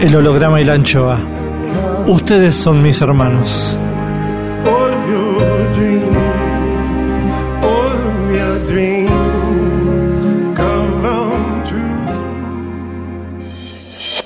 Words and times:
El 0.00 0.14
holograma 0.14 0.60
y 0.60 0.64
la 0.64 0.74
anchoa. 0.74 1.18
Ustedes 2.06 2.54
son 2.54 2.80
mis 2.80 3.02
hermanos. 3.02 3.76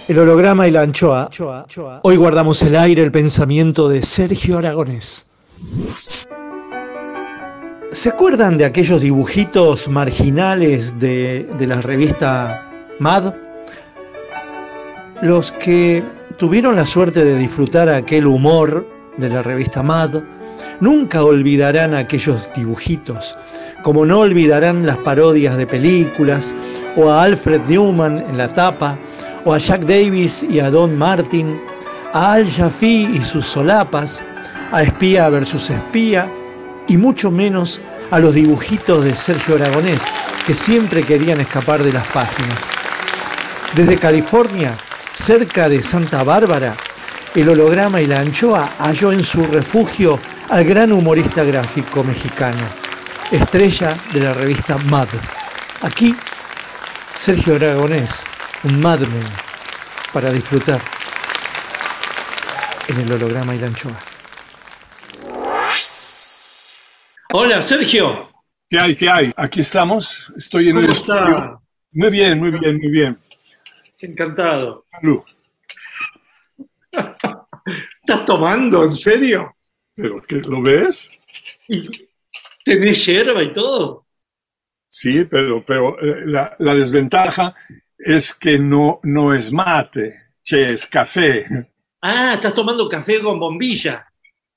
El 0.09 0.19
holograma 0.19 0.69
y 0.69 0.71
la 0.73 0.83
anchoa. 0.83 1.31
Hoy 2.03 2.17
guardamos 2.17 2.63
el 2.63 2.77
aire, 2.77 3.03
el 3.03 3.11
pensamiento 3.11 3.89
de 3.89 4.03
Sergio 4.03 4.59
Aragonés. 4.59 5.31
¿Se 7.93 8.11
acuerdan 8.11 8.59
de 8.59 8.67
aquellos 8.67 9.01
dibujitos 9.01 9.89
marginales 9.89 11.01
de, 11.01 11.49
de 11.57 11.67
la 11.67 11.81
revista 11.81 12.63
Mad? 12.99 13.33
Los 15.23 15.53
que 15.53 16.03
tuvieron 16.37 16.75
la 16.75 16.85
suerte 16.85 17.25
de 17.25 17.39
disfrutar 17.39 17.89
aquel 17.89 18.27
humor 18.27 18.85
de 19.19 19.29
la 19.29 19.41
revista 19.41 19.81
Mad 19.81 20.21
nunca 20.81 21.23
olvidarán 21.23 21.95
aquellos 21.95 22.53
dibujitos, 22.57 23.39
como 23.85 24.05
no 24.05 24.19
olvidarán 24.19 24.85
las 24.85 24.97
parodias 24.97 25.57
de 25.57 25.65
películas, 25.65 26.53
o 26.97 27.09
a 27.09 27.23
Alfred 27.23 27.61
Newman 27.69 28.19
en 28.19 28.37
la 28.37 28.49
tapa, 28.49 28.99
o 29.45 29.55
a 29.55 29.59
Jack 29.59 29.85
Davis 29.85 30.43
y 30.43 30.59
a 30.59 30.71
Don 30.71 30.99
Martin, 30.99 31.57
a 32.15 32.33
Al 32.33 32.51
Jaffee 32.51 33.09
y 33.15 33.21
sus 33.21 33.47
solapas, 33.47 34.25
a 34.73 34.83
Espía 34.83 35.29
versus 35.29 35.71
Espía, 35.71 36.27
y 36.89 36.97
mucho 36.97 37.31
menos 37.31 37.81
a 38.11 38.19
los 38.19 38.35
dibujitos 38.35 39.05
de 39.05 39.15
Sergio 39.15 39.55
Aragonés, 39.55 40.03
que 40.49 40.53
siempre 40.53 41.01
querían 41.01 41.41
escapar 41.41 41.81
de 41.81 41.93
las 41.93 42.09
páginas. 42.09 42.69
Desde 43.77 43.97
California, 43.97 44.75
cerca 45.15 45.69
de 45.69 45.83
Santa 45.83 46.23
Bárbara, 46.23 46.75
el 47.35 47.49
holograma 47.49 48.01
y 48.01 48.07
la 48.07 48.21
anchoa 48.21 48.69
halló 48.79 49.13
en 49.13 49.25
su 49.25 49.43
refugio 49.47 50.19
al 50.51 50.65
gran 50.65 50.93
humorista 50.93 51.45
gráfico 51.45 52.05
mexicano, 52.05 52.63
estrella 53.31 53.97
de 54.13 54.21
la 54.21 54.35
revista 54.35 54.77
Mad. 54.79 55.09
Aquí, 55.83 56.15
Sergio 57.19 57.57
Aragonés, 57.57 58.23
un 58.65 58.81
madman, 58.81 59.25
para 60.13 60.31
disfrutar 60.31 60.81
en 62.89 63.01
el 63.01 63.13
holograma 63.13 63.55
y 63.55 63.59
la 63.59 63.67
anchoa. 63.69 63.97
Hola, 67.33 67.63
Sergio. 67.63 68.29
¿Qué 68.69 68.79
hay? 68.79 68.95
¿Qué 68.95 69.09
hay? 69.09 69.33
Aquí 69.37 69.61
estamos. 69.61 70.31
Estoy 70.37 70.69
en 70.69 70.77
el 70.77 70.83
¿Cómo 70.83 70.93
estudio. 70.93 71.29
está? 71.29 71.59
Muy 71.93 72.11
bien, 72.11 72.39
muy 72.39 72.51
bien, 72.51 72.77
muy 72.77 72.91
bien. 72.91 73.19
Encantado. 74.03 74.87
Salud. 74.91 75.23
¿Estás 78.01 78.25
tomando? 78.27 78.85
¿En 78.85 78.93
serio? 78.93 79.57
¿Pero 79.95 80.21
qué, 80.23 80.37
lo 80.37 80.61
ves? 80.61 81.11
¿Y 81.69 81.89
¿Tenés 82.65 83.07
hierba 83.07 83.43
y 83.43 83.53
todo? 83.53 84.07
Sí, 84.89 85.25
pero, 85.25 85.65
pero 85.65 85.99
eh, 86.01 86.27
la, 86.27 86.55
la 86.59 86.75
desventaja 86.75 87.55
es 87.97 88.35
que 88.35 88.59
no, 88.59 88.99
no 89.05 89.35
es 89.35 89.53
mate, 89.53 90.33
che, 90.43 90.73
es 90.73 90.87
café. 90.87 91.47
Ah, 92.01 92.35
estás 92.35 92.55
tomando 92.55 92.89
café 92.89 93.21
con 93.21 93.39
bombilla. 93.39 94.07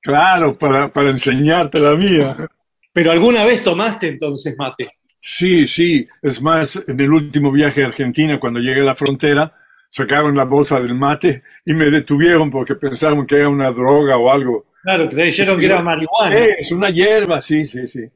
Claro, 0.02 0.58
para, 0.58 0.88
para 0.92 1.10
enseñarte 1.10 1.80
la 1.80 1.96
mía. 1.96 2.48
Pero 2.92 3.12
alguna 3.12 3.46
vez 3.46 3.64
tomaste 3.64 4.08
entonces 4.08 4.56
mate. 4.58 4.90
Sí, 5.28 5.66
sí. 5.66 6.08
Es 6.22 6.40
más, 6.40 6.84
en 6.88 7.00
el 7.00 7.12
último 7.12 7.52
viaje 7.52 7.84
a 7.84 7.88
Argentina, 7.88 8.40
cuando 8.40 8.59
llegué 8.59 8.81
a 8.81 8.84
la 8.86 8.96
frontera, 8.96 9.56
sacaron 9.90 10.36
la 10.36 10.46
bolsa 10.46 10.80
del 10.80 10.94
mate 10.94 11.41
y 11.66 11.74
me 11.74 11.86
detuvieron 11.86 12.52
porque 12.52 12.75
pensaban 12.75 13.25
que 13.25 13.38
era 13.38 13.50
una 13.50 13.72
droga 13.72 14.18
o 14.18 14.30
algo. 14.30 14.68
Claro, 14.84 15.08
dijeron 15.08 15.59
que 15.59 15.66
era 15.66 15.81
marihuana. 15.81 16.38
Es 16.59 16.72
una 16.72 16.91
hierba, 16.91 17.41
sí, 17.41 17.64
sí, 17.64 17.88
sí. 17.88 18.08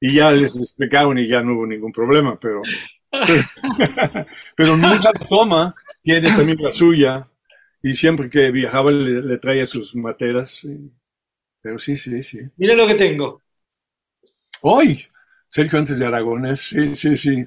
Y 0.00 0.14
ya 0.14 0.32
les 0.32 0.56
explicaron 0.56 1.18
y 1.18 1.28
ya 1.28 1.42
no 1.42 1.52
hubo 1.52 1.66
ningún 1.66 1.92
problema, 1.92 2.40
pero, 2.40 2.62
pues, 3.10 3.60
pero 4.56 4.74
nunca 4.78 5.12
toma, 5.28 5.74
tiene 6.02 6.34
también 6.34 6.56
la 6.62 6.72
suya, 6.72 7.28
y 7.82 7.92
siempre 7.92 8.30
que 8.30 8.50
viajaba 8.50 8.90
le, 8.90 9.20
le 9.20 9.36
traía 9.36 9.66
sus 9.66 9.94
materas. 9.94 10.66
Pero 11.60 11.78
sí, 11.78 11.94
sí, 11.94 12.22
sí. 12.22 12.40
Mira 12.56 12.74
lo 12.74 12.86
que 12.86 12.94
tengo. 12.94 13.42
Hoy, 14.62 15.06
Sergio 15.54 15.78
antes 15.78 16.00
de 16.00 16.06
Aragones, 16.06 16.60
sí, 16.62 16.84
sí, 16.96 17.14
sí. 17.14 17.44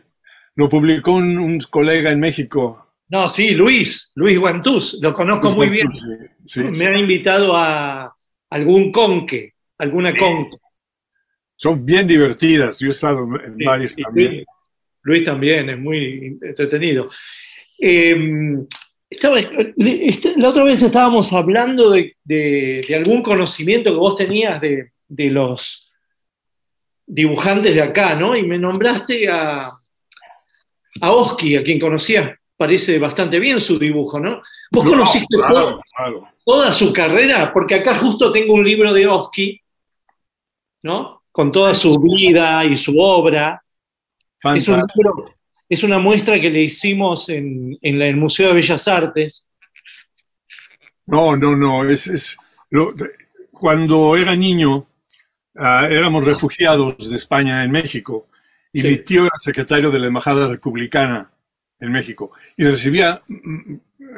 Lo 0.56 0.70
publicó 0.70 1.12
un, 1.16 1.38
un 1.38 1.60
colega 1.60 2.10
en 2.10 2.22
México. 2.22 2.88
No, 3.10 3.28
sí, 3.28 3.52
Luis, 3.52 4.14
Luis 4.16 4.40
Guantús, 4.40 4.98
lo 5.02 5.14
conozco 5.14 5.52
muy 5.52 5.68
bien. 5.68 5.92
Sí, 5.92 6.08
sí, 6.46 6.64
Me 6.64 6.76
sí. 6.78 6.86
ha 6.86 6.98
invitado 6.98 7.54
a 7.58 8.16
algún 8.50 8.94
conque, 8.94 9.56
alguna 9.78 10.16
conque. 10.16 10.56
Son 11.58 11.86
bien 11.86 12.08
divertidas. 12.08 12.80
Yo 12.80 12.88
he 12.88 12.92
estado 12.92 13.28
en 13.44 13.58
varias 13.58 13.94
también. 13.98 14.46
Luis, 15.04 15.26
también 15.26 15.70
es 15.70 15.78
muy 15.78 16.38
entretenido. 16.42 17.10
Eh, 17.78 18.16
estaba- 19.10 19.40
este- 19.40 20.34
la 20.38 20.48
otra 20.50 20.64
vez 20.64 20.82
estábamos 20.82 21.34
hablando 21.34 21.90
de, 21.92 22.16
de- 22.24 22.86
de 22.88 22.96
algún 22.96 23.22
conocimiento 23.22 23.92
que 23.92 23.98
vos 24.00 24.16
tenías 24.16 24.62
de, 24.62 24.92
de 25.10 25.30
los 25.30 25.87
dibujantes 27.08 27.74
de 27.74 27.82
acá, 27.82 28.14
¿no? 28.16 28.36
Y 28.36 28.44
me 28.44 28.60
nombraste 28.60 29.30
a, 29.30 29.72
a 31.02 31.12
Oski, 31.12 31.56
a 31.56 31.64
quien 31.64 31.80
conocías, 31.80 32.38
parece 32.56 33.00
bastante 33.00 33.40
bien 33.40 33.62
su 33.62 33.80
dibujo, 33.80 34.20
¿no? 34.20 34.42
¿Vos 34.72 34.84
No, 34.84 34.92
conociste 34.92 35.38
claro, 35.38 35.54
todo- 35.54 35.82
claro. 35.96 36.28
toda 36.46 36.72
su 36.74 36.92
carrera? 36.92 37.52
Porque 37.54 37.76
acá 37.76 37.96
justo 37.96 38.32
tengo 38.32 38.54
un 38.54 38.66
libro 38.66 38.92
de 38.94 39.08
Oski, 39.08 39.62
¿no? 40.84 41.24
Con 41.32 41.52
toda 41.52 41.74
su 41.76 41.98
vida 42.00 42.66
y 42.66 42.78
su 42.78 43.00
obra. 43.00 43.64
Es, 44.44 44.68
un 44.68 44.76
Fantástico. 44.76 45.16
libro- 45.18 45.34
es 45.70 45.84
una 45.84 46.00
muestra 46.00 46.40
que 46.40 46.50
le 46.50 46.64
hicimos 46.64 47.30
en, 47.30 47.78
en 47.82 48.02
el 48.02 48.16
Museo 48.18 48.50
de 48.50 48.54
Bellas 48.56 48.88
Artes. 48.88 49.50
No, 51.06 51.38
no, 51.38 51.56
no. 51.56 51.84
Es, 51.86 52.08
es 52.08 52.38
lo- 52.70 52.94
cuando 53.52 54.16
era 54.18 54.36
niño, 54.36 54.88
ah, 55.58 55.88
éramos 55.90 56.24
refugiados 56.24 57.10
de 57.10 57.16
España 57.16 57.64
en 57.64 57.72
México 57.72 58.28
y 58.74 58.82
Sí. 58.82 58.88
mi 58.88 58.98
tío 58.98 59.22
era 59.24 59.40
secretario 59.40 59.92
de 59.92 60.00
la 60.00 60.08
Embajada 60.08 60.48
Republicana 60.48 61.32
en 61.80 61.92
México 61.92 62.32
y 62.58 62.64
recibía 62.66 63.22
mm, 63.28 63.76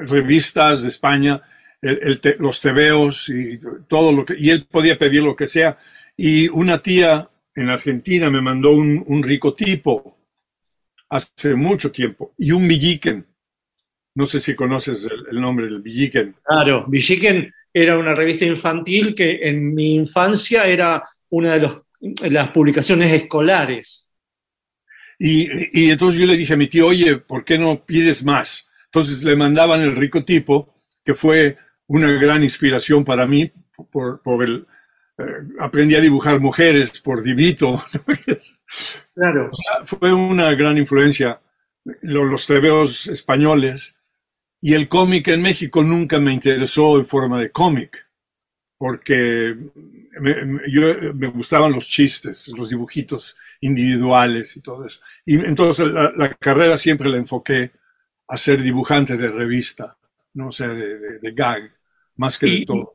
revistas 0.07 0.83
de 0.83 0.89
España, 0.89 1.41
el- 1.81 1.99
el 2.01 2.19
te- 2.19 2.37
los 2.39 2.59
tebeos 2.61 3.29
y 3.29 3.59
todo 3.87 4.11
lo 4.11 4.25
que, 4.25 4.35
y 4.37 4.49
él 4.49 4.65
podía 4.69 4.97
pedir 4.97 5.23
lo 5.23 5.35
que 5.35 5.47
sea. 5.47 5.77
Y 6.17 6.47
una 6.49 6.79
tía 6.81 7.29
en 7.55 7.69
Argentina 7.69 8.29
me 8.29 8.41
mandó 8.41 8.71
un, 8.71 9.03
un 9.07 9.23
rico 9.23 9.53
tipo 9.55 10.17
hace 11.09 11.55
mucho 11.55 11.91
tiempo 11.91 12.33
y 12.37 12.51
un 12.51 12.67
villiquen. 12.67 13.25
No 14.15 14.25
sé 14.27 14.39
si 14.39 14.55
conoces 14.55 15.05
el, 15.05 15.25
el 15.31 15.39
nombre 15.41 15.65
del 15.65 15.81
villiquen. 15.81 16.35
Claro, 16.43 16.85
Villiquen 16.87 17.53
era 17.73 17.97
una 17.97 18.13
revista 18.15 18.45
infantil 18.45 19.15
que 19.15 19.47
en 19.47 19.73
mi 19.73 19.95
infancia 19.95 20.65
era 20.65 21.03
una 21.29 21.53
de 21.53 21.59
los- 21.59 21.81
las 22.31 22.51
publicaciones 22.51 23.11
escolares. 23.13 24.11
Y, 25.17 25.47
y 25.87 25.91
entonces 25.91 26.19
yo 26.19 26.25
le 26.27 26.37
dije 26.37 26.53
a 26.53 26.57
mi 26.57 26.67
tío, 26.67 26.87
oye, 26.87 27.17
¿por 27.17 27.43
qué 27.43 27.57
no 27.57 27.85
pides 27.85 28.23
más? 28.23 28.67
Entonces 28.85 29.23
le 29.23 29.35
mandaban 29.35 29.81
el 29.81 29.95
rico 29.95 30.23
tipo, 30.23 30.73
que 31.03 31.13
fue 31.13 31.57
una 31.87 32.09
gran 32.11 32.43
inspiración 32.43 33.03
para 33.03 33.25
mí, 33.27 33.51
por, 33.91 34.21
por 34.21 34.43
el, 34.43 34.65
eh, 35.17 35.23
aprendí 35.59 35.95
a 35.95 36.01
dibujar 36.01 36.39
mujeres 36.39 36.99
por 37.01 37.21
Divito. 37.23 37.83
Claro. 39.13 39.51
fue 39.85 40.13
una 40.13 40.53
gran 40.55 40.77
influencia, 40.77 41.41
lo- 42.01 42.23
los 42.23 42.47
tebeos 42.47 43.07
españoles. 43.07 43.97
Y 44.61 44.73
el 44.73 44.87
cómic 44.87 45.27
en 45.29 45.41
México 45.41 45.83
nunca 45.83 46.19
me 46.19 46.31
interesó 46.33 46.97
en 46.99 47.05
forma 47.05 47.37
de 47.39 47.51
cómic, 47.51 48.07
porque 48.77 49.57
me, 50.21 50.45
me- 50.45 50.61
yo, 50.71 51.13
me 51.13 51.27
gustaban 51.27 51.71
los 51.71 51.87
chistes, 51.87 52.51
los 52.57 52.69
dibujitos 52.69 53.35
individuales 53.61 54.55
y 54.57 54.61
todo 54.61 54.87
eso. 54.87 54.99
Y 55.25 55.35
entonces 55.35 55.87
la, 55.91 56.11
la 56.15 56.33
carrera 56.33 56.77
siempre 56.77 57.09
la 57.09 57.17
enfoqué 57.17 57.71
a 58.27 58.37
ser 58.37 58.61
dibujante 58.61 59.17
de 59.17 59.31
revista, 59.31 59.97
no 60.33 60.51
sé, 60.51 60.67
de, 60.67 60.99
de- 60.99 61.19
de 61.19 61.31
gag, 61.33 61.71
más 62.17 62.37
que 62.37 62.45
de 62.47 62.53
Y- 62.53 62.65
todo. 62.65 62.93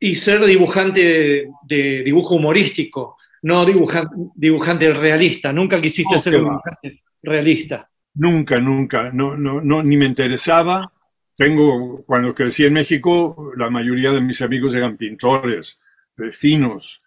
Y 0.00 0.16
ser 0.16 0.44
dibujante 0.44 1.00
de, 1.02 1.48
de 1.66 2.02
dibujo 2.04 2.34
humorístico, 2.34 3.16
no 3.42 3.64
dibuja- 3.64 4.10
dibujante 4.34 4.92
realista. 4.92 5.52
Nunca 5.52 5.80
quisiste 5.80 6.14
No, 6.16 6.20
ser 6.20 6.34
dibujante 6.34 7.02
realista. 7.22 7.88
Nunca, 8.14 8.60
nunca, 8.60 9.10
no, 9.12 9.36
no, 9.36 9.60
no, 9.60 9.82
ni 9.82 9.96
me 9.96 10.04
interesaba. 10.06 10.92
Tengo, 11.36 12.04
cuando 12.04 12.34
crecí 12.34 12.64
en 12.64 12.74
México, 12.74 13.52
la 13.56 13.70
mayoría 13.70 14.12
de 14.12 14.20
mis 14.20 14.40
amigos 14.42 14.74
eran 14.74 14.96
pintores, 14.96 15.80
vecinos, 16.16 17.02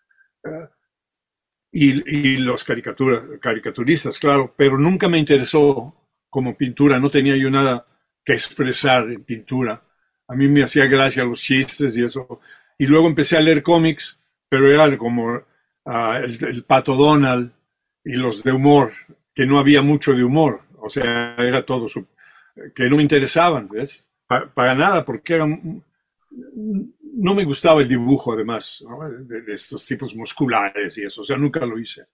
eh, 0.46 0.68
y, 1.72 2.38
los 2.38 2.64
caricatura, 2.64 3.22
caricaturistas, 3.40 4.20
claro, 4.20 4.54
pero 4.58 4.78
nunca 4.78 5.08
me 5.08 5.20
interesó 5.20 5.96
como 6.30 6.58
pintura, 6.58 7.00
no 7.00 7.10
tenía 7.12 7.36
yo 7.38 7.50
nada 7.52 7.86
que 8.24 8.34
expresar 8.34 9.10
en 9.12 9.24
pintura. 9.24 9.84
A 10.28 10.36
mí 10.36 10.48
me 10.48 10.64
hacía 10.64 10.88
gracia 10.88 11.24
los 11.24 11.42
chistes 11.42 11.98
y 11.98 12.04
eso. 12.04 12.40
Y 12.78 12.86
luego 12.88 13.08
empecé 13.08 13.38
a 13.38 13.42
leer 13.42 13.64
cómics, 13.64 14.20
pero 14.50 14.72
era 14.72 14.98
como 14.98 15.42
ah, 15.86 16.20
el, 16.24 16.64
Pato 16.64 16.96
Donald 16.96 17.52
y 18.04 18.14
los 18.14 18.44
de 18.44 18.52
humor, 18.52 18.92
que 19.34 19.46
no 19.46 19.60
había 19.60 19.82
mucho 19.82 20.14
de 20.14 20.24
humor. 20.24 20.62
O 20.80 20.90
sea, 20.90 21.36
era 21.38 21.64
todo 21.64 21.88
su- 21.88 22.08
que 22.76 22.90
no 22.90 22.98
me 22.98 23.04
interesaban, 23.04 23.70
¿ves? 23.70 24.06
Pa- 24.28 24.52
para 24.54 24.76
nada, 24.76 25.06
porque 25.06 25.36
eran, 25.36 25.84
no 27.16 27.34
me 27.36 27.44
gustaba 27.46 27.82
el 27.82 27.88
dibujo, 27.88 28.34
además, 28.34 28.84
¿no? 28.88 29.10
de, 29.10 29.42
de 29.42 29.54
estos 29.54 29.86
tipos 29.86 30.16
musculares 30.16 30.98
y 30.98 31.04
eso. 31.04 31.22
O 31.22 31.26
sea, 31.26 31.38
nunca 31.38 31.66
lo 31.66 31.78
hice. 31.80 32.06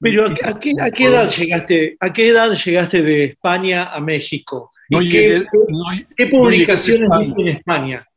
Pero 0.00 0.26
¿a, 0.26 0.32
a 0.50 0.58
qué, 0.58 0.72
a 0.80 0.90
qué 0.90 1.04
edad 1.06 1.30
llegaste? 1.30 1.96
¿A 2.00 2.12
qué 2.12 2.28
edad 2.28 2.52
llegaste 2.52 3.02
de 3.02 3.24
España 3.24 3.84
a 3.92 4.00
México? 4.00 4.70
¿Y 4.88 4.94
No 4.94 5.00
qué, 5.00 5.06
llegué- 5.06 5.40
qué- 5.50 5.58
no- 5.68 6.28
no 6.34 6.40
publicaciones 6.40 7.08
viste 7.20 7.42
en 7.42 7.48
España? 7.48 8.08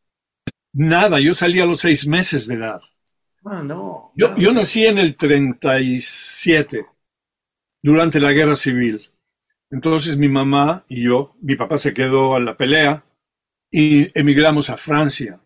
Nada, 0.74 1.20
yo 1.20 1.34
salí 1.34 1.60
a 1.60 1.66
los 1.66 1.80
seis 1.80 2.06
meses 2.08 2.48
de 2.48 2.56
edad. 2.56 2.82
Ah, 3.46 3.62
no. 3.64 4.12
Yo, 4.16 4.36
yo 4.36 4.52
nací 4.54 4.86
en 4.86 4.98
el 4.98 5.16
37, 5.16 6.86
durante 7.82 8.20
la 8.20 8.34
guerra 8.34 8.56
civil. 8.56 9.10
Entonces 9.72 10.18
mi 10.18 10.30
mamá 10.30 10.86
y 10.90 11.04
yo, 11.04 11.36
mi 11.42 11.56
papá 11.56 11.78
se 11.78 11.94
quedó 11.94 12.36
a 12.36 12.40
la 12.40 12.56
pelea 12.58 13.06
y 13.72 14.08
emigramos 14.18 14.70
a 14.70 14.78
Francia, 14.78 15.42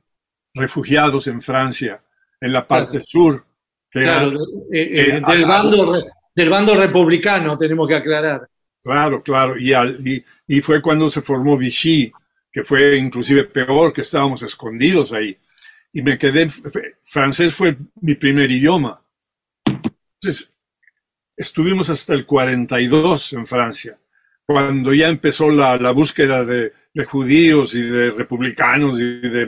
refugiados 0.53 1.27
en 1.27 1.41
Francia, 1.41 2.01
en 2.39 2.53
la 2.53 2.67
parte 2.67 2.91
Claro. 2.99 3.05
sur, 3.05 3.45
que 3.89 4.01
Claro, 4.03 4.31
eh, 4.71 4.81
eh, 4.81 5.15
eh, 5.17 5.21
del, 5.27 5.45
bando, 5.45 5.93
del 6.35 6.49
bando 6.49 6.75
republicano, 6.75 7.57
tenemos 7.57 7.87
que 7.87 7.95
aclarar. 7.95 8.47
Claro, 8.83 9.21
claro. 9.21 9.57
Y, 9.59 9.73
al- 9.73 10.05
y, 10.07 10.23
y 10.47 10.61
fue 10.61 10.81
cuando 10.81 11.09
se 11.09 11.21
formó 11.21 11.57
Vichy, 11.57 12.11
que 12.51 12.63
fue 12.63 12.97
inclusive 12.97 13.43
peor, 13.45 13.93
que 13.93 14.01
estábamos 14.01 14.41
escondidos 14.43 15.11
ahí. 15.13 15.37
Y 15.93 16.01
me 16.01 16.17
quedé, 16.17 16.47
francés 17.03 17.53
fue 17.53 17.77
mi 18.01 18.15
primer 18.15 18.49
idioma. 18.49 19.01
Entonces, 19.65 20.53
estuvimos 21.35 21.89
hasta 21.89 22.13
el 22.13 22.25
42 22.25 23.33
en 23.33 23.45
Francia, 23.47 23.97
cuando 24.45 24.93
ya 24.93 25.07
empezó 25.09 25.49
la, 25.49 25.77
la 25.77 25.91
búsqueda 25.91 26.43
de, 26.45 26.73
de 26.93 27.05
judíos 27.05 27.73
y 27.75 27.81
de 27.81 28.11
republicanos 28.11 28.99
y 28.99 29.19
de 29.21 29.47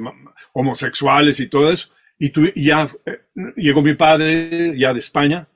homosexuales 0.54 1.40
y 1.40 1.48
todo 1.48 1.72
eso. 1.72 1.90
Y, 2.18 2.32
ya 2.64 2.90
eh, 3.06 3.18
llegó 3.56 3.82
mi 3.82 3.96
padre, 3.96 4.78
ya 4.78 4.94
de 4.94 5.00
España, 5.00 5.48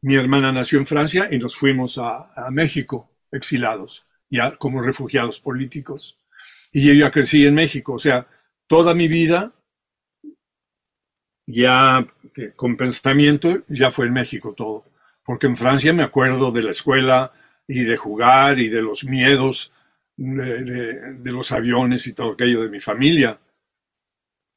mi 0.00 0.14
hermana 0.14 0.52
nació 0.52 0.78
en 0.78 0.86
Francia 0.86 1.28
y 1.30 1.38
nos 1.38 1.56
fuimos 1.56 1.98
a, 1.98 2.30
México 2.50 3.10
exilados, 3.30 4.06
ya 4.30 4.56
como 4.56 4.80
refugiados 4.80 5.40
políticos. 5.40 6.18
Y 6.72 6.86
yo 6.86 6.94
ya 6.94 7.10
crecí 7.10 7.46
en 7.46 7.54
México, 7.54 7.94
o 7.94 7.98
sea, 7.98 8.26
toda 8.66 8.94
mi 8.94 9.08
vida, 9.08 9.52
ya 11.46 12.06
que 12.32 12.52
con 12.52 12.76
pensamiento, 12.76 13.64
ya 13.68 13.90
fue 13.90 14.06
en 14.06 14.12
México 14.12 14.54
todo. 14.56 14.84
Porque 15.24 15.46
en 15.46 15.56
Francia 15.56 15.92
me 15.92 16.04
acuerdo 16.04 16.52
de 16.52 16.62
la 16.62 16.70
escuela 16.70 17.32
y 17.66 17.80
de 17.80 17.96
jugar 17.96 18.58
y 18.58 18.68
de 18.68 18.82
los 18.82 19.04
miedos 19.04 19.72
de 20.16 21.32
los 21.32 21.52
aviones 21.52 22.06
y 22.08 22.12
todo 22.12 22.32
aquello 22.32 22.62
de 22.62 22.70
mi 22.70 22.80
familia. 22.80 23.38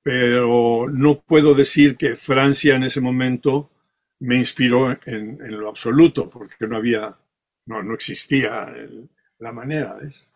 Pero 0.04 0.88
no 0.90 1.22
puedo 1.22 1.54
decir 1.54 1.98
que 1.98 2.16
Francia 2.16 2.76
en 2.76 2.84
ese 2.84 3.02
momento 3.02 3.70
me 4.20 4.36
inspiró 4.38 4.92
en, 4.92 5.40
en 5.42 5.60
lo 5.60 5.70
absoluto, 5.70 6.30
porque 6.30 6.68
no 6.68 6.78
había, 6.78 7.18
no, 7.66 7.84
no 7.84 7.94
existía 7.94 8.66
el- 8.76 9.10
la 9.40 9.52
manera. 9.52 9.96
¿ves? 10.02 10.32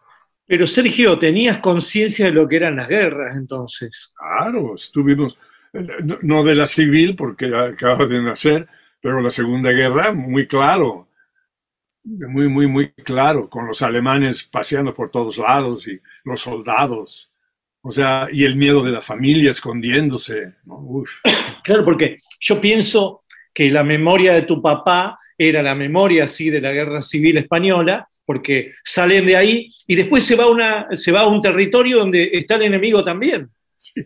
Pero 0.48 0.66
Sergio, 0.66 1.20
¿tenías 1.20 1.60
conciencia 1.60 2.26
de 2.26 2.32
lo 2.32 2.48
que 2.48 2.56
eran 2.58 2.76
las 2.78 2.88
guerras 2.88 3.38
entonces? 3.38 4.12
Claro, 4.18 4.76
estuvimos, 4.76 5.38
no, 6.04 6.18
no 6.22 6.44
de 6.44 6.56
la 6.56 6.66
civil, 6.66 7.16
porque 7.16 7.46
acaba 7.56 8.06
de 8.06 8.22
nacer, 8.22 8.68
pero 9.02 9.22
la 9.22 9.32
Segunda 9.32 9.72
Guerra, 9.72 10.14
muy 10.14 10.48
claro, 10.48 11.08
muy, 12.04 12.48
muy, 12.50 12.68
muy 12.68 12.92
claro, 12.94 13.50
con 13.50 13.68
los 13.68 13.82
alemanes 13.82 14.44
paseando 14.44 14.94
por 14.94 15.12
todos 15.12 15.38
lados 15.38 15.88
y 15.88 16.00
los 16.24 16.42
soldados. 16.42 17.32
O 17.88 17.92
sea, 17.92 18.28
y 18.32 18.44
el 18.46 18.56
miedo 18.56 18.84
de 18.84 18.92
la 18.92 19.02
familia 19.02 19.52
escondiéndose. 19.52 20.56
¿no? 20.66 20.80
Uf. 20.80 21.22
Claro, 21.64 21.86
porque 21.86 22.18
yo 22.40 22.60
pienso 22.60 23.24
que 23.54 23.70
la 23.70 23.84
memoria 23.84 24.34
de 24.34 24.42
tu 24.42 24.60
papá 24.60 25.20
era 25.38 25.62
la 25.62 25.76
memoria 25.76 26.24
así 26.24 26.50
de 26.50 26.62
la 26.62 26.72
guerra 26.72 27.02
civil 27.02 27.38
española, 27.38 28.08
porque 28.26 28.74
salen 28.84 29.28
de 29.28 29.36
ahí 29.36 29.72
y 29.86 29.96
después 29.96 30.24
se 30.24 30.36
va, 30.36 30.46
a 30.46 30.50
una, 30.50 30.88
se 30.94 31.12
va 31.12 31.22
a 31.22 31.28
un 31.28 31.42
territorio 31.42 32.00
donde 32.00 32.32
está 32.34 32.56
el 32.56 32.64
enemigo 32.64 33.04
también. 33.04 33.50
Sí, 33.76 34.02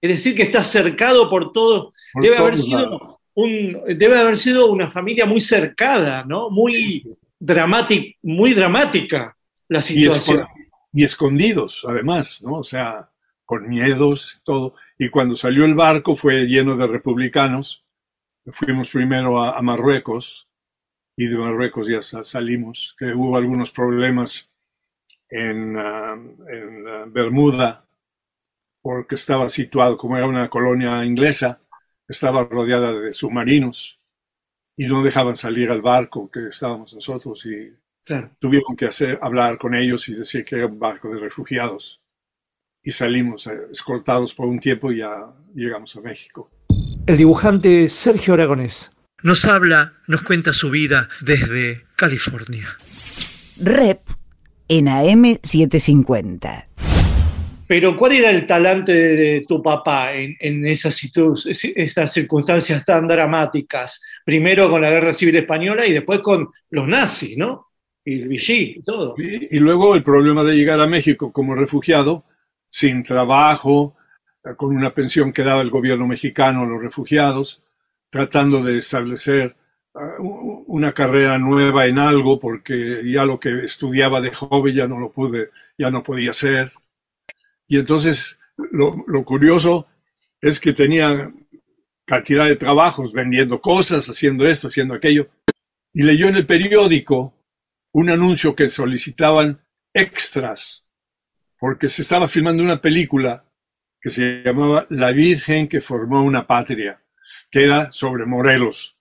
Es 0.00 0.10
decir, 0.10 0.34
que 0.34 0.44
está 0.44 0.62
cercado 0.62 1.28
por 1.28 1.52
todo. 1.52 1.92
por 2.14 2.22
Debe 2.22 2.38
haber, 2.38 2.56
sido 2.56 3.20
un, 3.34 3.82
debe 3.98 4.18
haber 4.18 4.36
sido 4.36 4.70
una 4.70 4.90
familia 4.90 5.26
muy 5.26 5.42
cercada, 5.42 6.24
¿no? 6.24 6.48
Muy, 6.48 7.04
dramática, 7.38 8.16
muy 8.22 8.54
dramática 8.54 9.36
la 9.68 9.82
situación. 9.82 10.46
y 10.92 11.04
escondidos, 11.04 11.84
además, 11.86 12.42
¿no? 12.42 12.54
O 12.54 12.64
sea, 12.64 13.10
con 13.48 13.68
miedos, 13.68 14.42
todo. 14.44 14.76
Y 14.98 15.10
cuando 15.10 15.36
salió 15.36 15.66
el 15.66 15.74
barco 15.74 16.16
fue 16.16 16.46
lleno 16.46 16.76
de 16.78 16.88
republicanos. 16.88 17.84
Fuimos 18.46 18.90
primero 18.90 19.40
a, 19.42 19.58
a 19.58 19.62
Marruecos 19.62 20.48
y 21.16 21.26
de 21.26 21.38
Marruecos 21.38 21.88
ya 21.88 22.02
sa- 22.02 22.24
salimos, 22.24 22.96
que 22.98 23.14
hubo 23.14 23.36
algunos 23.38 23.72
problemas 23.72 24.50
en, 25.30 25.76
ah, 25.78 26.14
en 26.50 26.88
ah, 26.88 27.06
Bermuda, 27.08 27.86
porque 28.82 29.16
estaba 29.16 29.48
situado, 29.48 29.96
como 29.98 30.16
era 30.16 30.26
una 30.26 30.48
colonia 30.48 31.04
inglesa, 31.04 31.60
estaba 32.08 32.44
rodeada 32.44 32.92
de 32.92 33.12
submarinos 33.12 34.00
y 34.76 34.86
no 34.86 35.02
dejaban 35.04 35.36
salir 35.36 35.70
al 35.70 35.82
barco 35.82 36.30
que 36.30 36.48
estábamos 36.48 36.94
nosotros 36.94 37.46
y 37.46 37.72
Claro. 38.04 38.36
tuvieron 38.40 38.76
que 38.76 38.86
hacer, 38.86 39.18
hablar 39.22 39.58
con 39.58 39.74
ellos 39.74 40.08
y 40.08 40.14
decir 40.14 40.44
que 40.44 40.56
era 40.56 40.66
un 40.66 40.78
barco 40.80 41.12
de 41.12 41.20
refugiados. 41.20 42.02
Y 42.82 42.92
salimos 42.92 43.46
escoltados 43.70 44.34
por 44.34 44.46
un 44.46 44.60
tiempo 44.60 44.92
y 44.92 44.98
ya 44.98 45.10
llegamos 45.54 45.96
a 45.96 46.00
México. 46.00 46.50
El 47.06 47.16
dibujante 47.16 47.88
Sergio 47.88 48.34
Aragonés 48.34 48.96
nos 49.22 49.44
habla, 49.46 49.94
nos 50.06 50.22
cuenta 50.22 50.52
su 50.52 50.70
vida 50.70 51.08
desde 51.20 51.84
California. 51.96 52.66
Rep 53.60 54.00
en 54.68 54.86
AM750. 54.86 56.66
Pero 57.66 57.96
¿cuál 57.96 58.12
era 58.12 58.30
el 58.30 58.46
talante 58.46 58.92
de, 58.92 59.16
de 59.16 59.44
tu 59.46 59.62
papá 59.62 60.14
en, 60.14 60.36
en 60.40 60.66
esas, 60.66 60.96
situ- 60.96 61.34
esas 61.76 62.12
circunstancias 62.12 62.82
tan 62.84 63.06
dramáticas? 63.06 64.02
Primero 64.24 64.70
con 64.70 64.80
la 64.80 64.88
Guerra 64.90 65.12
Civil 65.12 65.36
Española 65.36 65.84
y 65.86 65.92
después 65.92 66.20
con 66.20 66.48
los 66.70 66.88
nazis, 66.88 67.36
¿no? 67.36 67.66
Y 68.04 68.22
el 68.22 68.28
Vichy 68.28 68.76
y 68.78 68.82
todo. 68.82 69.14
Y, 69.18 69.54
y 69.54 69.58
luego 69.58 69.94
el 69.94 70.02
problema 70.02 70.44
de 70.44 70.56
llegar 70.56 70.80
a 70.80 70.86
México 70.86 71.30
como 71.30 71.54
refugiado, 71.54 72.24
sin 72.68 73.02
trabajo, 73.02 73.96
eh, 74.44 74.54
con 74.56 74.76
una 74.76 74.90
pensión 74.90 75.32
que 75.32 75.44
daba 75.44 75.62
el 75.62 75.70
gobierno 75.70 76.06
mexicano 76.06 76.62
a 76.62 76.66
los 76.66 76.82
refugiados, 76.82 77.62
tratando 78.10 78.62
de 78.62 78.78
establecer 78.78 79.56
ah, 79.94 80.16
una 80.66 80.92
carrera 80.92 81.38
nueva 81.38 81.86
en 81.86 81.98
algo, 81.98 82.40
porque 82.40 83.02
ya 83.06 83.24
lo 83.24 83.40
que 83.40 83.50
estudiaba 83.64 84.20
de 84.20 84.32
joven 84.32 84.74
ya 84.74 84.88
no 84.88 84.98
lo 84.98 85.12
pude, 85.12 85.50
ya 85.76 85.90
no 85.90 86.02
podía 86.02 86.30
hacer. 86.30 86.72
Y 87.66 87.78
entonces 87.78 88.40
lo, 88.56 88.96
lo 89.06 89.24
curioso 89.24 89.86
es 90.40 90.60
que 90.60 90.72
tenía 90.72 91.32
cantidad 92.04 92.46
de 92.46 92.56
trabajos 92.56 93.12
vendiendo 93.12 93.60
cosas, 93.60 94.08
haciendo 94.08 94.48
esto, 94.48 94.68
haciendo 94.68 94.94
aquello. 94.94 95.28
Y 95.92 96.02
leyó 96.02 96.28
en 96.28 96.36
el 96.36 96.46
periódico 96.46 97.34
un 97.92 98.10
anuncio 98.10 98.54
que 98.56 98.70
solicitaban 98.70 99.60
extras, 99.92 100.84
porque 101.58 101.88
se 101.88 102.02
estaba 102.02 102.28
filmando 102.28 102.62
una 102.62 102.80
película 102.80 103.44
que 104.00 104.10
se 104.10 104.42
llamaba 104.44 104.86
La 104.90 105.12
Virgen 105.12 105.68
que 105.68 105.80
formó 105.80 106.22
una 106.22 106.46
patria, 106.46 107.02
que 107.50 107.64
era 107.64 107.90
sobre 107.90 108.26
Morelos. 108.26 108.96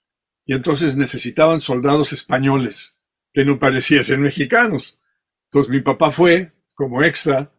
Y 0.45 0.53
entonces 0.53 0.95
necesitaban 0.95 1.59
soldados 1.59 2.13
españoles 2.13 2.95
que 3.33 3.45
no 3.45 3.59
pareciesen 3.59 4.21
mexicanos. 4.21 4.97
Entonces 5.45 5.69
mi 5.69 5.81
papá 5.81 6.09
fue 6.09 6.53
como 6.73 7.03
extra 7.03 7.51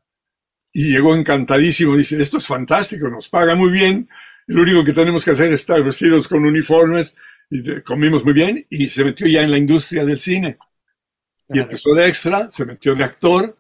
y 0.73 0.91
llegó 0.91 1.15
encantadísimo. 1.15 1.97
Dice, 1.97 2.21
esto 2.21 2.39
es 2.39 2.47
fantástico, 2.47 3.09
nos 3.09 3.29
paga 3.29 3.55
muy 3.55 3.71
bien. 3.71 4.09
Lo 4.47 4.63
único 4.63 4.85
que 4.85 4.95
tenemos 4.95 5.25
que 5.25 5.33
hacer 5.33 5.53
es 5.53 5.61
estar 5.61 5.83
vestidos 5.85 6.27
con 6.27 6.45
uniformes 6.47 7.17
y 7.51 7.83
comimos 7.83 8.25
muy 8.25 8.33
bien 8.33 8.67
y 8.71 8.89
se 8.89 9.05
metió 9.05 9.27
ya 9.27 9.43
en 9.43 9.51
la 9.51 9.59
industria 9.59 10.05
del 10.05 10.19
cine. 10.19 10.59
Y 11.51 11.61
empezó 11.61 11.95
de 11.95 12.09
extra, 12.09 12.51
se 12.51 12.65
metió 12.65 12.95
de 12.95 13.05
actor, 13.05 13.58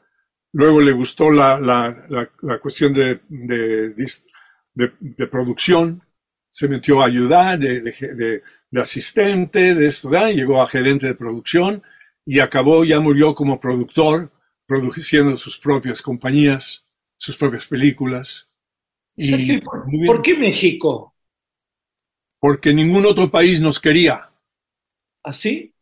luego 0.52 0.80
le 0.80 0.92
gustó 0.92 1.30
la, 1.30 1.60
la, 1.60 1.96
la, 2.08 2.30
la 2.42 2.58
cuestión 2.58 2.92
de, 2.92 3.20
de, 3.28 3.90
de- 3.94 4.92
de 5.00 5.26
producción, 5.26 6.02
se 6.50 6.68
metió 6.68 7.02
a 7.02 7.06
ayudar 7.06 7.58
de, 7.58 7.80
de, 7.82 7.92
de- 8.14 8.42
de 8.70 8.80
asistente, 8.82 9.74
de 9.74 9.86
esto, 9.86 10.10
de 10.10 10.18
ahí, 10.18 10.36
llegó 10.36 10.60
a 10.60 10.68
gerente 10.68 11.06
de 11.06 11.14
producción 11.14 11.82
y 12.24 12.40
acabó, 12.40 12.84
ya 12.84 13.00
murió 13.00 13.34
como 13.34 13.58
productor, 13.60 14.30
produciendo 14.66 15.36
sus 15.36 15.58
propias 15.58 16.02
compañías, 16.02 16.84
sus 17.16 17.36
propias 17.36 17.66
películas. 17.66 18.48
Y 19.16 19.28
Sergio, 19.28 19.60
¿por- 19.62 19.84
¿por 20.06 20.22
qué 20.22 20.36
México? 20.36 21.14
porque 22.40 22.72
ningún 22.72 23.04
otro 23.04 23.30
país 23.30 23.60
nos 23.60 23.80
quería. 23.80 24.30
¿Así? 25.24 25.74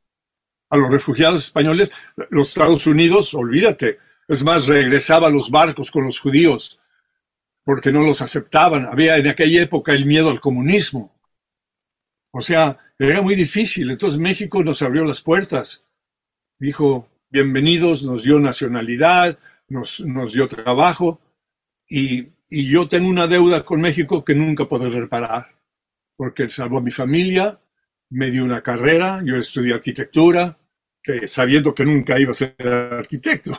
a 0.69 0.77
los 0.77 0.91
refugiados 0.91 1.45
españoles, 1.45 1.93
los 2.31 2.49
Estados 2.49 2.87
Unidos, 2.89 3.35
olvídate. 3.35 3.99
Es 4.29 4.43
más, 4.43 4.67
regresaba 4.67 5.29
a 5.29 5.31
los 5.31 5.51
barcos 5.51 5.91
con 5.91 6.05
los 6.05 6.19
judíos 6.19 6.81
porque 7.65 7.93
no 7.93 8.03
los 8.03 8.23
aceptaban. 8.23 8.87
Había 8.87 9.17
en 9.17 9.29
aquella 9.29 9.63
época 9.63 9.93
el 9.93 10.07
miedo 10.07 10.31
al 10.31 10.41
comunismo. 10.41 11.13
O 12.31 12.41
sea, 12.41 12.79
era 12.99 13.23
muy 13.23 13.35
difícil. 13.35 13.91
Entonces 13.91 14.21
México 14.21 14.63
nos 14.63 14.83
abrió 14.83 15.05
las 15.05 15.21
puertas. 15.21 15.85
Dijo, 16.59 17.09
bienvenidos, 17.29 18.03
nos 18.03 18.23
dio 18.23 18.39
nacionalidad, 18.41 19.39
nos, 19.69 19.99
dio 20.33 20.49
trabajo. 20.49 21.21
Y, 21.89 22.29
y 22.49 22.69
yo 22.69 22.89
tengo 22.89 23.09
una 23.09 23.27
deuda 23.27 23.65
con 23.65 23.81
México 23.81 24.25
que 24.25 24.35
nunca 24.35 24.67
podré 24.67 24.91
reparar. 24.91 25.57
Porque 26.17 26.49
salvó 26.51 26.79
a 26.79 26.83
mi 26.83 26.91
familia, 26.91 27.61
me 28.11 28.31
dio 28.31 28.45
una 28.45 28.63
carrera, 28.63 29.23
yo 29.25 29.37
estudié 29.37 29.75
arquitectura, 29.75 30.59
que 31.07 31.29
sabiendo 31.29 31.73
que 31.75 31.85
nunca 31.85 32.19
iba 32.19 32.33
a 32.33 32.35
ser 32.35 32.57
arquitecto, 33.03 33.53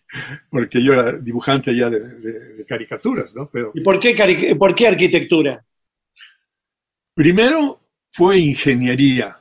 porque 0.50 0.82
yo 0.82 0.94
era 0.94 1.18
dibujante 1.20 1.76
ya 1.76 1.90
de, 1.90 2.00
de- 2.00 2.54
de 2.54 2.64
caricaturas, 2.64 3.36
¿no? 3.36 3.50
Pero 3.52 3.72
¿Y 3.74 3.80
por 3.82 4.00
qué, 4.00 4.16
cari- 4.16 4.56
por 4.58 4.74
qué 4.74 4.88
arquitectura? 4.88 5.62
primero 7.14 7.80
fue 8.10 8.38
ingeniería, 8.38 9.40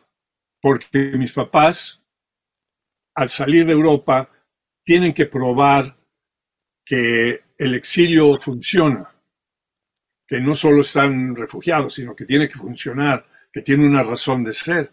porque 0.62 1.13
mis 1.15 1.32
papás, 1.32 2.01
al 3.15 3.29
salir 3.29 3.65
de 3.65 3.74
Europa, 3.74 4.29
tienen 4.84 5.13
que 5.13 5.25
probar 5.25 5.96
que 6.86 7.41
el 7.58 7.75
exilio 7.75 8.38
funciona, 8.39 9.10
que 10.27 10.39
no 10.41 10.55
solo 10.55 10.82
están 10.82 11.36
refugiados, 11.36 11.93
sino 11.96 12.15
que 12.15 12.25
tiene 12.25 12.48
que 12.48 12.55
funcionar, 12.55 13.25
que 13.51 13.62
tiene 13.62 13.86
una 13.86 14.03
razón 14.03 14.43
de 14.43 14.53
ser. 14.53 14.91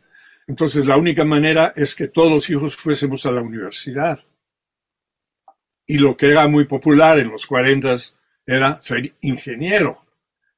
Entonces, 0.51 0.85
la 0.85 0.97
única 0.97 1.25
manera 1.25 1.73
es 1.77 1.95
que 1.95 2.09
todos 2.09 2.29
los 2.29 2.51
hijos 2.51 2.75
fuésemos 2.75 3.25
a 3.25 3.31
la 3.31 3.41
universidad. 3.41 4.19
Y 5.87 5.99
lo 5.99 6.17
que 6.17 6.29
era 6.29 6.49
muy 6.49 6.65
popular 6.65 7.21
en 7.21 7.29
los 7.29 7.47
40 7.47 7.97
era 8.47 8.81
ser 8.81 9.15
ingeniero. 9.21 10.05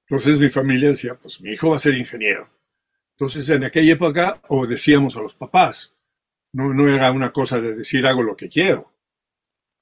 Entonces 0.09 0.41
mi 0.41 0.49
familia 0.49 0.89
decía, 0.89 1.15
pues 1.17 1.43
mi 1.43 1.51
hijo 1.51 1.69
va 1.69 1.77
a 1.77 1.79
ser 1.79 1.95
ingeniero. 1.95 2.49
Entonces 3.19 3.47
en 3.51 3.65
aquella 3.65 3.93
época 3.93 4.41
obedecíamos 4.49 5.15
a 5.17 5.21
los 5.21 5.35
papás. 5.35 5.93
No, 6.55 6.73
no 6.73 6.89
era 6.89 7.13
una 7.13 7.31
cosa 7.31 7.61
de 7.61 7.75
decir 7.75 8.07
hago 8.07 8.23
lo 8.23 8.35
que 8.35 8.49
quiero. 8.49 8.95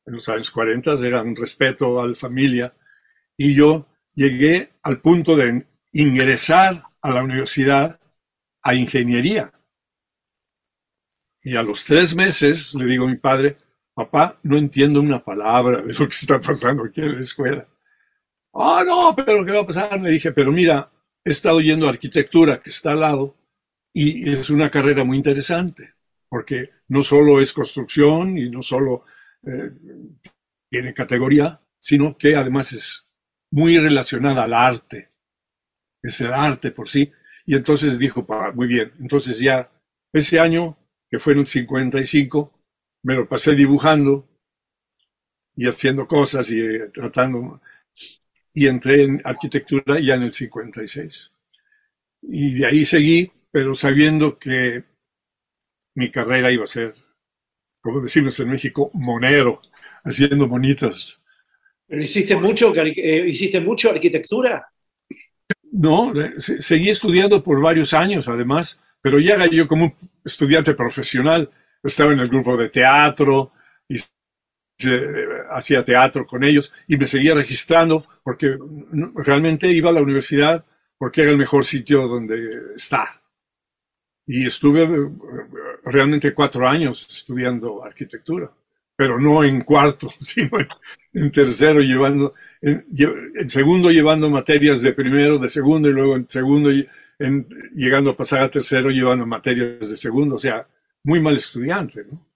En 0.07 0.14
los 0.14 0.29
años 0.29 0.50
40 0.50 0.93
era 1.07 1.23
un 1.23 1.37
respeto 1.37 2.00
a 2.00 2.09
la 2.09 2.17
familia. 2.17 2.75
Y 3.37 3.55
yo 3.55 3.87
llegué 4.14 4.71
al 4.83 5.00
punto 5.00 5.37
de 5.37 5.67
ingresar 5.93 6.83
a 7.00 7.11
la 7.11 7.23
universidad 7.23 8.00
a 8.64 8.75
ingeniería. 8.75 9.52
Y 11.43 11.57
a 11.57 11.63
los 11.63 11.85
tres 11.85 12.15
meses 12.15 12.75
le 12.75 12.85
digo 12.87 13.07
a 13.07 13.09
mi 13.09 13.17
padre, 13.17 13.57
papá, 13.95 14.39
no 14.43 14.57
entiendo 14.57 15.01
una 15.01 15.25
palabra 15.25 15.81
de 15.83 15.95
lo 15.95 16.09
que 16.09 16.17
está 16.21 16.41
pasando 16.41 16.85
aquí 16.85 17.01
en 17.01 17.17
la 17.17 17.21
escuela. 17.21 17.69
Ah, 18.55 18.83
no, 18.87 19.15
pero 19.17 19.45
¿qué 19.45 19.53
va 19.53 19.61
a 19.61 19.67
pasar? 19.67 20.01
Le 20.01 20.11
dije, 20.11 20.33
pero 20.33 20.53
mira, 20.53 20.91
he 21.25 21.31
estado 21.31 21.61
yendo 21.61 21.87
a 21.87 21.91
arquitectura, 21.91 22.61
que 22.61 22.71
está 22.71 22.93
al 22.93 23.01
lado, 23.01 23.37
y 23.93 24.31
es 24.31 24.51
una 24.51 24.71
carrera 24.71 25.05
muy 25.05 25.17
interesante, 25.17 25.95
porque 26.29 26.71
no 26.89 27.03
solo 27.03 27.41
es 27.41 27.53
construcción 27.53 28.39
y 28.39 28.51
no 28.51 28.63
solo 28.63 29.05
eh, 29.45 29.71
tiene 30.71 30.95
categoría, 30.95 31.61
sino 31.79 32.17
que 32.17 32.37
además 32.37 32.73
es 32.73 33.09
muy 33.51 33.79
relacionada 33.79 34.45
al 34.45 34.55
arte. 34.55 35.11
Es 36.03 36.21
el 36.21 36.33
arte 36.33 36.71
por 36.71 36.89
sí. 36.89 37.13
Y 37.47 37.57
entonces 37.57 37.99
dijo, 37.99 38.27
"Pa, 38.27 38.53
muy 38.53 38.67
bien, 38.67 38.93
entonces 39.01 39.39
ya 39.41 39.73
ese 40.13 40.39
año, 40.39 40.77
que 41.11 41.19
fue 41.19 41.35
en 41.35 41.40
el 41.40 41.47
55, 41.47 42.52
me 43.02 43.14
lo 43.14 43.29
pasé 43.29 43.55
dibujando 43.55 44.29
y 45.55 45.67
haciendo 45.67 46.07
cosas 46.07 46.50
y 46.50 46.61
eh, 46.61 46.88
tratando 46.93 47.61
y 48.55 48.67
entré 48.69 49.05
en 49.05 49.23
arquitectura 49.25 50.00
ya 50.00 50.17
en 50.17 50.25
el 50.25 50.33
56. 50.33 51.33
Y 52.23 52.55
de 52.61 52.67
ahí 52.67 52.85
seguí, 52.87 53.33
pero 53.52 53.75
sabiendo 53.75 54.38
que 54.38 54.85
mi 55.95 56.11
carrera 56.11 56.50
iba 56.50 56.64
a 56.64 56.67
ser, 56.67 56.95
como 57.83 58.00
decimos 58.02 58.40
en 58.40 58.50
México, 58.50 58.90
monero, 58.95 59.62
haciendo 60.05 60.49
bonitas. 60.49 61.21
¿Pero 61.87 62.02
hiciste 62.02 62.37
mucho, 62.37 62.75
eh, 62.75 63.25
hiciste 63.29 63.61
mucho 63.61 63.90
arquitectura? 63.90 64.67
No, 65.73 66.12
eh, 66.21 66.33
se- 66.40 66.61
seguí 66.61 66.90
estudiando 66.90 67.43
por 67.43 67.61
varios 67.62 67.93
años, 67.95 68.29
además, 68.29 68.81
pero 69.02 69.19
ya 69.19 69.35
era 69.35 69.47
yo 69.47 69.69
como 69.69 69.85
un 69.87 70.10
estudiante 70.25 70.75
profesional. 70.75 71.50
Estaba 71.83 72.12
en 72.12 72.21
el 72.21 72.29
grupo 72.29 72.57
de 72.57 72.69
teatro 72.69 73.53
y 73.89 73.97
eh, 73.97 75.27
hacía 75.50 75.85
teatro 75.85 76.27
con 76.27 76.45
ellos 76.45 76.73
y 76.87 76.97
me 76.97 77.07
seguía 77.07 77.35
registrando 77.35 78.07
porque 78.23 78.57
realmente 79.15 79.69
iba 79.69 79.91
a 79.91 79.93
la 79.93 80.03
universidad 80.03 80.65
porque 81.00 81.23
era 81.23 81.31
el 81.31 81.39
mejor 81.39 81.65
sitio 81.65 82.07
donde 82.07 82.75
estar. 82.77 83.23
Y 84.27 84.47
estuve 84.47 84.83
eh, 84.83 85.11
realmente 85.85 86.35
cuatro 86.35 86.69
años 86.69 87.07
estudiando 87.11 87.83
arquitectura, 87.83 88.50
pero 88.95 89.19
no 89.19 89.43
en 89.43 89.62
cuarto, 89.62 90.09
sino 90.21 90.50
en, 91.15 91.31
tercero, 91.33 91.81
llevando, 91.81 92.35
en, 92.61 92.87
en 93.35 93.49
segundo 93.49 93.91
llevando 93.91 94.31
materias 94.31 94.83
de 94.83 94.93
primero, 94.93 95.39
de 95.39 95.49
segundo, 95.49 95.89
y 95.89 95.93
luego 95.93 96.17
en 96.17 96.29
segundo, 96.29 96.71
en, 97.21 97.47
llegando 97.75 98.11
a 98.11 98.17
pasar 98.17 98.43
a 98.43 98.50
tercero, 98.50 98.91
llevando 98.91 99.27
materias 99.27 99.89
de 99.89 99.97
segundo, 99.97 100.37
o 100.37 100.39
sea, 100.39 100.67
muy 101.05 101.21
mal 101.21 101.37
estudiante, 101.37 102.05
¿no? 102.11 102.27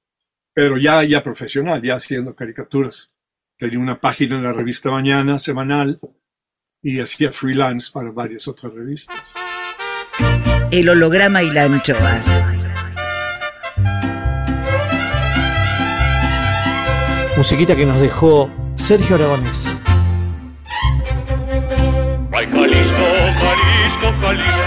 Pero 0.52 0.76
ya, 0.76 1.02
ya 1.02 1.22
profesional, 1.22 1.82
ya 1.82 1.96
haciendo 1.96 2.36
caricaturas. 2.36 3.10
Tenía 3.56 3.78
una 3.78 4.00
página 4.00 4.36
en 4.36 4.44
la 4.44 4.52
revista 4.52 4.90
Mañana, 4.90 5.38
semanal, 5.38 5.98
y 6.82 7.00
hacía 7.00 7.32
freelance 7.32 7.90
para 7.92 8.12
varias 8.12 8.46
otras 8.46 8.72
revistas. 8.72 9.34
El 10.70 10.88
holograma 10.88 11.42
y 11.42 11.50
la 11.50 11.64
anchoa. 11.64 12.20
Musiquita 17.36 17.74
que 17.74 17.86
nos 17.86 18.00
dejó 18.00 18.50
Sergio 18.76 19.16
Aragonés. 19.16 19.72
Ay, 22.32 22.46
Jalisco, 22.46 23.04
Jalisco, 23.40 24.12
Jalisco, 24.20 24.63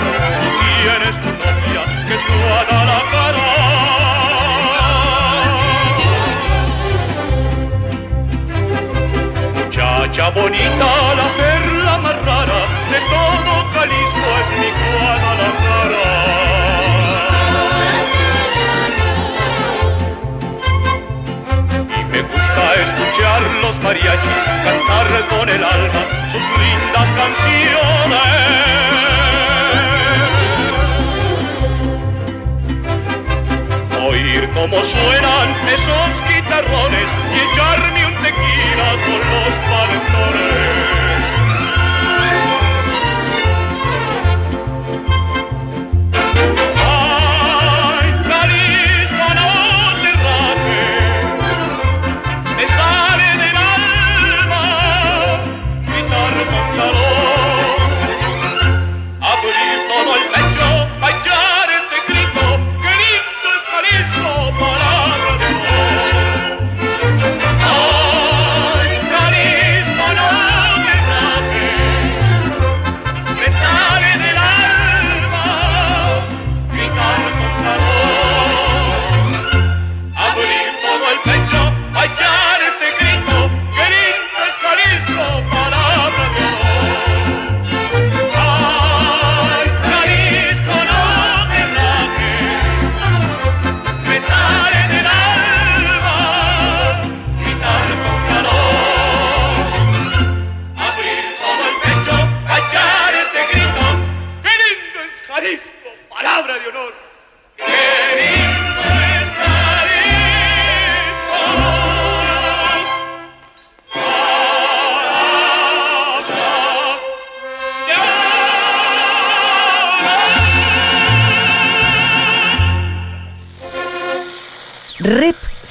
Muchacha 9.68 10.30
bonita, 10.32 10.90
la 11.16 11.28
perla 11.38 11.98
más 12.00 12.16
de 12.90 13.00
todo 13.12 13.52
Jalisco 13.74 14.28
es 14.40 14.48
mi 14.60 14.70
Juana 14.78 15.32
la 15.40 15.50
cara. 15.64 16.08
Y 21.98 22.02
me 22.06 22.22
gusta 22.22 22.64
escuchar 22.86 23.42
los 23.62 23.76
mariachis 23.84 24.44
cantar 24.64 25.08
con 25.30 25.48
el 25.50 25.64
alma 25.64 26.02
sus 26.32 26.46
lindas 26.60 27.08
canciones. 27.18 28.67
Oír 34.48 34.54
cómo 34.54 34.84
suenan 34.84 35.50
esos 35.68 36.10
guitarrones 36.30 37.08
y 37.34 37.40
echarme 37.54 38.06
un 38.06 38.14
tequila 38.20 38.90
con 39.06 39.20
los 39.20 39.54
pantalones. 39.70 40.78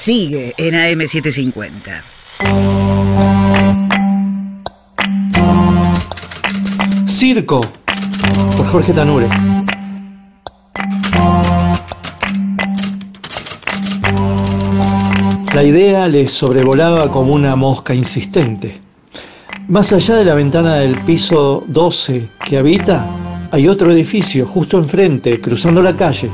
Sigue 0.06 0.54
en 0.56 0.74
AM750. 0.74 2.00
Circo, 7.08 7.60
por 8.56 8.66
Jorge 8.68 8.92
Tanure. 8.92 9.28
La 15.52 15.64
idea 15.64 16.06
le 16.06 16.28
sobrevolaba 16.28 17.10
como 17.10 17.32
una 17.32 17.56
mosca 17.56 17.92
insistente. 17.92 18.80
Más 19.66 19.92
allá 19.92 20.14
de 20.14 20.24
la 20.24 20.34
ventana 20.34 20.76
del 20.76 21.02
piso 21.02 21.64
12 21.66 22.28
que 22.44 22.58
habita, 22.58 23.48
hay 23.50 23.66
otro 23.66 23.90
edificio 23.90 24.46
justo 24.46 24.78
enfrente, 24.78 25.40
cruzando 25.40 25.82
la 25.82 25.96
calle. 25.96 26.30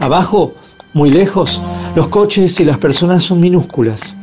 Abajo, 0.00 0.54
muy 0.94 1.10
lejos, 1.10 1.60
los 1.96 2.08
coches 2.08 2.60
y 2.60 2.64
las 2.66 2.76
personas 2.76 3.24
son 3.24 3.40
minúsculas. 3.40 4.14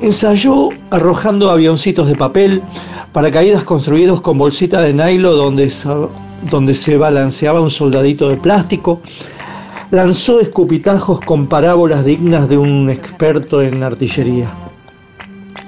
Ensayó 0.00 0.68
arrojando 0.90 1.50
avioncitos 1.50 2.06
de 2.06 2.14
papel, 2.14 2.62
paracaídas 3.12 3.64
construidos 3.64 4.20
con 4.20 4.38
bolsita 4.38 4.80
de 4.80 4.94
nylon 4.94 5.56
donde, 6.48 6.74
se 6.76 6.96
balanceaba 6.96 7.60
un 7.60 7.72
soldadito 7.72 8.28
de 8.28 8.36
plástico, 8.36 9.00
lanzó 9.90 10.40
escupitajos 10.40 11.20
con 11.20 11.48
parábolas 11.48 12.04
dignas 12.04 12.48
de 12.48 12.56
un 12.56 12.88
experto 12.88 13.62
en 13.62 13.82
artillería. 13.82 14.54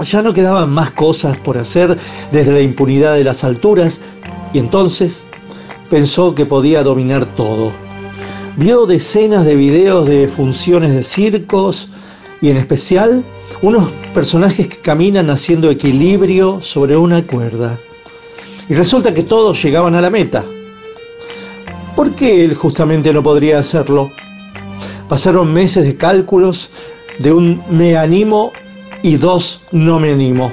Ya 0.05 0.23
no 0.23 0.33
quedaban 0.33 0.71
más 0.71 0.93
cosas 0.93 1.37
por 1.39 1.59
hacer 1.59 1.99
desde 2.31 2.53
la 2.53 2.61
impunidad 2.61 3.15
de 3.15 3.25
las 3.25 3.43
alturas 3.43 4.03
y 4.55 4.61
entonces 4.61 5.25
pensó 5.91 6.33
que 6.33 6.47
podía 6.47 6.85
dominar 6.85 7.25
todo. 7.25 7.90
Vio 8.57 8.85
decenas 8.85 9.45
de 9.45 9.55
videos 9.55 10.07
de 10.09 10.27
funciones 10.27 10.93
de 10.93 11.05
circos 11.05 11.89
y 12.41 12.51
en 12.51 12.57
especial 12.57 13.25
unos 13.63 13.91
personajes 14.13 14.69
que 14.69 14.79
caminan 14.79 15.31
haciendo 15.31 15.71
equilibrio 15.71 16.61
sobre 16.61 16.97
una 16.97 17.27
cuerda. 17.27 17.79
Y 18.69 18.75
resulta 18.75 19.15
que 19.15 19.23
todos 19.23 19.63
llegaban 19.63 19.95
a 19.95 20.01
la 20.01 20.11
meta. 20.11 20.45
¿Por 21.95 22.15
qué 22.15 22.45
él 22.45 22.55
justamente 22.55 23.13
no 23.13 23.23
podría 23.23 23.59
hacerlo? 23.59 24.11
Pasaron 25.09 25.53
meses 25.53 25.85
de 25.85 25.97
cálculos 25.97 26.71
de 27.19 27.33
un 27.33 27.63
me 27.71 27.97
animo 27.97 28.53
y 29.03 29.17
dos 29.17 29.67
no 29.71 30.01
me 30.01 30.13
animo. 30.13 30.51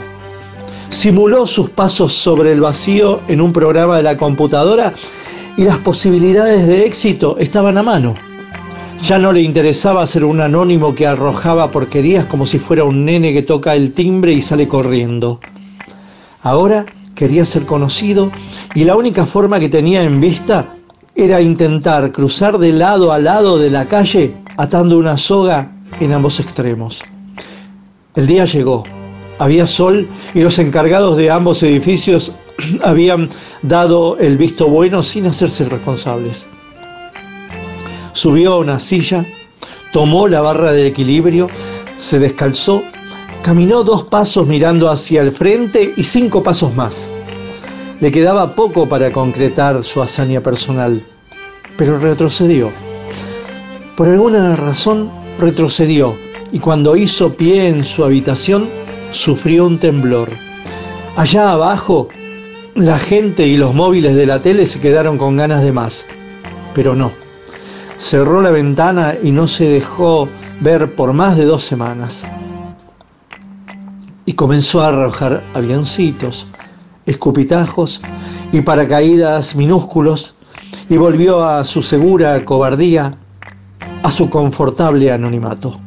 Simuló 0.89 1.45
sus 1.45 1.69
pasos 1.69 2.13
sobre 2.13 2.51
el 2.51 2.62
vacío 2.62 3.21
en 3.27 3.41
un 3.41 3.51
programa 3.51 3.97
de 3.97 4.03
la 4.03 4.17
computadora 4.17 4.93
y 5.58 5.63
las 5.63 5.80
posibilidades 5.80 6.67
de 6.67 6.86
éxito 6.86 7.36
estaban 7.39 7.78
a 7.78 7.84
mano. 7.84 8.15
Ya 9.04 9.17
no 9.17 9.34
le 9.34 9.41
interesaba 9.41 10.06
ser 10.08 10.24
un 10.24 10.39
anónimo 10.39 10.93
que 10.93 11.08
arrojaba 11.08 11.72
porquerías 11.72 12.26
como 12.26 12.46
si 12.46 12.60
fuera 12.60 12.84
un 12.84 13.06
nene 13.06 13.34
que 13.34 13.41
toca 13.41 13.76
el 13.76 13.91
timbre 13.91 14.34
y 14.34 14.41
sale 14.41 14.67
corriendo. 14.67 15.39
Ahora 16.43 16.86
quería 17.15 17.46
ser 17.46 17.65
conocido 17.65 18.32
y 18.76 18.84
la 18.84 18.96
única 18.96 19.26
forma 19.26 19.60
que 19.60 19.70
tenía 19.70 20.04
en 20.04 20.22
vista 20.22 20.76
era 21.15 21.41
intentar 21.41 22.12
cruzar 22.12 22.60
de 22.60 22.72
lado 22.72 23.12
a 23.12 23.17
lado 23.17 23.58
de 23.58 23.72
la 23.72 23.88
calle 23.88 24.36
atando 24.58 24.98
una 25.00 25.17
soga 25.17 25.72
en 26.00 26.13
ambos 26.13 26.39
extremos. 26.39 27.04
El 28.15 28.28
día 28.28 28.46
llegó. 28.46 28.84
Había 29.39 29.67
sol 29.67 30.08
y 30.34 30.41
los 30.41 30.58
encargados 30.60 31.17
de 31.17 31.30
ambos 31.30 31.62
edificios 31.62 32.38
habían 32.84 33.30
dado 33.62 34.17
el 34.17 34.38
visto 34.38 34.67
bueno 34.67 35.04
sin 35.04 35.26
hacerse 35.26 35.67
responsables. 35.70 36.48
Subió 38.13 38.54
a 38.54 38.58
una 38.58 38.80
silla, 38.80 39.26
tomó 39.91 40.28
la 40.28 40.41
barra 40.41 40.72
de 40.72 40.88
equilibrio, 40.88 41.50
se 41.98 42.20
descalzó, 42.20 42.84
caminó 43.41 43.84
dos 43.84 44.04
pasos 44.04 44.48
mirando 44.48 44.89
hacia 44.89 45.22
el 45.22 45.32
frente 45.32 45.93
y 45.96 46.04
cinco 46.04 46.43
pasos 46.43 46.76
más. 46.76 47.12
Le 48.00 48.12
quedaba 48.12 48.56
poco 48.56 48.88
para 48.88 49.12
concretar 49.12 49.84
su 49.84 50.02
hazaña 50.02 50.41
personal, 50.41 51.04
pero 51.78 51.98
retrocedió. 52.00 52.72
Por 53.96 54.08
alguna 54.10 54.56
razón 54.56 55.12
retrocedió 55.39 56.15
y 56.52 56.60
cuando 56.60 56.96
hizo 56.96 57.34
pie 57.34 57.67
en 57.67 57.84
su 57.84 58.04
habitación 58.04 58.70
sufrió 59.12 59.65
un 59.65 59.80
temblor. 59.80 60.30
Allá 61.15 61.52
abajo, 61.52 62.08
la 62.78 63.00
gente 63.00 63.48
y 63.48 63.58
los 63.58 63.74
móviles 63.74 64.16
de 64.16 64.28
la 64.28 64.40
tele 64.44 64.68
se 64.68 64.80
quedaron 64.80 65.18
con 65.18 65.36
ganas 65.36 65.63
de 65.63 65.72
más, 65.72 66.06
pero 66.76 66.96
no. 66.96 67.12
Cerró 67.98 68.40
la 68.40 68.52
ventana 68.52 69.16
y 69.22 69.32
no 69.32 69.48
se 69.48 69.68
dejó 69.68 70.30
ver 70.62 70.94
por 70.94 71.12
más 71.12 71.36
de 71.36 71.46
dos 71.46 71.66
semanas. 71.66 72.28
Y 74.26 74.34
comenzó 74.34 74.84
a 74.84 74.90
arrojar 74.90 75.44
avioncitos, 75.56 76.48
escupitajos 77.08 78.02
y 78.52 78.62
paracaídas 78.62 79.56
minúsculos 79.56 80.36
y 80.88 80.98
volvió 80.98 81.44
a 81.44 81.66
su 81.66 81.82
segura 81.82 82.46
cobardía, 82.46 83.12
a 84.04 84.12
su 84.12 84.30
confortable 84.30 85.12
anonimato. 85.12 85.80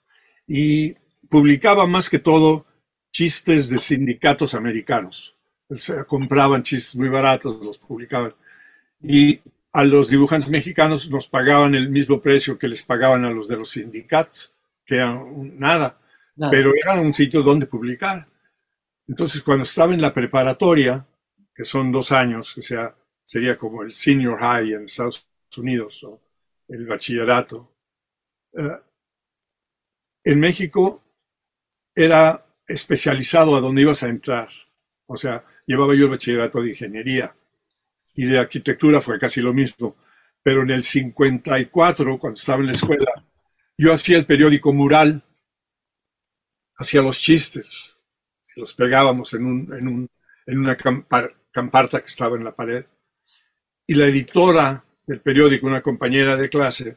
Y 0.47 0.95
publicaba 1.29 1.87
más 1.87 2.11
que 2.11 2.19
todo 2.19 2.67
chistes 3.13 3.71
de 3.71 3.79
sindicatos 3.79 4.55
americanos. 4.55 5.37
O 5.69 5.77
sea, 5.77 6.03
compraban 6.05 6.65
chistes 6.65 6.97
muy 6.97 7.09
baratos, 7.09 7.63
los 7.63 7.79
publicaban. 7.79 8.35
Y 9.01 9.41
a 9.73 9.85
los 9.85 10.09
dibujantes 10.09 10.51
mexicanos 10.51 11.09
nos 11.11 11.29
pagaban 11.29 11.77
el 11.77 11.91
mismo 11.91 12.21
precio 12.21 12.59
que 12.59 12.67
les 12.67 12.83
pagaban 12.83 13.25
a 13.25 13.31
los 13.31 13.47
de 13.47 13.57
los 13.57 13.71
sindicatos, 13.71 14.53
que 14.85 14.97
era 14.97 15.13
un- 15.13 15.59
nada. 15.61 15.97
Nada. 16.35 16.51
pero 16.51 16.73
era 16.75 16.99
un 17.01 17.13
sitio 17.13 17.43
donde 17.43 17.67
publicar. 17.67 18.27
Entonces, 19.07 19.43
cuando 19.43 19.63
estaba 19.65 19.93
en 19.95 20.01
la 20.01 20.13
preparatoria, 20.15 21.07
que 21.55 21.65
son 21.65 21.93
dos 21.93 22.13
años, 22.13 22.57
o 22.57 22.63
sea, 22.63 22.95
sería 23.25 23.57
como 23.57 23.83
el 23.83 23.95
senior 23.95 24.39
high 24.41 24.73
en 24.73 24.85
Estados 24.85 25.27
Unidos 25.57 26.03
o 26.05 26.21
el 26.69 26.87
bachillerato, 26.87 27.71
eh, 28.55 28.81
en 30.25 30.41
México 30.41 31.03
era 31.95 32.47
especializado 32.67 33.57
a 33.57 33.61
donde 33.61 33.83
ibas 33.83 34.03
a 34.03 34.09
entrar. 34.09 34.49
O 35.07 35.17
sea, 35.17 35.45
llevaba 35.67 35.95
yo 35.95 36.05
el 36.05 36.11
bachillerato 36.11 36.63
de 36.63 36.71
ingeniería 36.71 37.35
y 38.15 38.27
de 38.27 38.39
arquitectura 38.39 39.01
fue 39.01 39.19
casi 39.19 39.41
lo 39.41 39.53
mismo. 39.53 39.97
Pero 40.43 40.63
en 40.63 40.71
el 40.71 40.85
54, 40.85 42.19
cuando 42.19 42.39
estaba 42.39 42.61
en 42.61 42.67
la 42.67 42.73
escuela, 42.73 43.13
yo 43.77 43.93
hacía 43.93 44.19
el 44.19 44.27
periódico 44.27 44.73
Mural, 44.73 45.23
hacía 46.77 47.03
los 47.03 47.21
chistes, 47.21 47.97
los 48.57 48.75
pegábamos 48.75 49.35
en, 49.35 49.47
un, 49.47 49.75
en, 49.75 49.89
un, 49.89 50.11
en 50.47 50.59
una 50.59 50.77
camparta 51.53 52.01
que 52.01 52.09
estaba 52.09 52.37
en 52.37 52.45
la 52.45 52.57
pared. 52.57 52.85
Y 53.87 53.95
la 53.95 54.07
editora 54.07 54.85
del 55.07 55.21
periódico, 55.21 55.67
una 55.67 55.83
compañera 55.83 56.37
de 56.37 56.49
clase, 56.49 56.97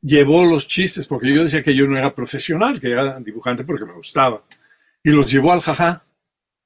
llevó 0.00 0.44
los 0.44 0.68
chistes, 0.68 1.06
porque 1.06 1.34
yo 1.34 1.42
decía 1.42 1.62
que 1.62 1.74
yo 1.74 1.86
no 1.86 1.98
era 1.98 2.14
profesional, 2.14 2.80
que 2.80 2.90
era 2.90 3.18
dibujante 3.20 3.64
porque 3.64 3.86
me 3.86 3.94
gustaba. 3.94 4.44
Y 5.02 5.10
los 5.10 5.30
llevó 5.30 5.52
al 5.52 5.60
jajá 5.60 6.04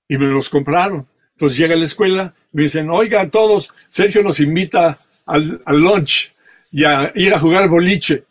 y 0.06 0.18
me 0.18 0.26
los 0.26 0.48
compraron. 0.48 1.08
Entonces 1.30 1.58
llega 1.58 1.74
a 1.74 1.78
la 1.78 1.84
escuela 1.84 2.34
me 2.52 2.64
dicen, 2.64 2.90
oigan 2.90 3.30
todos, 3.30 3.72
Sergio 3.86 4.22
nos 4.22 4.40
invita 4.40 4.98
al, 5.26 5.60
al 5.64 5.80
lunch 5.80 6.32
y 6.72 6.84
a 6.84 7.12
ir 7.14 7.34
a 7.34 7.38
jugar 7.38 7.68
boliche. 7.68 8.24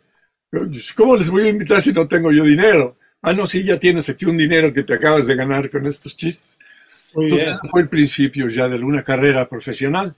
¿Cómo 0.96 1.16
les 1.16 1.30
voy 1.30 1.46
a 1.46 1.50
invitar 1.50 1.80
si 1.80 1.92
no 1.92 2.08
tengo 2.08 2.32
yo 2.32 2.44
dinero? 2.44 2.96
Ah, 3.22 3.32
no, 3.32 3.46
sí, 3.46 3.64
ya 3.64 3.78
tienes 3.78 4.08
aquí 4.08 4.24
un 4.24 4.36
dinero 4.36 4.72
que 4.72 4.82
te 4.82 4.94
acabas 4.94 5.26
de 5.26 5.34
ganar 5.34 5.70
con 5.70 5.86
estos 5.86 6.16
chistes. 6.16 6.58
Muy 7.14 7.24
Entonces, 7.24 7.46
bien. 7.46 7.70
fue 7.70 7.82
el 7.82 7.88
principio 7.88 8.48
ya 8.48 8.68
de 8.68 8.78
una 8.78 9.02
carrera 9.02 9.48
profesional, 9.48 10.14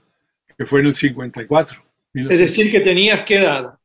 que 0.57 0.65
fue 0.65 0.81
en 0.81 0.87
el 0.87 0.95
54. 0.95 1.83
Es 2.13 2.39
decir, 2.39 2.71
que 2.71 2.81
tenías 2.81 3.23
qué 3.23 3.37
edad? 3.37 3.65
O 3.65 3.79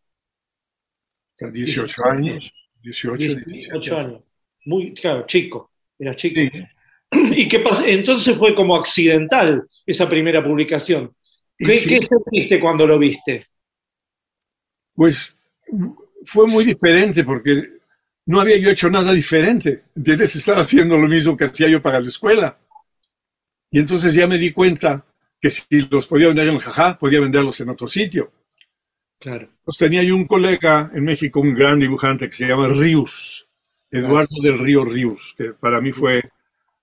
sea, 1.34 1.50
18 1.50 2.04
años. 2.06 2.52
18, 2.82 3.16
18 3.16 3.44
17. 3.46 3.94
años. 3.94 4.24
Muy, 4.64 4.92
claro, 4.92 5.24
chico. 5.26 5.70
Era 5.98 6.14
chico. 6.14 6.40
Sí. 6.40 6.62
¿Y 7.36 7.48
qué? 7.48 7.64
Entonces 7.86 8.36
fue 8.36 8.54
como 8.54 8.76
accidental 8.76 9.66
esa 9.86 10.08
primera 10.08 10.42
publicación. 10.44 11.14
¿Qué, 11.56 11.78
sí, 11.78 11.88
qué 11.88 12.06
sentiste 12.06 12.60
cuando 12.60 12.86
lo 12.86 12.98
viste? 12.98 13.46
Pues 14.94 15.52
fue 16.24 16.46
muy 16.46 16.64
diferente 16.64 17.24
porque 17.24 17.62
no 18.26 18.40
había 18.40 18.58
yo 18.58 18.70
hecho 18.70 18.90
nada 18.90 19.12
diferente. 19.12 19.84
¿Entiendes? 19.96 20.36
Estaba 20.36 20.60
haciendo 20.62 20.96
lo 20.98 21.08
mismo 21.08 21.36
que 21.36 21.44
hacía 21.44 21.68
yo 21.68 21.82
para 21.82 22.00
la 22.00 22.08
escuela. 22.08 22.58
Y 23.70 23.78
entonces 23.78 24.12
ya 24.14 24.26
me 24.26 24.38
di 24.38 24.50
cuenta 24.52 25.06
que 25.40 25.50
si 25.50 25.62
los 25.88 26.08
podía 26.08 26.26
vender 26.26 26.48
en 26.48 26.54
el 26.56 26.60
jajá, 26.60 26.98
podía 26.98 27.20
venderlos 27.20 27.60
en 27.60 27.68
otro 27.68 27.86
sitio. 27.86 28.32
Claro. 29.18 29.50
Pues 29.64 29.78
tenía 29.78 30.02
yo 30.02 30.14
un 30.16 30.26
colega 30.26 30.90
en 30.94 31.04
México, 31.04 31.40
un 31.40 31.54
gran 31.54 31.80
dibujante 31.80 32.26
que 32.28 32.36
se 32.36 32.46
llama 32.46 32.68
Rius, 32.68 33.48
Eduardo 33.90 34.36
del 34.42 34.58
Río 34.58 34.84
Rius, 34.84 35.34
que 35.36 35.52
para 35.52 35.80
mí 35.80 35.92
fue 35.92 36.22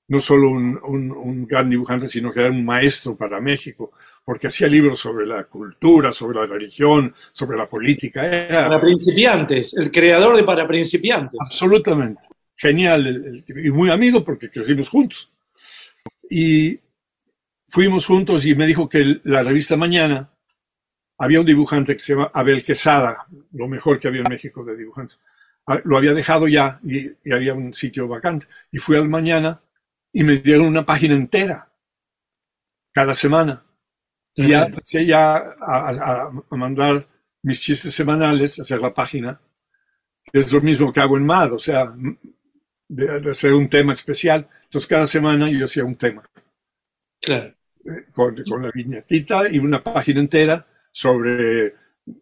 no 0.10 0.20
solo 0.22 0.50
un, 0.52 0.80
un- 0.84 1.12
un 1.12 1.48
gran 1.48 1.70
dibujante, 1.70 2.08
sino 2.08 2.34
que 2.34 2.42
era 2.42 2.52
un 2.52 2.66
maestro 2.66 3.16
para 3.18 3.42
México, 3.42 3.94
porque 4.26 4.48
hacía 4.48 4.68
libros 4.68 5.00
sobre 5.00 5.26
la 5.26 5.44
cultura, 5.46 6.12
sobre 6.14 6.40
la 6.40 6.46
religión, 6.46 7.14
sobre 7.32 7.58
la 7.58 7.68
política. 7.68 8.26
Era 8.26 8.68
Para 8.70 8.82
principiantes, 8.82 9.74
el 9.76 9.92
creador 9.92 10.36
de 10.38 10.44
Para 10.44 10.68
principiantes. 10.68 11.38
absolutamente 11.40 12.22
genial 12.56 13.08
el- 13.08 13.44
el- 13.48 13.66
y 13.66 13.72
muy 13.72 13.90
amigo 13.90 14.24
porque 14.24 14.50
crecimos 14.50 14.88
juntos. 14.88 15.32
Y 16.30 16.80
fuimos 17.68 18.06
juntos 18.06 18.46
y 18.46 18.56
me 18.56 18.66
dijo 18.68 18.88
que 18.88 19.00
el- 19.00 19.22
la 19.26 19.44
revista 19.44 19.76
Mañana 19.76 20.30
había 21.18 21.40
un 21.42 21.46
dibujante 21.46 21.94
que 21.94 22.00
se 22.00 22.14
llama 22.14 22.32
Abel 22.34 22.64
Quesada, 22.64 23.28
lo 23.54 23.68
mejor 23.68 24.00
que 24.00 24.08
había 24.08 24.22
en 24.22 24.30
México 24.30 24.64
de 24.64 24.78
dibujantes. 24.78 25.22
Ah, 25.68 25.80
Lo 25.84 25.98
había 25.98 26.14
dejado 26.14 26.48
ya 26.48 26.80
y, 26.84 27.08
y 27.24 27.32
había 27.34 27.54
un 27.54 27.74
sitio 27.74 28.08
vacante. 28.08 28.48
Y 28.72 28.78
fui 28.80 28.96
al 28.98 29.08
Mañana 29.10 29.62
y 30.12 30.24
me 30.24 30.38
dieron 30.38 30.68
una 30.68 30.86
página 30.86 31.16
entera 31.16 31.72
cada 32.92 33.16
semana. 33.16 33.64
Y 34.36 34.48
ya 34.50 34.64
empecé 34.66 35.06
ya 35.06 35.36
a, 35.36 35.90
a- 35.90 36.32
a 36.50 36.56
mandar 36.56 37.08
mis 37.44 37.62
chistes 37.62 37.94
semanales, 37.94 38.60
hacer 38.60 38.80
la 38.80 38.94
página. 38.94 39.40
Es 40.32 40.52
lo 40.52 40.62
mismo 40.62 40.92
que 40.92 41.00
hago 41.02 41.18
en 41.18 41.26
MAD, 41.26 41.54
o 41.54 41.60
sea, 41.60 41.94
de, 42.88 43.20
de 43.22 43.32
hacer 43.32 43.54
un 43.54 43.68
tema 43.70 43.94
especial. 43.94 44.48
Entonces 44.64 44.88
cada 44.88 45.06
semana 45.08 45.50
yo 45.50 45.66
hacía 45.66 45.84
un 45.86 45.96
tema 45.96 46.24
Claro. 47.22 47.54
eh, 47.86 48.06
con, 48.12 48.36
con 48.44 48.64
la 48.64 48.72
viñetita 48.74 49.48
y 49.50 49.60
una 49.60 49.84
página 49.84 50.20
entera 50.20 50.66
sobre 50.92 51.76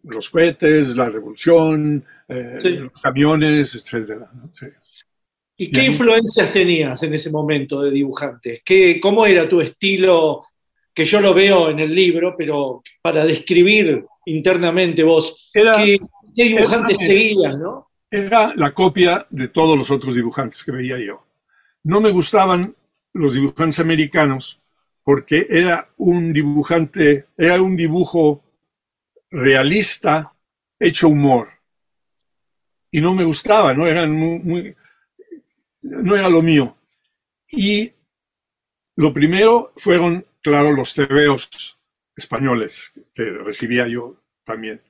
los 0.04 0.30
cohetes, 0.30 0.94
la 0.96 1.08
revolución, 1.10 2.04
eh, 2.28 2.58
Sí. 2.60 2.68
los 2.76 2.92
camiones, 3.00 3.74
etcétera. 3.74 4.26
¿no? 4.34 4.52
Sí. 4.52 4.66
¿Y 5.56 5.70
qué 5.70 5.84
influencias 5.84 6.50
tenías 6.52 7.02
en 7.02 7.14
ese 7.14 7.30
momento 7.30 7.80
de 7.82 7.90
dibujante? 7.90 8.62
¿Qué, 8.64 8.98
¿Cómo 9.00 9.24
era 9.26 9.48
tu 9.48 9.60
estilo? 9.60 10.44
Que 10.94 11.04
yo 11.04 11.20
lo 11.20 11.32
veo 11.34 11.70
en 11.70 11.80
el 11.80 11.94
libro, 11.94 12.34
pero 12.36 12.82
para 13.00 13.24
describir 13.24 14.04
internamente 14.26 15.02
vos, 15.02 15.50
Era- 15.54 15.76
¿qué, 15.76 15.98
qué 16.34 16.44
dibujantes 16.44 16.96
era- 17.00 17.06
seguías, 17.06 17.58
no? 17.58 17.88
Era 18.10 18.52
la 18.56 18.72
copia 18.74 19.26
de 19.30 19.48
todos 19.48 19.76
los 19.78 19.90
otros 19.90 20.14
dibujantes 20.14 20.62
que 20.64 20.70
veía 20.72 20.98
yo. 20.98 21.24
No 21.84 22.00
me 22.00 22.10
gustaban 22.10 22.76
los 23.14 23.32
dibujantes 23.34 23.80
americanos 23.80 24.60
porque 25.02 25.46
era 25.48 25.88
un 25.96 26.32
dibujante, 26.32 27.26
era 27.38 27.60
un 27.62 27.74
dibujo 27.76 28.42
realista 29.30 30.32
hecho 30.78 31.08
humor. 31.08 31.48
Y 32.90 33.00
no 33.00 33.14
me 33.14 33.24
gustaba, 33.24 33.72
no 33.72 33.86
eran 33.86 34.12
muy, 34.12 34.38
muy- 34.40 34.76
no 35.82 36.14
era 36.14 36.28
lo 36.28 36.42
mío. 36.42 36.76
Y 37.50 37.90
lo 38.96 39.12
primero 39.12 39.72
fueron, 39.76 40.24
claro, 40.42 40.72
los 40.72 40.94
tebeos 40.94 41.78
españoles 42.16 42.92
que 43.14 43.24
recibía 43.24 43.86
yo 43.88 44.22
también. 44.44 44.82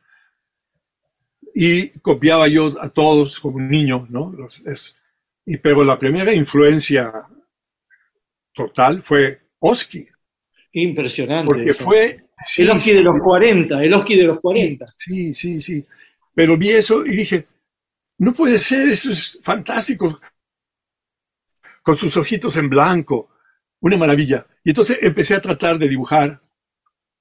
Y 1.55 1.91
copiaba 2.01 2.49
yo 2.49 2.75
a 2.81 2.89
todos 2.89 3.39
como 3.39 3.57
un 3.57 3.69
niño, 3.69 4.07
¿no? 4.11 4.33
Los- 4.33 4.67
es- 4.67 4.97
y, 5.45 5.57
pero 5.59 5.85
la 5.85 5.99
primera 5.99 6.33
influencia 6.33 7.13
total 8.55 9.03
fue 9.03 9.41
Oski, 9.61 10.07
Impresionante. 10.73 11.47
porque 11.47 11.71
eso. 11.71 11.85
fue... 11.85 12.25
sí, 12.45 12.63
el 12.63 12.71
Oski 12.71 12.91
sí, 12.91 12.97
de 12.97 13.03
los 13.03 13.21
40, 13.21 13.85
el 13.85 13.95
Oski 13.95 14.17
de 14.17 14.25
los 14.25 14.41
40. 14.41 14.87
Sí, 14.97 15.35
sí, 15.35 15.61
sí. 15.61 15.85
Pero 16.35 16.57
vi 16.57 16.71
eso 16.71 17.05
y 17.05 17.11
dije, 17.17 17.47
no 18.19 18.33
puede 18.33 18.59
ser, 18.59 18.89
eso 18.89 19.11
es 19.13 19.41
fantástico. 19.43 20.21
Con 21.83 21.97
sus 21.97 22.17
ojitos 22.17 22.57
en 22.57 22.69
blanco, 22.69 23.31
una 23.83 23.97
maravilla. 23.99 24.47
Y 24.65 24.71
entonces 24.71 24.99
empecé 25.03 25.35
a 25.35 25.43
tratar 25.43 25.79
de 25.79 25.89
dibujar 25.89 26.41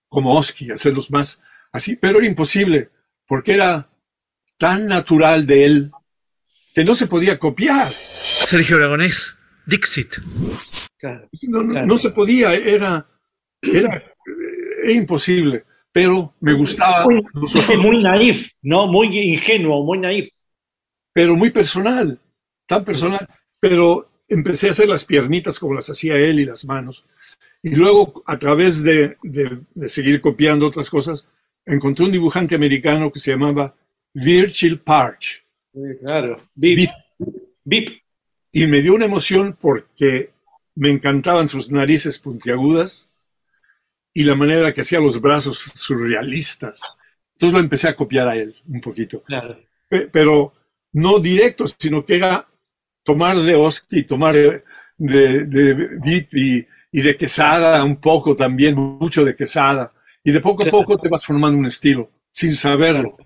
como 0.08 0.34
Oski, 0.38 0.72
hacerlos 0.72 1.12
más 1.12 1.42
así, 1.72 1.96
pero 1.96 2.18
era 2.20 2.28
imposible, 2.28 2.90
porque 3.28 3.54
era 3.54 3.90
tan 4.58 4.86
natural 4.88 5.46
de 5.48 5.66
él 5.66 5.92
que 6.74 6.84
no 6.86 6.96
se 6.96 7.08
podía 7.08 7.38
copiar. 7.40 7.90
Sergio 7.92 8.76
Aragonés 8.78 9.38
Dixit. 9.66 10.16
Claro. 10.98 11.28
No, 11.50 11.64
no- 11.64 11.72
Claro. 11.74 11.88
no 11.88 11.98
se 11.98 12.10
podía, 12.12 12.54
era, 12.54 13.08
era, 13.62 14.04
era 14.84 14.92
imposible, 14.92 15.66
pero 15.92 16.36
me 16.42 16.54
gustaba, 16.54 17.06
Muy, 17.06 17.24
nosotros- 17.34 17.78
muy 17.82 18.04
naif, 18.04 18.50
¿no? 18.64 18.88
Muy 18.88 19.08
ingenuo, 19.18 19.84
muy 19.84 19.98
naif. 19.98 20.30
pero 21.14 21.36
muy 21.36 21.50
personal, 21.50 22.20
tan 22.68 22.84
personal, 22.86 23.28
pero 23.60 24.11
empecé 24.34 24.68
a 24.68 24.72
hacer 24.72 24.88
las 24.88 25.06
piernitas 25.06 25.60
como 25.60 25.74
las 25.74 25.90
hacía 25.90 26.16
él 26.18 26.40
y 26.40 26.46
las 26.46 26.66
manos. 26.66 27.06
Y 27.64 27.76
luego, 27.76 28.24
a 28.26 28.40
través 28.40 28.82
de, 28.84 29.18
de- 29.24 29.60
de 29.76 29.90
seguir 29.90 30.20
copiando 30.22 30.66
otras 30.66 30.90
cosas, 30.90 31.28
encontré 31.66 32.06
un 32.06 32.12
dibujante 32.12 32.56
americano 32.56 33.12
que 33.12 33.20
se 33.20 33.32
llamaba 33.32 33.76
Virgil 34.14 34.80
Parch. 34.80 35.44
Sí, 35.74 35.80
claro. 36.02 36.42
Bip. 36.56 36.78
Bip. 36.78 36.90
Bip. 37.64 37.90
Y 38.52 38.68
me 38.68 38.82
dio 38.82 38.94
una 38.96 39.06
emoción 39.06 39.56
porque 39.60 40.32
me 40.76 40.90
encantaban 40.90 41.48
sus 41.50 41.72
narices 41.72 42.18
puntiagudas 42.20 43.10
y 44.14 44.24
la 44.24 44.36
manera 44.36 44.74
que 44.74 44.82
hacía 44.82 45.00
los 45.00 45.22
brazos 45.22 45.60
surrealistas. 45.76 46.82
Entonces 47.36 47.54
lo 47.54 47.60
empecé 47.60 47.88
a 47.88 47.96
copiar 47.96 48.28
a 48.28 48.36
él 48.36 48.56
un 48.68 48.82
poquito. 48.82 49.22
Claro. 49.24 49.58
Pe- 49.88 50.10
pero 50.12 50.52
no 50.94 51.20
directo, 51.20 51.66
sino 51.80 52.04
que 52.04 52.16
era 52.18 52.48
tomar 53.04 53.38
de 53.38 53.56
Oski, 53.56 54.04
tomar 54.04 54.36
de, 54.36 54.64
de, 54.98 55.46
de 55.46 56.00
Deep 56.00 56.28
y, 56.34 56.68
y 56.92 57.02
de 57.02 57.16
Quesada 57.16 57.84
un 57.84 57.98
poco 57.98 58.36
también, 58.36 58.76
mucho 58.76 59.24
de 59.24 59.36
Quesada. 59.36 59.92
Y 60.24 60.32
de 60.32 60.40
poco 60.40 60.64
a 60.64 60.68
poco 60.68 60.98
te 60.98 61.10
vas 61.10 61.26
formando 61.26 61.58
un 61.58 61.66
estilo, 61.66 62.12
sin 62.30 62.56
saberlo. 62.56 63.18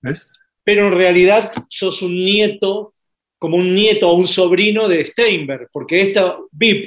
¿Ves? 0.00 0.28
Pero 0.62 0.86
en 0.86 0.92
realidad 0.92 1.52
sos 1.68 2.02
un 2.02 2.12
nieto, 2.12 2.94
como 3.38 3.56
un 3.56 3.74
nieto 3.74 4.08
o 4.08 4.14
un 4.14 4.28
sobrino 4.28 4.86
de 4.86 5.06
Steinberg, 5.06 5.68
porque 5.72 6.02
esta 6.02 6.36
Bip 6.52 6.86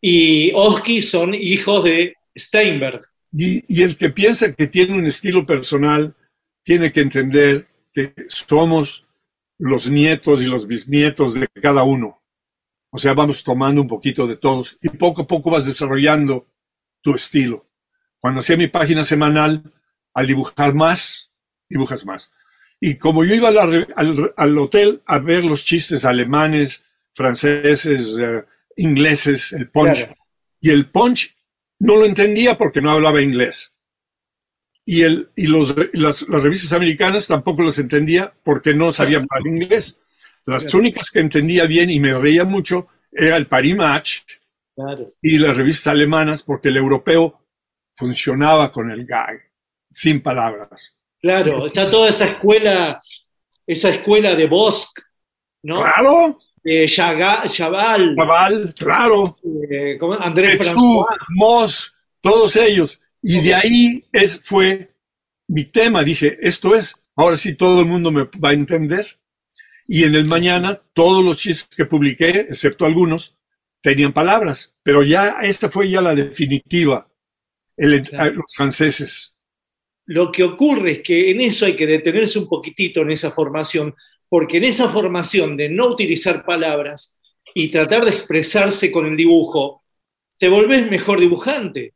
y 0.00 0.52
Oski 0.54 1.00
son 1.02 1.34
hijos 1.34 1.84
de 1.84 2.14
Steinberg. 2.36 3.00
Y, 3.32 3.64
y 3.72 3.82
el 3.82 3.96
que 3.96 4.10
piensa 4.10 4.54
que 4.54 4.66
tiene 4.66 4.94
un 4.94 5.06
estilo 5.06 5.46
personal, 5.46 6.14
tiene 6.62 6.92
que 6.92 7.00
entender 7.00 7.68
que 7.92 8.12
somos 8.28 9.06
los 9.60 9.88
nietos 9.90 10.40
y 10.40 10.46
los 10.46 10.66
bisnietos 10.66 11.34
de 11.34 11.46
cada 11.48 11.82
uno. 11.84 12.22
O 12.90 12.98
sea, 12.98 13.14
vamos 13.14 13.44
tomando 13.44 13.80
un 13.82 13.88
poquito 13.88 14.26
de 14.26 14.36
todos 14.36 14.78
y 14.82 14.88
poco 14.88 15.22
a 15.22 15.26
poco 15.26 15.50
vas 15.50 15.66
desarrollando 15.66 16.48
tu 17.02 17.14
estilo. 17.14 17.66
Cuando 18.18 18.40
hacía 18.40 18.56
mi 18.56 18.66
página 18.66 19.04
semanal, 19.04 19.62
al 20.14 20.26
dibujar 20.26 20.74
más, 20.74 21.30
dibujas 21.68 22.04
más. 22.04 22.32
Y 22.80 22.96
como 22.96 23.24
yo 23.24 23.34
iba 23.34 23.48
a 23.48 23.52
la 23.52 23.66
re- 23.66 23.86
al, 23.96 24.32
al 24.36 24.58
hotel 24.58 25.02
a 25.06 25.18
ver 25.18 25.44
los 25.44 25.64
chistes 25.64 26.04
alemanes, 26.04 26.82
franceses, 27.12 28.16
eh, 28.18 28.44
ingleses, 28.76 29.52
el 29.52 29.68
punch, 29.70 29.98
Claro. 29.98 30.14
y 30.60 30.70
el 30.70 30.90
punch 30.90 31.36
no 31.78 31.96
lo 31.96 32.06
entendía 32.06 32.56
porque 32.58 32.80
no 32.80 32.90
hablaba 32.90 33.20
inglés. 33.22 33.72
Y, 34.92 35.02
el, 35.02 35.28
y 35.36 35.46
los, 35.46 35.74
las, 35.92 36.22
las 36.28 36.42
revistas 36.42 36.72
americanas 36.72 37.28
tampoco 37.28 37.62
las 37.62 37.78
entendía 37.78 38.32
porque 38.42 38.74
no 38.74 38.92
sabían 38.92 39.24
hablar 39.30 39.46
inglés. 39.54 40.00
Las 40.46 40.64
Claro. 40.64 40.78
únicas 40.78 41.10
que 41.10 41.20
entendía 41.20 41.64
bien 41.66 41.90
y 41.90 42.00
me 42.00 42.12
reía 42.18 42.44
mucho 42.44 42.88
era 43.12 43.36
el 43.36 43.46
Paris 43.46 43.76
Match 43.76 44.18
Claro. 44.74 45.12
y 45.22 45.38
las 45.38 45.56
revistas 45.56 45.92
alemanas 45.92 46.42
porque 46.42 46.70
el 46.70 46.76
europeo 46.76 47.40
funcionaba 47.94 48.72
con 48.72 48.90
el 48.90 49.06
gag, 49.06 49.38
sin 49.92 50.22
palabras. 50.22 50.96
Claro, 51.20 51.66
está 51.66 51.88
toda 51.88 52.08
esa 52.08 52.24
escuela, 52.26 52.98
esa 53.66 53.90
escuela 53.90 54.34
de 54.34 54.48
Bosch, 54.48 54.88
¿no? 55.62 55.82
Claro, 55.82 56.36
De 56.64 56.86
Chaval, 56.88 57.48
Chaval, 57.48 58.74
claro. 58.76 59.36
eh. 59.70 59.98
Andrés 60.18 60.58
François. 60.58 61.06
Moss, 61.28 61.94
todos 62.20 62.56
ellos. 62.56 63.00
Y 63.22 63.40
de 63.40 63.54
ahí 63.54 64.04
es, 64.12 64.40
fue 64.42 64.94
mi 65.48 65.64
tema. 65.64 66.02
Dije, 66.04 66.36
esto 66.40 66.74
es, 66.74 66.94
ahora 67.16 67.36
sí 67.36 67.54
todo 67.54 67.80
el 67.80 67.86
mundo 67.86 68.10
me 68.10 68.24
va 68.42 68.50
a 68.50 68.54
entender. 68.54 69.18
Y 69.86 70.04
en 70.04 70.14
el 70.14 70.26
mañana, 70.26 70.80
todos 70.92 71.24
los 71.24 71.36
chistes 71.38 71.76
que 71.76 71.84
publiqué, 71.84 72.30
excepto 72.48 72.86
algunos, 72.86 73.36
tenían 73.82 74.12
palabras. 74.12 74.74
Pero 74.82 75.02
ya, 75.02 75.36
esta 75.42 75.68
fue 75.70 75.90
ya 75.90 76.00
la 76.00 76.14
definitiva. 76.14 77.08
El- 77.76 78.02
Claro. 78.02 78.34
Los 78.34 78.54
franceses. 78.54 79.34
Lo 80.06 80.30
que 80.32 80.42
ocurre 80.42 80.92
es 80.92 81.00
que 81.00 81.30
en 81.30 81.40
eso 81.40 81.66
hay 81.66 81.76
que 81.76 81.86
detenerse 81.86 82.38
un 82.38 82.48
poquitito 82.48 83.00
en 83.02 83.10
esa 83.10 83.30
formación, 83.30 83.94
porque 84.28 84.56
en 84.58 84.64
esa 84.64 84.88
formación 84.90 85.56
de 85.56 85.68
no 85.68 85.86
utilizar 85.88 86.44
palabras 86.44 87.20
y 87.54 87.68
tratar 87.70 88.04
de 88.04 88.10
expresarse 88.10 88.90
con 88.90 89.06
el 89.06 89.16
dibujo, 89.16 89.84
te 90.38 90.48
volvés 90.48 90.88
mejor 90.90 91.20
dibujante, 91.20 91.94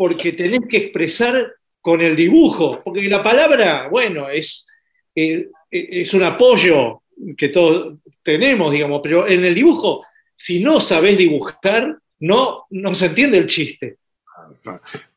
porque 0.00 0.32
tenés 0.32 0.60
que 0.66 0.78
expresar 0.78 1.56
con 1.78 2.00
el 2.00 2.16
dibujo, 2.16 2.80
porque 2.82 3.06
la 3.06 3.22
palabra, 3.22 3.86
bueno, 3.88 4.30
es, 4.30 4.66
eh, 5.14 5.50
es 5.70 6.14
un 6.14 6.22
apoyo 6.22 7.02
que 7.36 7.50
todos 7.50 7.98
tenemos, 8.22 8.72
digamos, 8.72 9.02
pero 9.02 9.28
en 9.28 9.44
el 9.44 9.54
dibujo, 9.54 10.02
si 10.34 10.60
no 10.64 10.80
sabés 10.80 11.18
dibujar, 11.18 11.98
no, 12.18 12.64
no 12.70 12.94
se 12.94 13.06
entiende 13.06 13.36
el 13.36 13.46
chiste. 13.46 13.98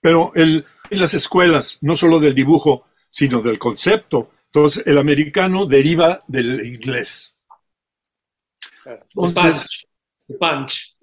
Pero 0.01 0.33
el, 0.35 0.65
en 0.89 0.99
las 0.99 1.13
escuelas, 1.13 1.77
no 1.79 1.95
solo 1.95 2.19
del 2.19 2.35
dibujo, 2.35 2.85
sino 3.07 3.41
del 3.41 3.57
concepto. 3.59 4.31
Entonces, 4.47 4.85
el 4.85 4.97
americano 4.97 5.65
deriva 5.65 6.21
del 6.27 6.59
inglés. 6.59 7.33
Entonces, 8.85 9.85
punch. 10.27 10.37
punch. 10.37 10.97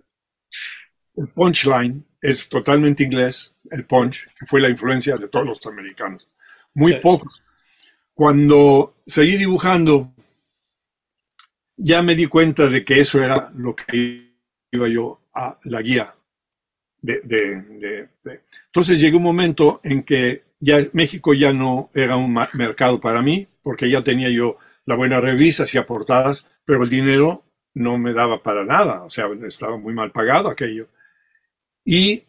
El 1.17 1.29
punchline 1.29 2.05
es 2.21 2.47
totalmente 2.47 3.05
inglés, 3.05 3.50
el 3.71 3.85
punch, 3.87 4.29
que 4.39 4.47
fue 4.47 4.61
la 4.61 4.69
influencia 4.69 5.17
de 5.17 5.29
todos 5.29 5.47
los 5.47 5.67
americanos. 5.67 6.29
Muy 6.75 6.93
Sí. 6.95 6.99
pocos. 7.03 7.43
Cuando 8.15 8.97
seguí 9.07 9.37
dibujando, 9.37 10.13
ya 11.77 12.03
me 12.03 12.15
di 12.15 12.27
cuenta 12.27 12.69
de 12.69 12.85
que 12.85 13.01
eso 13.01 13.23
era 13.23 13.51
lo 13.55 13.75
que 13.75 14.35
iba 14.71 14.89
yo 14.89 15.23
a 15.35 15.59
la 15.65 15.81
guía. 15.83 16.15
De, 17.03 17.21
de- 17.25 17.63
de- 17.79 18.09
de- 18.23 18.43
Entonces 18.67 19.01
llegó 19.01 19.17
un 19.17 19.23
momento 19.25 19.81
en 19.83 20.03
que 20.03 20.45
ya 20.59 20.79
México 20.93 21.33
ya 21.33 21.53
no 21.55 21.89
era 21.95 22.17
un 22.17 22.39
mercado 22.53 23.01
para 23.01 23.23
mí, 23.23 23.49
porque 23.63 23.89
ya 23.89 24.05
tenía 24.05 24.29
yo 24.29 24.59
la 24.85 24.97
buena 24.97 25.21
revista, 25.21 25.63
hacía 25.63 25.87
portadas, 25.87 26.45
pero 26.67 26.83
el 26.85 26.91
dinero 26.91 27.45
no 27.73 27.97
me 27.97 28.13
daba 28.13 28.43
para 28.43 28.65
nada, 28.65 29.05
o 29.05 29.11
sea, 29.11 29.29
estaba 29.47 29.79
muy 29.79 29.95
mal 29.95 30.13
pagado 30.13 30.49
aquello. 30.51 30.89
Y 31.85 32.25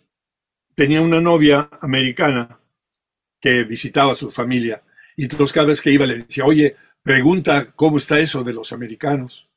tenía 0.82 1.02
una 1.02 1.22
novia 1.22 1.70
americana 1.82 2.60
que 3.40 3.66
visitaba 3.66 4.14
a 4.14 4.16
su 4.16 4.32
familia. 4.32 4.82
Y 5.16 5.26
entonces 5.26 5.54
cada 5.54 5.68
vez 5.68 5.80
que 5.80 5.92
iba 5.92 6.08
le 6.08 6.16
decía, 6.18 6.44
oye, 6.44 6.76
pregunta 7.04 7.72
cómo 7.76 8.00
está 8.00 8.18
eso 8.18 8.44
de 8.44 8.52
los 8.54 8.72
americanos. 8.72 9.48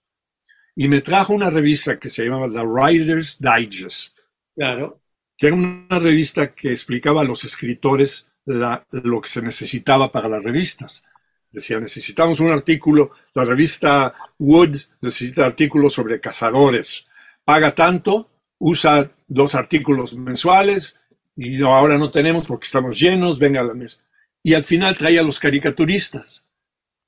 Y 0.76 0.86
me 0.86 1.00
trajo 1.00 1.32
una 1.32 1.48
revista 1.48 1.98
que 1.98 2.10
se 2.10 2.24
llamaba 2.24 2.50
The 2.52 2.66
Writer's 2.66 3.38
Digest, 3.40 4.18
Claro. 4.54 5.00
que 5.38 5.46
era 5.46 5.56
una 5.56 5.98
revista 5.98 6.54
que 6.54 6.72
explicaba 6.72 7.22
a 7.22 7.24
los 7.24 7.42
escritores 7.44 8.28
la- 8.44 8.86
lo 8.90 9.22
que 9.22 9.30
se 9.30 9.40
necesitaba 9.40 10.12
para 10.12 10.28
las 10.28 10.44
revistas. 10.44 11.04
Decía, 11.52 11.80
necesitamos 11.80 12.38
un 12.40 12.50
artículo, 12.50 13.12
la 13.32 13.46
revista 13.46 14.12
Wood 14.38 14.76
necesita 15.00 15.46
artículos 15.46 15.94
sobre 15.94 16.20
cazadores. 16.20 17.06
Paga 17.46 17.74
tanto, 17.74 18.30
usa 18.58 19.10
dos 19.26 19.54
artículos 19.54 20.14
mensuales 20.16 20.98
y 21.36 21.56
no, 21.56 21.74
ahora 21.74 21.98
no 21.98 22.10
tenemos 22.10 22.46
porque 22.46 22.66
estamos 22.66 22.98
llenos, 22.98 23.38
venga 23.38 23.60
a 23.60 23.64
la 23.64 23.74
mesa. 23.74 24.02
Y 24.42 24.54
al 24.54 24.64
final 24.64 24.96
traía 24.96 25.20
a 25.20 25.24
los 25.24 25.40
caricaturistas. 25.40 26.44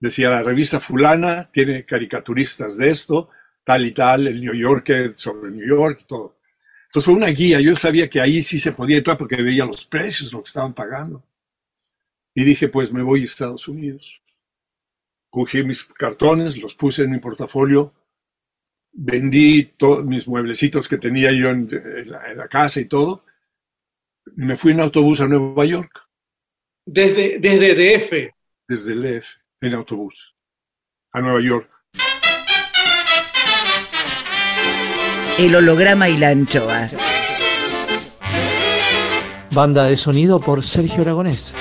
Decía, 0.00 0.30
la 0.30 0.42
revista 0.42 0.80
fulana 0.80 1.50
tiene 1.52 1.84
caricaturistas 1.84 2.76
de 2.76 2.90
esto, 2.90 3.30
tal 3.64 3.86
y 3.86 3.92
tal, 3.92 4.26
el 4.26 4.40
New 4.40 4.54
Yorker 4.54 5.16
sobre 5.16 5.50
New 5.50 5.66
York, 5.66 6.04
todo. 6.06 6.38
Entonces 6.86 7.04
fue 7.04 7.14
una 7.14 7.28
guía, 7.28 7.60
yo 7.60 7.76
sabía 7.76 8.08
que 8.08 8.20
ahí 8.20 8.42
sí 8.42 8.58
se 8.58 8.72
podía 8.72 8.98
entrar 8.98 9.18
porque 9.18 9.42
veía 9.42 9.66
los 9.66 9.84
precios, 9.84 10.32
lo 10.32 10.42
que 10.42 10.48
estaban 10.48 10.72
pagando. 10.72 11.22
Y 12.34 12.44
dije, 12.44 12.68
pues 12.68 12.92
me 12.92 13.02
voy 13.02 13.22
a 13.22 13.24
Estados 13.24 13.68
Unidos. 13.68 14.22
Cogí 15.28 15.62
mis 15.62 15.84
cartones, 15.84 16.56
los 16.56 16.74
puse 16.74 17.02
en 17.02 17.10
mi 17.10 17.18
portafolio, 17.18 17.92
vendí 18.96 19.64
todos 19.76 20.06
mis 20.06 20.26
mueblecitos 20.26 20.88
que 20.88 20.96
tenía 20.96 21.30
yo 21.32 21.50
en, 21.50 21.68
la, 22.06 22.48
casa 22.48 22.80
y 22.80 22.86
todo, 22.86 23.25
me 24.34 24.56
fui 24.56 24.72
en 24.72 24.80
autobús 24.80 25.20
a 25.20 25.28
Nueva 25.28 25.64
York, 25.64 26.02
Desde, 26.84 27.38
desde 27.38 27.74
DF. 27.74 28.32
desde 28.68 28.92
el 28.92 29.04
EF, 29.06 29.26
en 29.60 29.74
autobús, 29.74 30.34
a 31.12 31.20
Nueva 31.20 31.40
York. 31.40 31.70
El 35.38 35.54
holograma 35.54 36.08
y 36.08 36.16
la 36.16 36.30
anchoa. 36.30 36.88
Banda 39.52 39.84
de 39.84 39.96
sonido 39.96 40.40
por 40.40 40.64
Sergio 40.64 41.02
Aragonés. 41.02 41.54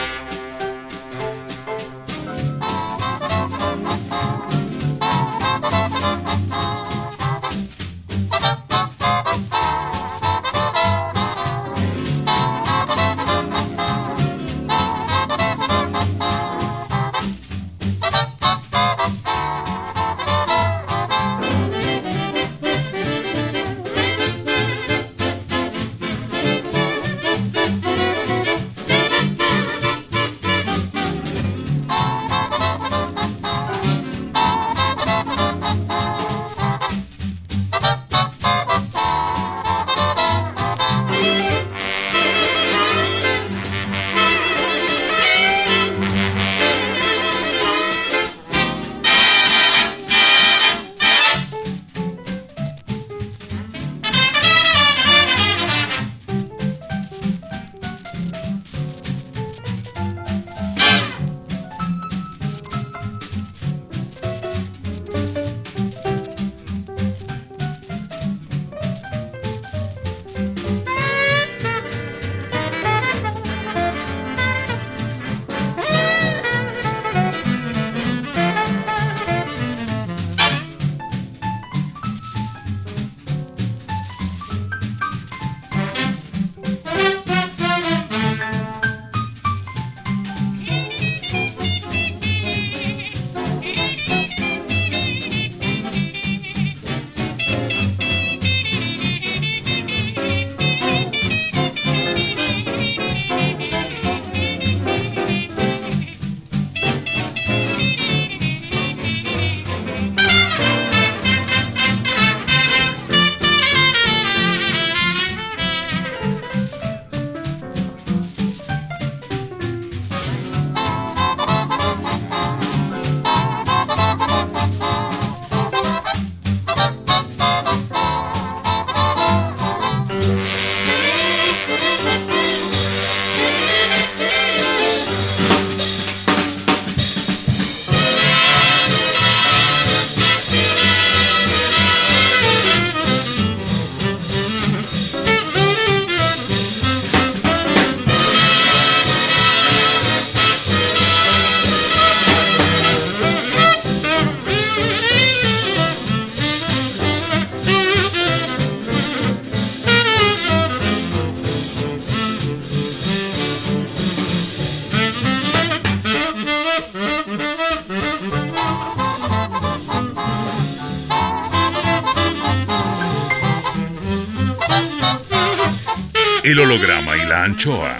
Anchoa. 177.56 177.98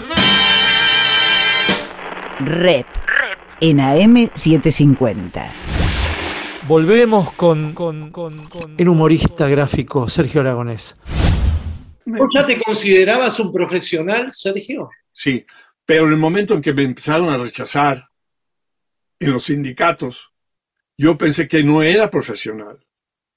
Rep. 2.40 2.86
En 3.60 3.78
AM750. 3.78 5.50
Volvemos 6.68 7.32
con, 7.32 7.72
con- 7.72 8.10
con- 8.10 8.46
con 8.48 8.74
el 8.76 8.88
humorista 8.88 9.48
gráfico 9.48 10.08
Sergio 10.10 10.42
Aragonés. 10.42 10.98
¿Vos 12.04 12.28
ya 12.34 12.46
te 12.46 12.60
considerabas 12.60 13.40
un 13.40 13.50
profesional, 13.50 14.28
Sergio? 14.32 14.90
Sí, 15.12 15.46
pero 15.86 16.04
en 16.06 16.12
el 16.12 16.18
momento 16.18 16.52
en 16.54 16.60
que 16.60 16.74
me 16.74 16.82
empezaron 16.82 17.30
a 17.30 17.38
rechazar 17.38 18.08
en 19.18 19.32
los 19.32 19.44
sindicatos, 19.44 20.32
yo 20.98 21.16
pensé 21.16 21.48
que 21.48 21.64
no 21.64 21.82
era 21.82 22.10
profesional, 22.10 22.84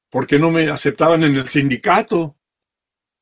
porque 0.10 0.38
no 0.38 0.52
me 0.52 0.68
aceptaban 0.70 1.24
en 1.24 1.38
el 1.38 1.48
sindicato. 1.48 2.36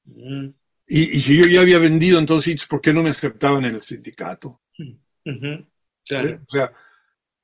Mm, 0.05 0.47
Y, 0.87 1.17
y 1.17 1.19
si 1.19 1.37
yo 1.37 1.45
ya 1.45 1.61
había 1.61 1.79
vendido 1.79 2.17
en 2.19 2.25
todos 2.25 2.45
sitios, 2.45 2.67
¿por 2.67 2.79
qué 2.81 2.93
no 2.93 3.03
me 3.03 3.09
aceptaban 3.09 3.65
en 3.65 3.75
el 3.75 3.81
sindicato? 3.81 4.61
ujú, 4.79 5.65
Claro. 6.07 6.27
¿Ves? 6.27 6.41
O 6.47 6.47
sea, 6.51 6.71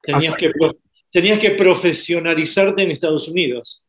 Tenías 0.02 0.36
que, 0.36 0.50
pro- 0.50 0.78
tenías 1.12 1.40
que 1.40 1.52
profesionalizarte 1.52 2.84
en 2.84 2.92
Estados 2.92 3.28
Unidos. 3.28 3.84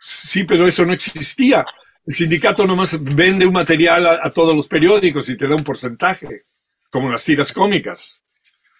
sí, 0.00 0.44
pero 0.44 0.66
eso 0.66 0.84
no 0.84 0.92
existía. 0.92 1.64
El 2.06 2.14
sindicato 2.14 2.66
nomás 2.66 3.02
vende 3.02 3.46
un 3.46 3.52
material 3.54 4.06
a, 4.06 4.20
a 4.26 4.30
todos 4.30 4.54
los 4.54 4.68
periódicos 4.68 5.28
y 5.28 5.36
te 5.36 5.48
da 5.48 5.56
un 5.56 5.64
porcentaje, 5.64 6.42
como 6.90 7.10
las 7.10 7.24
tiras 7.24 7.52
cómicas. 7.52 8.20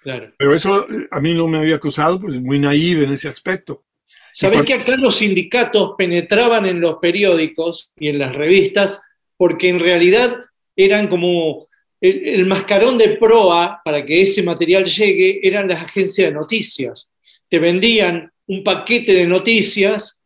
Claro. 0.03 0.33
Pero 0.37 0.55
eso 0.55 0.89
eh, 0.91 1.09
a 1.11 1.21
mí 1.21 1.33
no 1.33 1.49
me 1.49 1.59
había 1.59 1.77
acusado, 1.77 2.21
pues 2.21 2.39
muy 2.41 2.59
naive 2.59 3.05
en 3.05 3.13
ese 3.13 3.29
aspecto. 3.29 3.85
¿Sabés 4.33 4.59
cuando- 4.63 4.65
que 4.67 4.75
acá 4.75 4.97
los 4.97 5.17
sindicatos 5.17 5.93
penetraban 5.97 6.67
en 6.67 6.81
los 6.81 6.97
periódicos 7.01 7.91
y 7.97 8.09
en 8.09 8.19
las 8.19 8.35
revistas 8.37 9.01
porque 9.37 9.69
en 9.69 9.81
realidad 9.81 10.37
eran 10.77 11.09
como 11.09 11.69
el, 12.01 12.47
mascarón 12.47 12.99
de 12.99 13.11
proa 13.11 13.81
para 13.85 14.05
que 14.05 14.23
ese 14.23 14.43
material 14.43 14.85
llegue, 14.85 15.41
eran 15.43 15.69
las 15.69 15.83
agencias 15.83 16.29
de 16.29 16.35
noticias. 16.35 17.13
Te 17.49 17.59
vendían 17.59 18.31
un 18.47 18.63
paquete 18.63 19.15
de 19.15 19.27
noticias, 19.27 20.19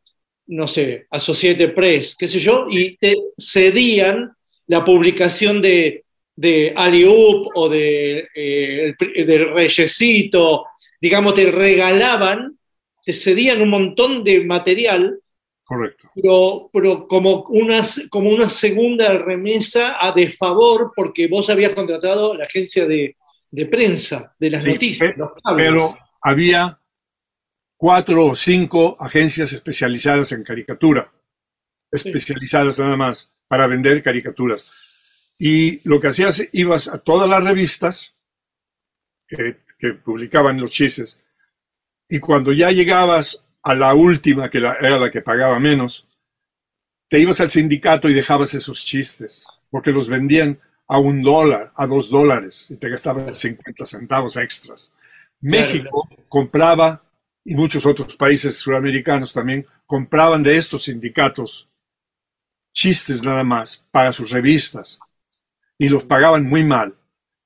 no 0.47 0.67
sé, 0.67 1.07
Associated 1.11 1.75
Press, 1.75 2.17
qué 2.19 2.27
sé 2.27 2.41
yo, 2.41 2.67
y 2.69 2.97
te 2.97 3.15
cedían 3.39 4.33
la 4.67 4.85
publicación 4.85 5.63
de, 5.63 6.05
de 6.35 6.73
Aliup 6.75 7.49
o 7.55 7.69
de, 7.69 8.27
eh, 8.35 8.95
Reyesito, 8.99 10.65
digamos, 11.01 11.35
te 11.35 11.51
regalaban 11.51 12.59
te 13.09 13.15
cedían 13.15 13.63
un 13.63 13.71
montón 13.71 14.23
de 14.23 14.45
material, 14.45 15.19
Correcto. 15.71 16.11
pero, 16.15 16.71
pero 16.73 17.07
como, 17.07 17.43
una, 17.51 17.83
como 18.09 18.31
una 18.31 18.49
segunda 18.49 19.19
remesa 19.19 19.99
a 20.01 20.13
de 20.13 20.31
favor 20.31 20.93
porque 20.97 21.29
vos 21.29 21.51
habías 21.51 21.75
contratado 21.75 22.35
la 22.35 22.45
agencia 22.45 22.87
de, 22.87 23.17
de 23.51 23.67
prensa, 23.67 24.35
de 24.41 24.49
las 24.49 24.63
Sí, 24.63 24.73
noticias, 24.73 25.13
pe- 25.13 25.19
los 25.19 25.33
cables. 25.45 25.67
Pero 25.67 25.95
había 26.23 26.81
cuatro 27.77 28.25
o 28.29 28.35
cinco 28.35 28.97
agencias 28.99 29.53
especializadas 29.53 30.33
en 30.33 30.43
caricatura, 30.43 31.13
especializadas 31.93 32.79
nada 32.79 32.97
más 32.97 33.35
para 33.47 33.67
vender 33.67 34.03
caricaturas. 34.03 35.35
Y 35.39 35.87
lo 35.87 36.01
que 36.01 36.09
hacías, 36.09 36.43
ibas 36.53 36.89
a 36.89 36.97
todas 36.99 37.29
las 37.29 37.45
revistas 37.45 38.17
que, 39.27 39.59
que 39.79 39.93
publicaban 39.93 40.59
los 40.61 40.71
chistes, 40.71 41.23
y 42.09 42.21
cuando 42.21 42.55
ya 42.55 42.71
llegabas 42.71 43.45
a 43.63 43.75
la 43.75 43.95
última, 43.95 44.51
que 44.51 44.61
la- 44.61 44.75
era 44.75 44.99
la 44.99 45.11
que 45.11 45.23
pagaba 45.23 45.59
menos, 45.59 46.07
te 47.09 47.19
ibas 47.19 47.41
al 47.41 47.51
sindicato 47.51 48.09
y 48.09 48.15
dejabas 48.15 48.55
esos 48.55 48.85
chistes, 48.85 49.47
porque 49.71 49.93
los 49.93 50.09
vendían 50.09 50.61
a 50.87 50.99
un 50.99 51.23
dólar, 51.23 51.73
a 51.77 51.87
dos 51.87 52.11
dólares, 52.11 52.67
y 52.71 52.77
te 52.77 52.89
gastaban 52.89 53.33
50 53.35 53.87
centavos 53.87 54.37
extras. 54.37 54.93
México 55.41 56.09
compraba, 56.29 57.03
y 57.45 57.55
muchos 57.55 57.87
otros 57.87 58.17
países 58.17 58.57
suramericanos 58.57 59.33
también, 59.33 59.67
compraban 59.87 60.43
de 60.43 60.57
estos 60.57 60.85
sindicatos 60.85 61.69
chistes 62.73 63.23
nada 63.23 63.45
más 63.45 63.85
para 63.91 64.13
sus 64.13 64.31
revistas, 64.31 64.99
y 65.79 65.89
los 65.89 66.05
pagaban 66.05 66.45
muy 66.45 66.65
mal. 66.65 66.95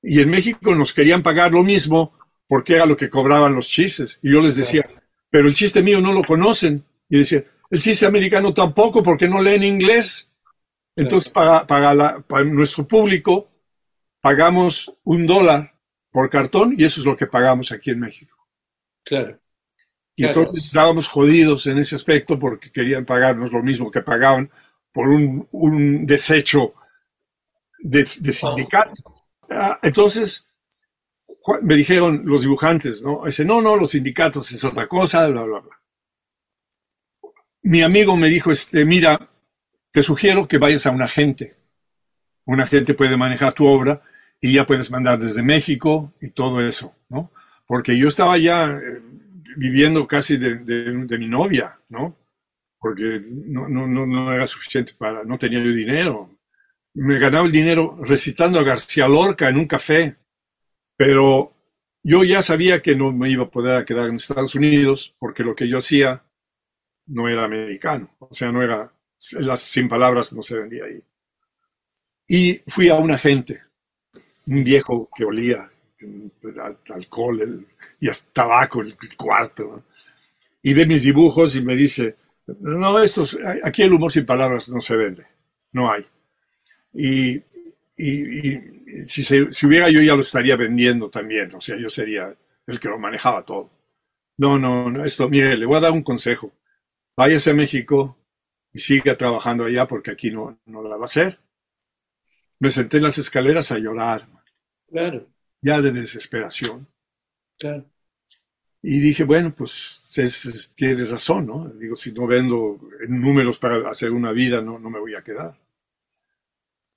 Y 0.01 0.19
en 0.21 0.29
México 0.29 0.75
nos 0.75 0.93
querían 0.93 1.23
pagar 1.23 1.51
lo 1.51 1.63
mismo 1.63 2.13
porque 2.47 2.75
era 2.75 2.85
lo 2.85 2.97
que 2.97 3.09
cobraban 3.09 3.55
los 3.55 3.67
chistes. 3.69 4.19
Y 4.21 4.33
yo 4.33 4.41
les 4.41 4.55
decía, 4.55 4.89
pero 5.33 5.47
el 5.47 5.55
chiste 5.55 5.81
mío 5.81 5.99
no 5.99 6.13
lo 6.13 6.23
conocen. 6.23 6.85
Y 7.09 7.17
decía, 7.17 7.43
el 7.71 7.81
chiste 7.81 8.05
americano 8.05 8.53
tampoco 8.53 9.01
porque 9.01 9.27
no 9.27 9.41
leen 9.41 9.63
inglés. 9.63 10.29
Entonces, 10.95 11.31
para, 11.31 11.65
para, 11.65 11.95
la- 11.95 12.21
para 12.21 12.43
nuestro 12.43 12.87
público, 12.87 13.49
pagamos 14.21 14.93
un 15.03 15.27
dólar 15.27 15.73
por 16.11 16.29
cartón 16.29 16.75
y 16.77 16.83
eso 16.85 16.99
es 17.01 17.07
lo 17.07 17.17
que 17.17 17.27
pagamos 17.27 17.71
aquí 17.71 17.89
en 17.91 17.99
México. 18.01 18.37
Claro. 19.03 19.39
Y 20.15 20.23
Claro. 20.23 20.41
entonces 20.41 20.65
estábamos 20.65 21.07
jodidos 21.07 21.65
en 21.67 21.79
ese 21.79 21.95
aspecto 21.95 22.37
porque 22.37 22.71
querían 22.71 23.05
pagarnos 23.05 23.51
lo 23.51 23.63
mismo 23.63 23.89
que 23.91 24.03
pagaban 24.03 24.51
por 24.91 25.09
un, 25.09 25.47
un 25.51 26.05
desecho 26.05 26.75
de, 27.79 27.99
de 28.21 28.33
sindicato. 28.33 29.03
Ah, 29.49 29.79
entonces, 29.83 30.47
me 31.61 31.75
dijeron 31.75 32.23
los 32.25 32.41
dibujantes, 32.41 33.03
¿no? 33.03 33.23
Dice, 33.25 33.45
no, 33.45 33.61
no, 33.61 33.75
los 33.75 33.91
sindicatos 33.91 34.51
es 34.51 34.63
otra 34.63 34.87
cosa, 34.87 35.27
bla, 35.27 35.43
bla, 35.43 35.59
bla. 35.59 35.79
Mi 37.61 37.81
amigo 37.81 38.15
me 38.17 38.27
dijo, 38.27 38.51
este, 38.51 38.85
mira, 38.85 39.29
te 39.91 40.03
sugiero 40.03 40.47
que 40.47 40.57
vayas 40.57 40.85
a 40.85 40.91
un 40.91 41.01
agente. 41.01 41.55
Un 42.45 42.61
agente 42.61 42.93
puede 42.93 43.17
manejar 43.17 43.53
tu 43.53 43.67
obra 43.67 44.01
y 44.41 44.53
ya 44.53 44.65
puedes 44.65 44.91
mandar 44.91 45.19
desde 45.19 45.43
México 45.43 46.13
y 46.21 46.31
todo 46.31 46.61
eso, 46.67 46.95
¿no? 47.09 47.31
Porque 47.67 47.97
yo 47.97 48.09
estaba 48.09 48.37
ya 48.37 48.71
eh, 48.71 49.01
viviendo 49.57 50.07
casi 50.07 50.37
de, 50.37 50.57
de- 50.57 51.17
mi 51.19 51.27
novia, 51.27 51.79
¿no? 51.89 52.17
Porque 52.79 53.21
no, 53.27 53.69
no, 53.69 53.87
no 53.87 54.33
era 54.33 54.47
suficiente 54.47 54.93
para, 54.97 55.23
no 55.25 55.37
tenía 55.39 55.59
yo 55.59 55.71
dinero. 55.71 56.31
Me 56.93 57.19
ganaba 57.19 57.45
el 57.45 57.51
dinero 57.51 57.97
recitando 58.03 58.59
a 58.59 58.63
García 58.63 59.07
Lorca 59.07 59.49
en 59.49 59.57
un 59.57 59.67
café, 59.67 60.17
pero 60.97 61.53
yo 62.03 62.23
ya 62.23 62.41
sabía 62.41 62.81
que 62.81 62.95
no 62.95 63.11
me 63.13 63.29
iba 63.29 63.45
a 63.45 63.51
poder 63.51 63.85
quedar 63.85 64.09
en 64.09 64.15
Estados 64.15 64.55
Unidos 64.55 65.15
porque 65.19 65.43
lo 65.43 65.55
que 65.55 65.67
yo 65.69 65.77
hacía 65.79 66.23
no 67.07 67.29
era 67.29 67.45
americano, 67.45 68.15
o 68.19 68.33
sea, 68.33 68.51
no 68.51 68.61
era, 68.63 68.93
las 69.39 69.61
sin 69.61 69.89
palabras 69.89 70.33
no 70.33 70.41
se 70.43 70.57
vendía 70.57 70.85
ahí. 70.85 71.01
Y 72.27 72.61
fui 72.67 72.89
a 72.89 72.95
un 72.95 73.11
agente, 73.11 73.61
un 74.47 74.63
viejo 74.63 75.09
que 75.15 75.25
olía 75.25 75.71
alcohol 76.93 77.41
el- 77.41 77.67
y 77.99 78.09
hasta 78.09 78.31
tabaco 78.33 78.81
el 78.81 78.97
cuarto, 79.15 79.83
y 80.63 80.73
ve 80.73 80.85
mis 80.85 81.03
dibujos 81.03 81.55
y 81.55 81.63
me 81.63 81.75
dice, 81.75 82.17
no, 82.61 83.01
estos, 83.03 83.37
aquí 83.63 83.83
el 83.83 83.93
humor 83.93 84.11
sin 84.11 84.25
palabras 84.25 84.69
no 84.69 84.81
se 84.81 84.95
vende, 84.97 85.27
no 85.73 85.91
hay. 85.91 86.05
Y- 86.93 87.37
y 87.97 88.53
si, 89.07 89.23
se- 89.23 89.51
si 89.51 89.65
hubiera 89.65 89.89
yo 89.89 90.01
ya 90.01 90.15
lo 90.15 90.21
estaría 90.21 90.55
vendiendo 90.55 91.09
también, 91.09 91.53
o 91.55 91.61
sea, 91.61 91.77
yo 91.77 91.89
sería 91.89 92.35
el 92.67 92.79
que 92.79 92.89
lo 92.89 92.99
manejaba 92.99 93.43
todo. 93.43 93.71
No, 94.37 94.59
no, 94.59 94.89
no, 94.91 95.05
esto, 95.05 95.29
mire, 95.29 95.57
le 95.57 95.65
voy 95.65 95.77
a 95.77 95.81
dar 95.81 95.91
un 95.91 96.03
consejo. 96.03 96.53
Váyase 97.17 97.51
a 97.51 97.55
México 97.55 98.17
y 98.73 98.79
siga 98.79 99.17
trabajando 99.17 99.65
allá 99.65 99.87
porque 99.87 100.11
aquí 100.11 100.31
no, 100.31 100.59
no 100.65 100.83
la 100.83 100.97
va 100.97 101.03
a 101.03 101.07
hacer. 101.07 101.39
Me 102.59 102.71
senté 102.71 102.97
en 102.97 103.03
las 103.03 103.19
escaleras 103.19 103.71
a 103.71 103.77
llorar, 103.77 104.27
Claro, 104.89 105.27
ya 105.63 105.81
de 105.81 105.91
desesperación. 105.91 106.87
claro. 107.57 107.89
Y 108.83 108.99
dije, 108.99 109.23
bueno, 109.23 109.55
pues 109.55 110.11
es- 110.17 110.45
es- 110.45 110.73
tiene 110.75 111.05
razón, 111.05 111.47
¿no? 111.47 111.69
Digo, 111.69 111.95
si 111.95 112.11
no 112.11 112.27
vendo 112.27 112.79
en 113.01 113.19
números 113.21 113.57
para 113.57 113.89
hacer 113.89 114.11
una 114.11 114.31
vida, 114.31 114.61
no, 114.61 114.77
no 114.77 114.89
me 114.89 114.99
voy 114.99 115.15
a 115.15 115.23
quedar. 115.23 115.57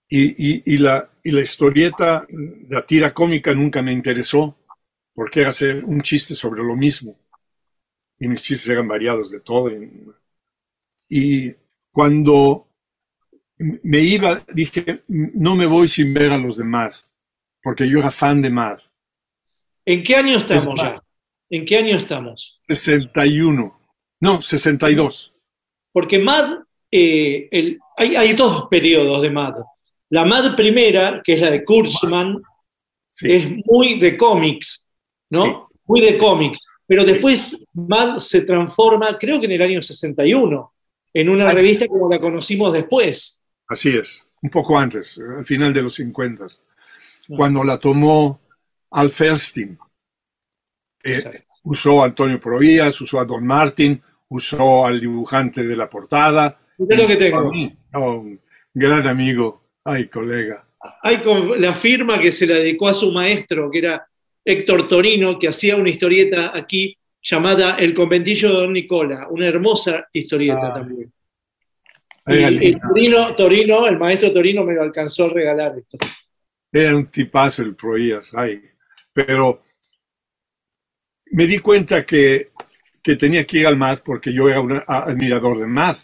Y, 0.08 0.22
y- 0.56 0.62
y 0.74 0.78
la, 0.78 1.10
y 1.22 1.30
la 1.32 1.40
historieta, 1.40 2.26
la 2.68 2.86
tira 2.86 3.12
cómica 3.12 3.52
nunca 3.54 3.82
me 3.82 3.92
interesó, 3.92 4.56
porque 5.14 5.40
era 5.40 5.50
hacer 5.50 5.84
un 5.84 6.00
chiste 6.02 6.34
sobre 6.34 6.62
lo 6.62 6.76
mismo. 6.76 7.18
Y 8.18 8.28
mis 8.28 8.42
chistes 8.42 8.68
eran 8.68 8.88
variados 8.88 9.30
de 9.30 9.40
todo. 9.40 9.70
Y, 11.08 11.52
cuando 11.92 12.68
me 13.58 14.00
iba, 14.00 14.42
dije, 14.54 15.04
no 15.08 15.56
me 15.56 15.66
voy 15.66 15.88
sin 15.88 16.12
ver 16.12 16.32
a 16.32 16.38
los 16.38 16.58
de 16.58 16.64
Mad, 16.64 16.92
porque 17.62 17.88
yo 17.88 17.98
era 17.98 18.10
fan 18.10 18.42
de 18.42 18.50
Mad. 18.50 18.78
¿En 19.86 20.02
qué 20.02 20.16
año 20.16 20.38
estamos 20.38 20.74
Es 20.76 20.82
ya? 20.82 21.00
¿En 21.48 21.64
qué 21.64 21.76
año 21.78 21.96
estamos? 21.96 22.60
61. 22.68 23.80
No, 24.20 24.42
62. 24.42 25.34
Porque 25.92 26.18
MAD, 26.18 26.58
eh, 26.90 27.48
el- 27.50 27.78
hay, 27.96 28.16
hay 28.16 28.34
dos 28.34 28.66
periodos 28.68 29.22
de 29.22 29.30
MAD. 29.30 29.54
La 30.10 30.24
MAD 30.24 30.54
primera, 30.56 31.20
que 31.24 31.32
es 31.34 31.40
la 31.40 31.50
de 31.50 31.64
Kurtzman, 31.64 32.42
Sí. 33.10 33.32
es 33.32 33.46
muy 33.64 33.98
de 33.98 34.16
cómics, 34.16 34.86
¿no? 35.30 35.70
Muy 35.86 36.02
de 36.02 36.18
cómics. 36.18 36.66
Pero 36.86 37.02
después 37.04 37.64
MAD 37.72 38.18
se 38.18 38.42
transforma, 38.42 39.16
creo 39.18 39.40
que 39.40 39.46
en 39.46 39.52
el 39.52 39.62
año 39.62 39.80
61, 39.82 40.74
en 41.14 41.28
una 41.30 41.48
Ay. 41.48 41.54
revista 41.56 41.86
como 41.88 42.10
la 42.10 42.20
conocimos 42.20 42.72
después. 42.72 43.42
Así 43.68 43.96
es. 43.96 44.22
un 44.42 44.50
poco 44.50 44.78
antes, 44.78 45.18
al 45.18 45.44
final 45.46 45.72
de 45.72 45.82
los 45.82 45.94
50, 45.94 46.46
cuando 47.26 47.64
la 47.64 47.78
tomó 47.78 48.38
Al 48.92 49.10
Ferstin. 49.10 49.76
Eh, 51.02 51.22
usó 51.64 52.02
a 52.02 52.06
Antonio 52.06 52.40
Provías, 52.40 53.00
usó 53.00 53.18
a 53.18 53.24
Don 53.24 53.44
Martin, 53.46 54.00
usó 54.28 54.86
al 54.86 55.00
dibujante 55.00 55.64
de 55.64 55.74
la 55.76 55.88
portada. 55.88 56.60
Mirá 56.78 56.96
lo 57.02 57.06
que 57.08 57.16
tengo. 57.16 57.38
A 57.38 57.50
mí, 57.50 57.74
no, 57.92 58.16
un 58.20 58.40
gran 58.74 59.06
amigo, 59.08 59.64
ay 59.86 60.08
colega. 60.08 60.66
Hay 61.02 61.20
con 61.22 61.60
la 61.60 61.74
firma 61.74 62.20
que 62.20 62.30
se 62.30 62.46
la 62.46 62.56
dedicó 62.56 62.88
a 62.88 62.94
su 62.94 63.10
maestro, 63.12 63.70
que 63.70 63.78
era 63.78 64.06
Héctor 64.44 64.86
Torino, 64.86 65.38
que 65.38 65.48
hacía 65.48 65.76
una 65.76 65.90
historieta 65.90 66.52
aquí 66.54 66.96
llamada 67.22 67.76
El 67.76 67.92
conventillo 67.92 68.48
de 68.48 68.54
Don 68.54 68.72
Nicola, 68.72 69.26
una 69.28 69.46
hermosa 69.48 70.06
historieta 70.12 70.72
también. 70.74 71.12
Era, 72.24 72.50
Y, 72.50 72.68
y 72.68 72.78
Torino, 72.78 73.34
Torino, 73.34 73.86
el 73.86 73.98
maestro 73.98 74.32
Torino 74.32 74.64
me 74.64 74.74
lo 74.74 74.82
alcanzó 74.82 75.24
a 75.24 75.30
regalar 75.30 75.76
esto. 75.78 75.98
era 76.72 76.96
un 76.96 77.06
tipazo 77.06 77.62
el 77.62 77.74
Provías, 77.74 78.32
ay. 78.34 78.62
Pero 79.12 79.64
me 81.32 81.46
di 81.46 81.58
cuenta 81.58 82.04
que, 82.04 82.50
que 83.02 83.16
tenía 83.16 83.46
que 83.46 83.58
ir 83.58 83.66
al 83.66 83.76
MAD 83.76 84.00
porque 84.04 84.32
yo 84.32 84.48
era 84.48 84.60
un 84.60 84.80
admirador 84.86 85.58
de 85.58 85.66
MAD. 85.66 85.96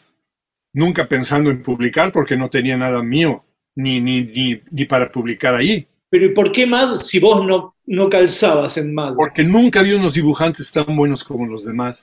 Nunca 0.74 1.06
pensando 1.06 1.50
en 1.50 1.62
publicar 1.62 2.10
porque 2.12 2.36
no 2.36 2.48
tenía 2.48 2.76
nada 2.76 3.02
mío, 3.02 3.44
ni, 3.74 4.00
ni, 4.00 4.22
ni, 4.22 4.62
ni 4.70 4.84
para 4.84 5.10
publicar 5.10 5.54
ahí. 5.54 5.86
Pero 6.10 6.26
¿y 6.26 6.34
por 6.34 6.52
qué 6.52 6.66
MAD 6.66 6.98
si 6.98 7.18
vos 7.18 7.44
no, 7.44 7.76
no 7.86 8.08
calzabas 8.08 8.76
en 8.76 8.94
MAD? 8.94 9.14
Porque 9.14 9.44
nunca 9.44 9.82
vi 9.82 9.92
unos 9.92 10.14
dibujantes 10.14 10.70
tan 10.72 10.94
buenos 10.94 11.24
como 11.24 11.46
los 11.46 11.64
de 11.64 11.72
MAD. 11.72 11.96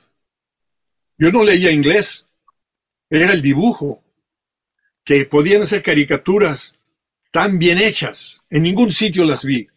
Yo 1.17 1.32
no 1.32 1.43
leía 1.43 1.72
inglés, 1.72 2.28
era 3.09 3.34
el 3.34 3.41
dibujo, 3.41 4.03
que 5.03 5.26
podían 5.26 5.63
hacer 5.63 5.84
caricaturas 5.84 6.76
tan 7.32 7.59
bien 7.59 7.78
hechas. 7.78 8.41
En 8.49 8.63
ningún 8.63 8.91
sitio 8.91 9.26
las 9.26 9.43
vi. 9.43 9.67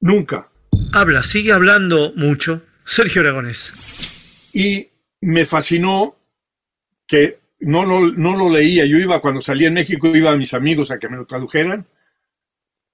Nunca. 0.00 0.50
Habla, 0.92 1.22
sigue 1.22 1.52
hablando 1.52 2.12
mucho. 2.16 2.62
Sergio 2.84 3.22
Aragonés. 3.22 3.72
Y 4.52 4.88
me 5.20 5.46
fascinó 5.46 6.16
que 7.06 7.38
no 7.64 7.84
lo, 7.84 8.00
no 8.12 8.36
lo 8.36 8.48
leía. 8.50 8.84
Yo 8.86 8.98
iba, 8.98 9.20
cuando 9.20 9.40
salía 9.40 9.68
en 9.68 9.74
México, 9.74 10.08
iba 10.14 10.30
a 10.30 10.36
mis 10.36 10.54
amigos 10.54 10.90
a 10.90 10.98
que 10.98 11.08
me 11.08 11.16
lo 11.16 11.26
tradujeran, 11.26 11.86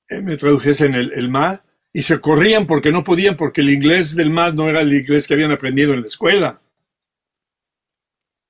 eh, 0.09 0.23
me 0.23 0.37
tradujesen 0.37 0.95
el, 0.95 1.13
el 1.15 1.29
MAD, 1.29 1.61
y 1.93 2.03
se 2.03 2.21
corrían 2.21 2.67
porque 2.67 2.93
no 2.93 3.03
podían, 3.05 3.37
porque 3.37 3.61
el 3.63 3.71
inglés 3.71 4.15
del 4.17 4.31
MAD 4.31 4.55
no 4.55 4.69
era 4.69 4.81
el 4.81 4.93
inglés 4.93 5.27
que 5.27 5.35
habían 5.35 5.51
aprendido 5.53 5.93
en 5.93 6.01
la 6.03 6.07
escuela. 6.07 6.61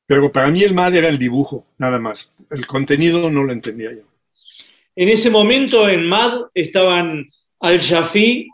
Pero 0.07 0.33
para 0.33 0.51
mí 0.51 0.63
el 0.63 0.75
MAD 0.75 0.95
era 0.97 1.09
el 1.09 1.19
dibujo, 1.19 1.67
nada 1.79 1.99
más. 2.01 2.33
El 2.51 2.67
contenido 2.67 3.31
no 3.31 3.45
lo 3.45 3.53
entendía 3.53 3.93
yo. 3.93 4.03
En 4.97 5.09
ese 5.09 5.31
momento 5.31 5.89
en 5.89 6.07
MAD 6.07 6.47
estaban 6.55 7.31
Al 7.61 7.81
Jafi, 7.81 8.49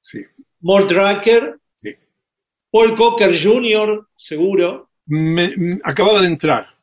Sí, 0.00 0.18
Mort 0.60 0.88
Drucker, 0.90 1.58
sí. 1.76 1.94
Paul 2.70 2.94
Cocker 2.94 3.32
Jr., 3.40 4.06
seguro. 4.16 4.90
Me- 5.06 5.54
me- 5.56 5.78
acababa 5.84 6.20
de 6.22 6.26
entrar 6.26 6.73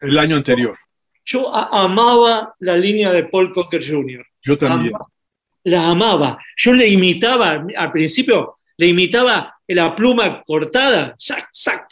el 0.00 0.18
año 0.18 0.36
anterior. 0.36 0.76
Yo 1.24 1.54
amaba 1.54 2.54
la 2.60 2.76
línea 2.76 3.12
de 3.12 3.24
Paul 3.24 3.52
Cocker 3.52 3.82
Jr. 3.86 4.24
Yo 4.42 4.56
también. 4.58 4.94
Ama- 4.94 5.06
la 5.64 5.88
amaba. 5.90 6.38
Yo 6.56 6.72
le 6.72 6.88
imitaba, 6.88 7.64
al 7.76 7.92
principio, 7.92 8.56
le 8.78 8.86
imitaba 8.88 9.54
la 9.68 9.94
pluma 9.94 10.42
cortada, 10.42 11.14
sac, 11.18 11.48
sac. 11.52 11.86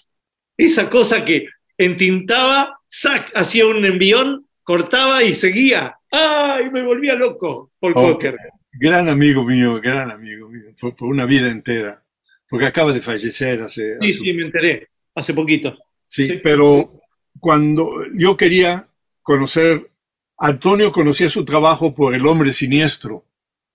Esa 0.57 0.89
cosa 0.89 1.25
que 1.25 1.47
entintaba, 1.77 2.81
sac, 2.89 3.31
hacía 3.35 3.67
un 3.67 3.85
envión, 3.85 4.47
cortaba 4.63 5.23
y 5.23 5.35
seguía. 5.35 5.95
¡Ay! 6.11 6.71
Me 6.71 6.83
volvía 6.83 7.15
loco, 7.15 7.71
Paul 7.79 7.93
Oh, 7.97 8.13
Cocker. 8.15 8.35
Gran 8.81 9.09
amigo 9.09 9.45
mío, 9.45 9.81
gran 9.81 10.11
amigo 10.11 10.49
mío, 10.49 10.63
por, 10.81 10.97
por 10.97 11.09
una 11.09 11.27
vida 11.27 11.51
entera. 11.51 12.03
Porque 12.49 12.67
acaba 12.67 12.93
de 12.93 13.03
fallecer 13.03 13.61
hace. 13.63 13.99
Sí, 14.01 14.07
hace- 14.07 14.19
sí, 14.21 14.33
me 14.33 14.43
enteré, 14.43 14.89
hace 15.15 15.35
poquito. 15.35 15.77
sí, 16.07 16.27
sí. 16.29 16.41
pero 16.43 16.98
cuando 17.41 17.91
yo 18.15 18.37
quería 18.37 18.89
conocer, 19.23 19.91
Antonio 20.39 20.93
conocía 20.93 21.29
su 21.29 21.45
trabajo 21.45 21.95
por 21.95 22.15
El 22.15 22.27
Hombre 22.27 22.53
Siniestro, 22.53 23.25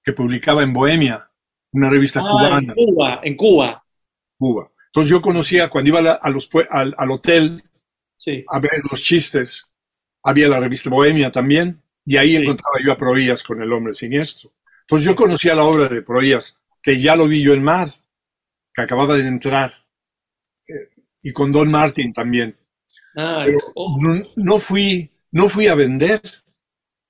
que 0.04 0.14
publicaba 0.14 0.64
en 0.64 0.74
Bohemia, 0.74 1.30
una 1.72 1.90
revista 1.90 2.20
Ah, 2.22 2.24
en 2.24 2.30
cubana, 2.30 2.74
Cuba, 2.76 3.20
en 3.24 3.36
Cuba. 3.36 3.86
Cuba. 4.38 4.72
Entonces 4.88 5.10
yo 5.10 5.22
conocía, 5.22 5.70
cuando 5.70 5.90
iba 5.90 6.00
a, 6.00 6.30
los, 6.30 6.50
al, 6.70 6.94
al 6.98 7.12
hotel 7.12 7.64
Sí. 8.18 8.46
a 8.48 8.60
ver 8.60 8.72
los 8.90 9.02
chistes, 9.02 9.68
había 10.24 10.48
la 10.48 10.60
revista 10.60 10.90
Bohemia 10.90 11.32
también, 11.32 11.82
y 12.06 12.16
ahí 12.18 12.32
Sí. 12.32 12.36
encontraba 12.38 12.78
yo 12.84 12.92
a 12.94 12.98
Proías 12.98 13.44
con 13.44 13.62
El 13.62 13.74
Hombre 13.74 13.94
Siniestro. 13.94 14.52
Entonces 14.82 15.06
yo 15.06 15.16
conocía 15.16 15.56
la 15.56 15.64
obra 15.64 15.88
de 15.90 16.02
Proías, 16.02 16.60
que 16.82 17.00
ya 17.02 17.16
lo 17.16 17.28
vi 17.28 17.42
yo 17.42 17.54
en 17.54 17.64
Mar, 17.64 17.90
que 18.74 18.82
acababa 18.82 19.16
de 19.16 19.28
entrar, 19.28 19.74
eh, 20.68 20.90
y 21.22 21.32
con 21.34 21.52
Don 21.52 21.70
Martin 21.72 22.14
también. 22.14 22.58
Ah, 23.16 23.46
oh, 23.76 23.98
no, 24.02 24.24
no 24.36 24.60
fui, 24.60 25.10
no 25.32 25.48
fui 25.48 25.68
a 25.68 25.76
vender, 25.76 26.22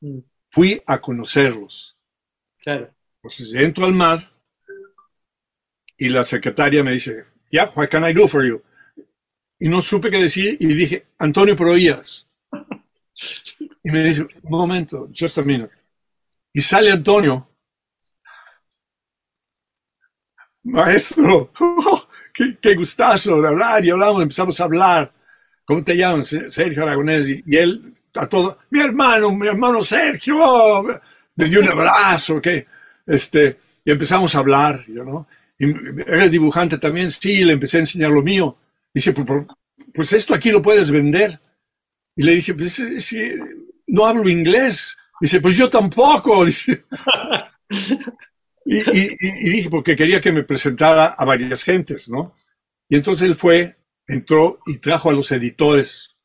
mm, 0.01 0.19
fui 0.51 0.81
a 0.85 0.99
conocerlos. 0.99 1.97
claro. 2.61 2.93
Entonces 3.23 3.53
entro 3.53 3.85
al 3.85 3.93
mar 3.93 4.19
y 5.97 6.09
la 6.09 6.23
secretaria 6.23 6.83
me 6.83 6.91
dice, 6.91 7.25
yeah, 7.51 7.71
what 7.75 7.87
can 7.87 8.03
I 8.03 8.13
do 8.13 8.27
for 8.27 8.43
you? 8.45 8.61
Y 9.59 9.69
no 9.69 9.81
supe 9.81 10.11
qué 10.11 10.17
decir 10.17 10.57
y 10.59 10.67
dije, 10.67 11.05
Antonio 11.19 11.55
Proías. 11.55 12.27
Y 13.81 13.91
me 13.91 14.03
dice, 14.03 14.23
un 14.23 14.51
momento, 14.51 15.09
just 15.17 15.37
a 15.37 15.43
minute. 15.43 15.71
Y 16.53 16.61
sale 16.61 16.91
Antonio. 16.91 17.47
Maestro, 20.63 21.51
qué, 22.33 22.57
qué 22.61 22.75
gustazo 22.75 23.41
de 23.41 23.47
hablar 23.47 23.85
y 23.85 23.89
hablamos, 23.89 24.21
empezamos 24.21 24.59
a 24.59 24.63
hablar. 24.65 25.13
¿Cómo 25.65 25.83
te 25.83 25.95
llamas? 25.95 26.35
Sergio 26.49 26.83
Aragonés. 26.83 27.27
Y, 27.29 27.55
él 27.57 27.93
a 28.15 28.27
todo, 28.27 28.59
mi 28.69 28.79
hermano, 28.79 29.31
mi 29.31 29.47
hermano 29.47 29.83
Sergio, 29.83 30.35
oh", 30.39 30.83
me 31.35 31.45
dio 31.45 31.61
un 31.61 31.69
abrazo, 31.69 32.39
que 32.41 32.67
este, 33.07 33.57
y 33.83 33.91
empezamos 33.91 34.35
a 34.35 34.39
hablar, 34.39 34.85
yo, 34.87 35.03
¿no? 35.03 35.27
Eres 35.57 36.31
dibujante 36.31 36.77
también, 36.77 37.09
sí, 37.09 37.43
le 37.43 37.53
empecé 37.53 37.77
a 37.77 37.81
enseñar 37.81 38.11
lo 38.11 38.21
mío. 38.21 38.57
Dice, 38.93 39.13
pues, 39.13 39.45
pues, 39.93 40.13
esto 40.13 40.33
aquí 40.35 40.51
lo 40.51 40.61
puedes 40.61 40.91
vender. 40.91 41.39
Y 42.15 42.23
le 42.23 42.35
dije, 42.35 42.53
pues 42.53 42.79
es- 42.79 43.13
es- 43.13 43.39
no 43.87 44.05
hablo 44.05 44.29
inglés. 44.29 44.97
Dice, 45.21 45.39
pues 45.41 45.57
yo 45.57 45.69
tampoco. 45.69 46.45
Y- 48.65 48.77
y- 48.77 49.17
y 49.19 49.49
dije, 49.49 49.69
porque 49.69 49.95
quería 49.95 50.21
que 50.21 50.31
me 50.31 50.43
presentara 50.43 51.07
a 51.07 51.25
varias 51.25 51.63
gentes, 51.63 52.09
¿no? 52.09 52.33
Y 52.87 52.95
entonces 52.95 53.27
él 53.27 53.35
fue, 53.35 53.75
entró 54.07 54.59
y 54.65 54.77
trajo 54.77 55.09
a 55.09 55.13
los 55.13 55.31
editores, 55.31 56.15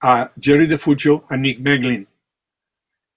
a 0.00 0.32
Jerry 0.40 0.66
DeFuccio, 0.66 1.24
a 1.28 1.36
Nick 1.36 1.60
Meglin. 1.60 2.08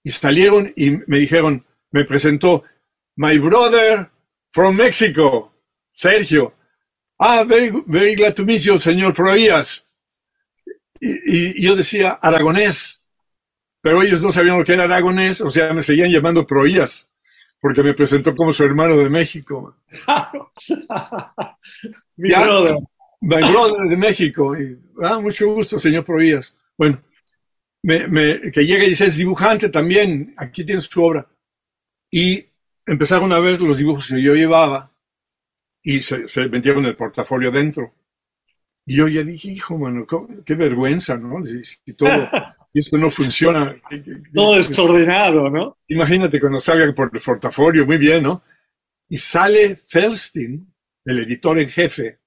Y 0.04 0.12
salieron 0.12 0.74
y 0.76 0.92
me 1.08 1.20
dijeron, 1.20 1.66
me 1.92 2.06
presentó, 2.06 2.64
my 3.16 3.38
brother 3.38 4.10
from 4.52 4.76
Mexico, 4.76 5.54
Sergio. 5.92 6.54
Ah, 7.20 7.44
very, 7.44 7.72
very 7.86 8.16
glad 8.16 8.34
to 8.34 8.44
meet 8.44 8.62
you, 8.62 8.80
señor 8.80 9.14
Proías. 9.14 9.88
Y, 11.00 11.60
y- 11.60 11.64
yo 11.64 11.76
decía 11.76 12.12
aragonés, 12.12 13.02
pero 13.82 14.02
ellos 14.02 14.22
no 14.24 14.32
sabían 14.32 14.58
lo 14.58 14.66
que 14.66 14.74
era 14.74 14.86
aragonés, 14.86 15.42
o 15.42 15.50
sea, 15.52 15.74
me 15.74 15.84
seguían 15.84 16.12
llamando 16.12 16.46
Proías, 16.48 17.10
porque 17.60 17.84
me 17.84 17.94
presentó 17.94 18.36
como 18.36 18.54
su 18.54 18.64
hermano 18.64 18.96
de 18.98 19.10
México. 19.10 19.76
Mi 22.18 22.30
Ya. 22.30 22.42
brother. 22.42 22.76
My 23.22 23.42
brother 23.52 23.88
de 23.90 23.98
México. 23.98 24.58
Y, 24.58 24.78
ah, 25.04 25.20
mucho 25.20 25.54
gusto, 25.54 25.78
señor 25.78 26.04
Provías. 26.06 26.56
Bueno, 26.78 27.02
me, 27.84 28.08
me- 28.08 28.52
que 28.52 28.66
llega 28.66 28.84
y 28.86 28.90
dice, 28.90 29.06
es 29.06 29.18
dibujante 29.18 29.70
también, 29.70 30.34
aquí 30.38 30.64
tienes 30.64 30.86
su 30.86 31.04
obra. 31.04 31.28
Y 32.12 32.46
empezaron 32.86 33.32
a 33.32 33.40
ver 33.40 33.62
los 33.62 33.78
dibujos 33.78 34.08
que 34.08 34.22
yo 34.22 34.34
llevaba 34.36 34.92
y 35.84 36.02
se, 36.02 36.28
se 36.28 36.48
metieron 36.50 36.86
el 36.86 36.96
portafolio 36.96 37.52
dentro. 37.52 37.94
Y 38.86 38.96
yo 38.98 39.08
ya 39.08 39.24
dije, 39.24 39.50
hijo, 39.52 39.78
mano, 39.78 40.06
qué 40.46 40.56
vergüenza, 40.56 41.16
¿no? 41.18 41.44
Si, 41.44 41.64
si 41.64 41.94
todo, 41.94 42.10
si 42.68 42.80
esto 42.80 42.98
no 42.98 43.12
funciona. 43.12 43.80
¿qué- 43.90 44.02
qué- 44.04 44.24
qué- 44.24 44.32
Todo 44.34 44.56
desordenado, 44.58 45.50
¿no? 45.50 45.78
Imagínate 45.88 46.40
cuando 46.40 46.60
salga 46.60 46.92
por 46.94 47.12
el 47.14 47.22
portafolio, 47.22 47.86
muy 47.86 47.98
bien, 47.98 48.24
¿no? 48.24 48.44
Y 49.08 49.18
sale 49.18 49.76
Felstein, 49.88 50.74
el 51.06 51.20
editor 51.20 51.60
en 51.60 51.70
jefe, 51.70 52.20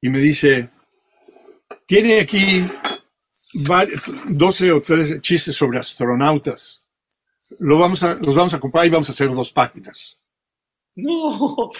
y 0.00 0.08
me 0.10 0.18
dice, 0.18 0.68
tiene 1.86 2.20
aquí 2.20 2.64
vari- 3.54 4.00
12 4.28 4.72
o 4.72 4.80
13 4.80 5.20
chistes 5.20 5.56
sobre 5.56 5.78
astronautas. 5.78 6.82
Lo 7.60 7.78
vamos 7.78 8.02
a, 8.02 8.14
los 8.14 8.34
vamos 8.34 8.54
a 8.54 8.60
comprar 8.60 8.86
y 8.86 8.90
vamos 8.90 9.08
a 9.08 9.12
hacer 9.12 9.28
dos 9.32 9.50
páginas. 9.52 10.18
No. 10.96 11.70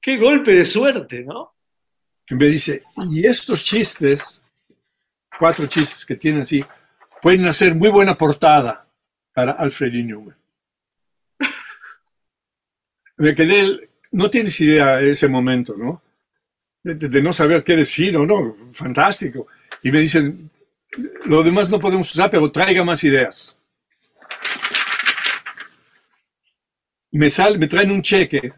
Qué 0.00 0.16
golpe 0.18 0.52
de 0.54 0.64
suerte, 0.64 1.24
¿no? 1.24 1.54
Y 2.28 2.34
me 2.34 2.46
dice, 2.46 2.84
y 3.10 3.26
estos 3.26 3.64
chistes, 3.64 4.40
cuatro 5.38 5.66
chistes 5.66 6.06
que 6.06 6.14
tiene 6.16 6.42
así, 6.42 6.64
pueden 7.20 7.44
hacer 7.46 7.74
muy 7.74 7.90
buena 7.90 8.16
portada 8.16 8.86
para 9.34 9.52
Alfred 9.52 9.94
E. 9.94 10.02
Newman. 10.04 10.36
Me 13.16 13.34
quedé, 13.34 13.90
no 14.12 14.30
tienes 14.30 14.58
idea 14.60 15.00
ese 15.00 15.28
momento, 15.28 15.74
¿no? 15.76 16.02
De, 16.82 17.22
no 17.22 17.32
saber 17.32 17.62
qué 17.62 17.76
decir 17.76 18.16
o 18.16 18.24
no, 18.24 18.56
fantástico. 18.72 19.46
Y 19.82 19.90
me 19.90 20.00
dicen, 20.00 20.50
lo 21.26 21.42
demás 21.42 21.68
no 21.70 21.78
podemos 21.78 22.10
usar, 22.10 22.30
pero 22.30 22.50
traiga 22.50 22.84
más 22.84 23.04
ideas. 23.04 23.56
Me, 27.12 27.28
sal, 27.28 27.58
me 27.58 27.66
traen 27.66 27.90
un 27.90 28.02
cheque 28.02 28.52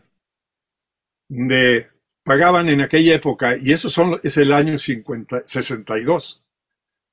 de, 1.29 1.89
pagaban 2.23 2.69
en 2.69 2.81
aquella 2.81 3.15
época, 3.15 3.57
y 3.57 3.73
eso 3.73 3.91
son, 3.91 4.21
es 4.23 4.37
el 4.37 4.53
año 4.53 4.79
50, 4.79 5.43
62, 5.47 6.45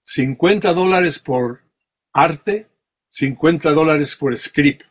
50 0.03 0.73
dólares 0.73 1.19
por 1.19 1.61
arte, 2.13 2.67
50 3.07 3.71
dólares 3.71 4.15
por 4.15 4.37
script. 4.37 4.83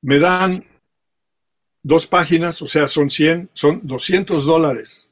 Me 0.00 0.18
dan 0.18 0.64
dos 1.82 2.06
páginas, 2.06 2.62
o 2.62 2.66
sea, 2.66 2.88
son 2.88 3.10
100, 3.10 3.50
son 3.52 3.80
200 3.82 4.44
dólares, 4.46 5.08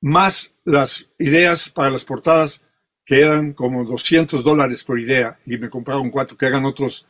más 0.00 0.54
las 0.64 1.10
ideas 1.18 1.70
para 1.70 1.90
las 1.90 2.04
portadas 2.04 2.64
que 3.04 3.20
eran 3.20 3.52
como 3.52 3.84
200 3.84 4.44
dólares 4.44 4.84
por 4.84 5.00
idea, 5.00 5.38
y 5.46 5.56
me 5.58 5.70
compraron 5.70 6.10
cuatro 6.10 6.36
que 6.36 6.46
hagan 6.46 6.64
otros 6.64 7.06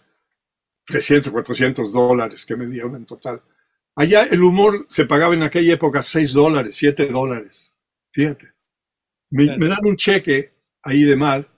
300, 0.86 1.32
400 1.32 1.92
dólares 1.92 2.46
que 2.46 2.56
me 2.56 2.66
dieron 2.66 2.96
en 2.96 3.06
total. 3.06 3.42
Allá 3.96 4.24
el 4.24 4.42
humor 4.42 4.86
se 4.88 5.06
pagaba 5.06 5.34
en 5.34 5.42
aquella 5.42 5.74
época 5.74 6.02
6 6.02 6.32
dólares, 6.32 6.76
7 6.76 7.06
dólares. 7.08 7.72
Fíjate. 8.10 8.52
Me, 9.30 9.44
Claro. 9.46 9.60
me 9.60 9.68
dan 9.68 9.84
un 9.86 9.96
cheque 9.96 10.54
ahí 10.82 11.02
de 11.04 11.16
mal 11.16 11.48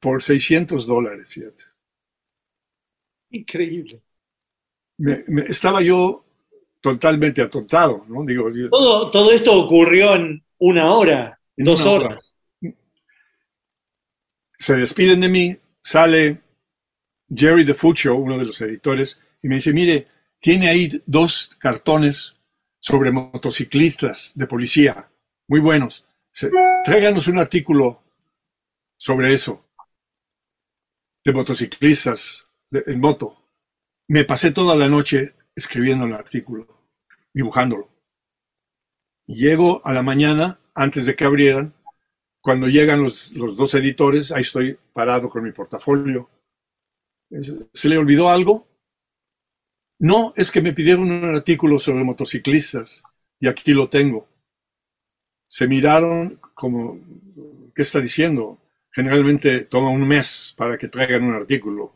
por 0.00 0.22
600 0.22 0.86
dólares, 0.86 1.34
fíjate. 1.34 1.64
Increíble. 3.30 4.02
Me- 4.98 5.22
me- 5.28 5.42
estaba 5.42 5.82
yo 5.82 6.24
totalmente 6.80 7.42
atontado, 7.42 8.04
¿no? 8.08 8.24
Digo, 8.24 8.50
Todo, 8.70 9.10
todo 9.10 9.32
esto 9.32 9.52
ocurrió 9.64 10.14
en 10.14 10.42
una 10.58 10.92
hora, 10.94 11.38
En 11.56 11.64
dos 11.66 11.80
una 11.82 11.90
hora. 11.90 12.06
horas. 12.06 12.34
se 14.58 14.76
despiden 14.76 15.20
de 15.20 15.28
mí, 15.28 15.56
sale 15.82 16.40
Jerry 17.28 17.64
DeFuccio, 17.64 18.16
uno 18.16 18.38
de 18.38 18.44
los 18.44 18.60
editores, 18.60 19.20
y 19.42 19.48
me 19.48 19.56
dice, 19.56 19.72
mire, 19.72 20.08
tiene 20.40 20.68
ahí 20.68 21.02
dos 21.06 21.54
cartones 21.58 22.36
sobre 22.80 23.10
motociclistas 23.12 24.32
de 24.34 24.46
policía, 24.46 25.10
muy 25.48 25.60
buenos. 25.60 26.04
Se- 26.32 26.50
tráiganos 26.84 27.28
un 27.28 27.38
artículo 27.38 28.02
sobre 28.96 29.32
eso, 29.32 29.64
de 31.24 31.32
motociclistas 31.32 32.48
de- 32.70 32.84
en 32.86 33.00
moto. 33.00 33.42
Me 34.08 34.24
pasé 34.24 34.52
toda 34.52 34.76
la 34.76 34.88
noche 34.88 35.34
escribiendo 35.54 36.06
el 36.06 36.14
artículo, 36.14 36.66
dibujándolo. 37.32 37.90
Llego 39.26 39.84
a 39.84 39.92
la 39.92 40.02
mañana, 40.02 40.60
antes 40.74 41.06
de 41.06 41.16
que 41.16 41.24
abrieran, 41.24 41.74
cuando 42.40 42.68
llegan 42.68 43.02
los, 43.02 43.32
los 43.32 43.56
dos 43.56 43.74
editores, 43.74 44.30
ahí 44.30 44.42
estoy 44.42 44.78
parado 44.92 45.28
con 45.28 45.42
mi 45.42 45.50
portafolio. 45.50 46.30
¿Se 47.72 47.88
le 47.88 47.98
olvidó 47.98 48.28
algo? 48.28 48.68
No, 49.98 50.32
es 50.36 50.52
que 50.52 50.60
me 50.60 50.72
pidieron 50.72 51.10
un 51.10 51.24
artículo 51.24 51.80
sobre 51.80 52.04
motociclistas 52.04 53.02
y 53.40 53.48
aquí 53.48 53.72
lo 53.72 53.88
tengo. 53.88 54.28
Se 55.48 55.66
miraron 55.66 56.40
como, 56.54 57.00
¿qué 57.74 57.82
está 57.82 58.00
diciendo? 58.00 58.58
Generalmente 58.92 59.64
toma 59.64 59.90
un 59.90 60.06
mes 60.06 60.54
para 60.56 60.78
que 60.78 60.86
traigan 60.88 61.24
un 61.24 61.34
artículo. 61.34 61.94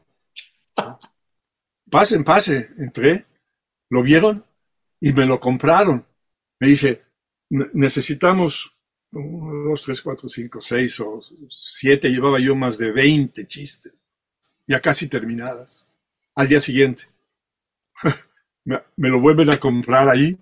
Pasen, 1.90 2.24
pase, 2.24 2.68
entré, 2.78 3.26
lo 3.90 4.02
vieron 4.02 4.44
y 5.00 5.12
me 5.12 5.26
lo 5.26 5.40
compraron. 5.40 6.06
Me 6.60 6.68
dice, 6.68 7.02
"Ne- 7.50 7.66
necesitamos 7.74 8.72
uno, 9.12 9.70
dos, 9.70 9.82
tres, 9.82 10.00
cuatro, 10.02 10.28
cinco, 10.28 10.60
seis 10.60 11.00
o 11.00 11.20
siete, 11.50 12.10
llevaba 12.10 12.38
yo 12.38 12.54
más 12.54 12.78
de 12.78 12.92
20 12.92 13.46
chistes, 13.46 14.02
ya 14.66 14.80
casi 14.80 15.08
terminadas. 15.08 15.86
Al 16.36 16.48
día 16.48 16.60
siguiente, 16.60 17.04
me, 18.64 18.82
me 18.96 19.08
lo 19.08 19.20
vuelven 19.20 19.50
a 19.50 19.60
comprar 19.60 20.08
ahí 20.08 20.38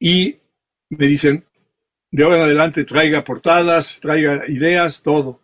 y 0.00 0.38
me 0.90 1.06
dicen, 1.06 1.44
de 2.12 2.24
ahora 2.24 2.36
en 2.38 2.42
adelante 2.44 2.84
traiga 2.84 3.24
portadas, 3.24 4.00
traiga 4.00 4.48
ideas, 4.48 5.02
todo. 5.02 5.40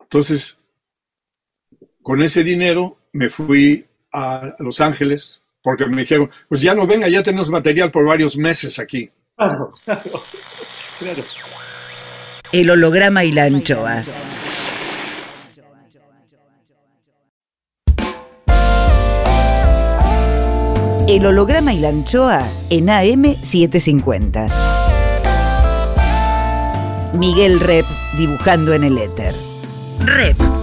Entonces, 0.00 0.58
con 2.06 2.22
ese 2.22 2.44
dinero 2.44 2.98
me 3.10 3.28
fui 3.30 3.84
a 4.12 4.54
Los 4.60 4.80
Ángeles 4.80 5.42
porque 5.60 5.86
me 5.86 6.02
dijeron, 6.02 6.30
pues 6.48 6.60
ya 6.60 6.72
no 6.72 6.86
venga, 6.86 7.08
ya 7.08 7.24
tenemos 7.24 7.50
material 7.50 7.90
por 7.90 8.06
varios 8.06 8.36
meses 8.36 8.78
aquí. 8.78 9.10
Claro, 9.34 9.74
claro, 9.84 10.22
claro. 11.00 11.24
El 12.52 12.70
holograma 12.70 13.24
y 13.24 13.32
la 13.32 13.46
anchoa. 13.46 14.04
El 21.08 21.26
holograma 21.26 21.74
y 21.74 21.80
la 21.80 21.88
anchoa 21.88 22.48
en 22.70 22.86
AM750. 22.86 24.48
Miguel 27.14 27.58
Rep 27.58 27.86
dibujando 28.16 28.74
en 28.74 28.84
el 28.84 28.96
éter. 28.96 29.34
Rep. 30.04 30.55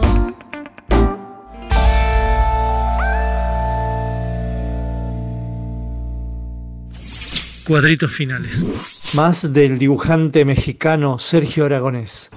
Cuadritos 7.68 8.11
finales. 8.11 9.11
Más 9.16 9.53
del 9.53 9.80
dibujante 9.80 10.43
mexicano 10.43 11.18
Sergio 11.20 11.66
Aragonés. 11.66 12.30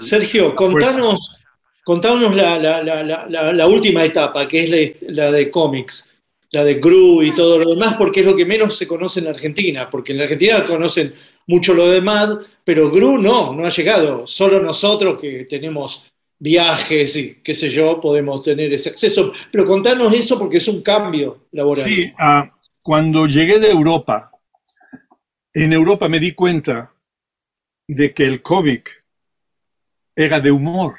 Sergio, 0.00 0.54
contanos, 0.54 1.36
contanos 1.84 2.34
la, 2.34 2.58
la- 2.58 2.82
la- 2.82 3.52
la- 3.52 3.66
última 3.66 4.04
etapa, 4.04 4.48
que 4.48 4.64
es 4.64 5.00
la, 5.02 5.24
la 5.24 5.32
de 5.32 5.50
cómics, 5.50 6.10
la 6.50 6.64
de 6.64 6.74
Gru 6.74 7.22
y 7.22 7.34
todo 7.34 7.58
lo 7.58 7.70
demás, 7.70 7.94
porque 7.98 8.20
es 8.20 8.26
lo 8.26 8.34
que 8.34 8.46
menos 8.46 8.76
se 8.78 8.86
conoce 8.86 9.18
en 9.18 9.26
la 9.26 9.32
Argentina, 9.32 9.90
porque 9.90 10.12
en 10.12 10.18
la 10.18 10.24
Argentina 10.24 10.64
conocen 10.64 11.14
mucho 11.46 11.74
lo 11.74 11.90
de 11.90 12.00
Mad, 12.00 12.38
pero 12.64 12.90
Gru 12.90 13.18
no, 13.18 13.52
no 13.52 13.66
ha 13.66 13.70
llegado. 13.70 14.26
Solo 14.26 14.60
nosotros 14.60 15.18
que 15.18 15.44
tenemos 15.48 16.06
viajes 16.38 17.16
y 17.16 17.34
qué 17.44 17.54
sé 17.54 17.70
yo, 17.70 18.00
podemos 18.00 18.42
tener 18.42 18.72
ese 18.72 18.88
acceso. 18.88 19.32
Pero 19.52 19.66
contanos 19.66 20.14
eso 20.14 20.38
porque 20.38 20.56
es 20.56 20.68
un 20.68 20.80
cambio 20.80 21.46
laboral. 21.52 21.84
Sí, 21.84 22.10
ah, 22.18 22.50
cuando 22.82 23.26
llegué 23.26 23.58
de 23.58 23.70
Europa, 23.70 24.32
en 25.52 25.72
Europa 25.72 26.08
me 26.08 26.20
di 26.20 26.32
cuenta 26.32 26.94
de 27.86 28.14
que 28.14 28.24
el 28.24 28.42
cómic 28.42 29.04
era 30.14 30.40
de 30.40 30.50
humor. 30.50 30.96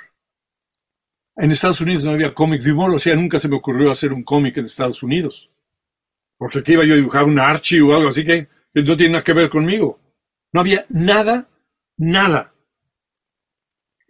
En 1.37 1.51
Estados 1.51 1.81
Unidos 1.81 2.03
no 2.03 2.11
había 2.11 2.33
cómic 2.33 2.61
de 2.61 2.73
humor, 2.73 2.93
o 2.93 2.99
sea, 2.99 3.15
nunca 3.15 3.39
se 3.39 3.47
me 3.47 3.55
ocurrió 3.55 3.91
hacer 3.91 4.13
un 4.13 4.23
cómic 4.23 4.57
en 4.57 4.65
Estados 4.65 5.01
Unidos. 5.01 5.49
Porque 6.37 6.59
aquí 6.59 6.73
iba 6.73 6.83
yo 6.83 6.93
a 6.93 6.97
dibujar 6.97 7.23
un 7.23 7.39
Archie 7.39 7.81
o 7.81 7.95
algo 7.95 8.09
así 8.09 8.25
que, 8.25 8.47
que 8.73 8.83
no 8.83 8.97
tiene 8.97 9.13
nada 9.13 9.23
que 9.23 9.33
ver 9.33 9.49
conmigo. 9.49 9.99
No 10.51 10.59
había 10.59 10.85
nada, 10.89 11.47
nada 11.97 12.53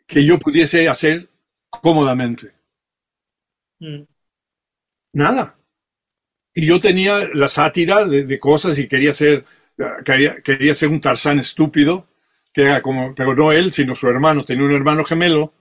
que 0.07 0.25
yo 0.25 0.39
pudiese 0.39 0.89
hacer 0.89 1.29
cómodamente. 1.69 2.53
Mm. 3.79 4.03
Nada. 5.13 5.57
Y 6.53 6.65
yo 6.65 6.81
tenía 6.81 7.29
la 7.33 7.47
sátira 7.47 8.05
de, 8.05 8.39
cosas 8.39 8.77
y 8.77 8.87
quería 8.87 9.13
ser, 9.13 9.45
quería, 10.05 10.35
quería 10.41 10.73
ser 10.73 10.89
un 10.89 10.99
Tarzán 10.99 11.39
estúpido, 11.39 12.05
que 12.53 12.63
era 12.63 12.81
como, 12.81 13.15
pero 13.15 13.35
no 13.35 13.51
él, 13.53 13.71
sino 13.71 13.95
su 13.95 14.07
hermano. 14.07 14.43
Tenía 14.43 14.65
un 14.65 14.73
hermano 14.73 15.05
gemelo 15.05 15.53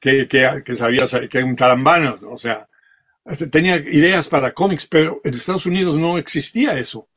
que, 0.00 0.28
que, 0.28 0.62
que 0.64 0.74
sabía 0.76 1.06
sa- 1.06 1.28
que 1.28 1.38
era 1.38 1.46
un 1.46 1.56
tarambanas, 1.56 2.22
o 2.24 2.36
sea, 2.36 2.68
tenía 3.50 3.76
ideas 3.76 4.28
para 4.28 4.52
cómics, 4.54 4.86
pero 4.86 5.20
en 5.24 5.34
Estados 5.34 5.66
Unidos 5.66 5.96
no 5.98 6.18
existía 6.18 6.78
eso. 6.78 7.08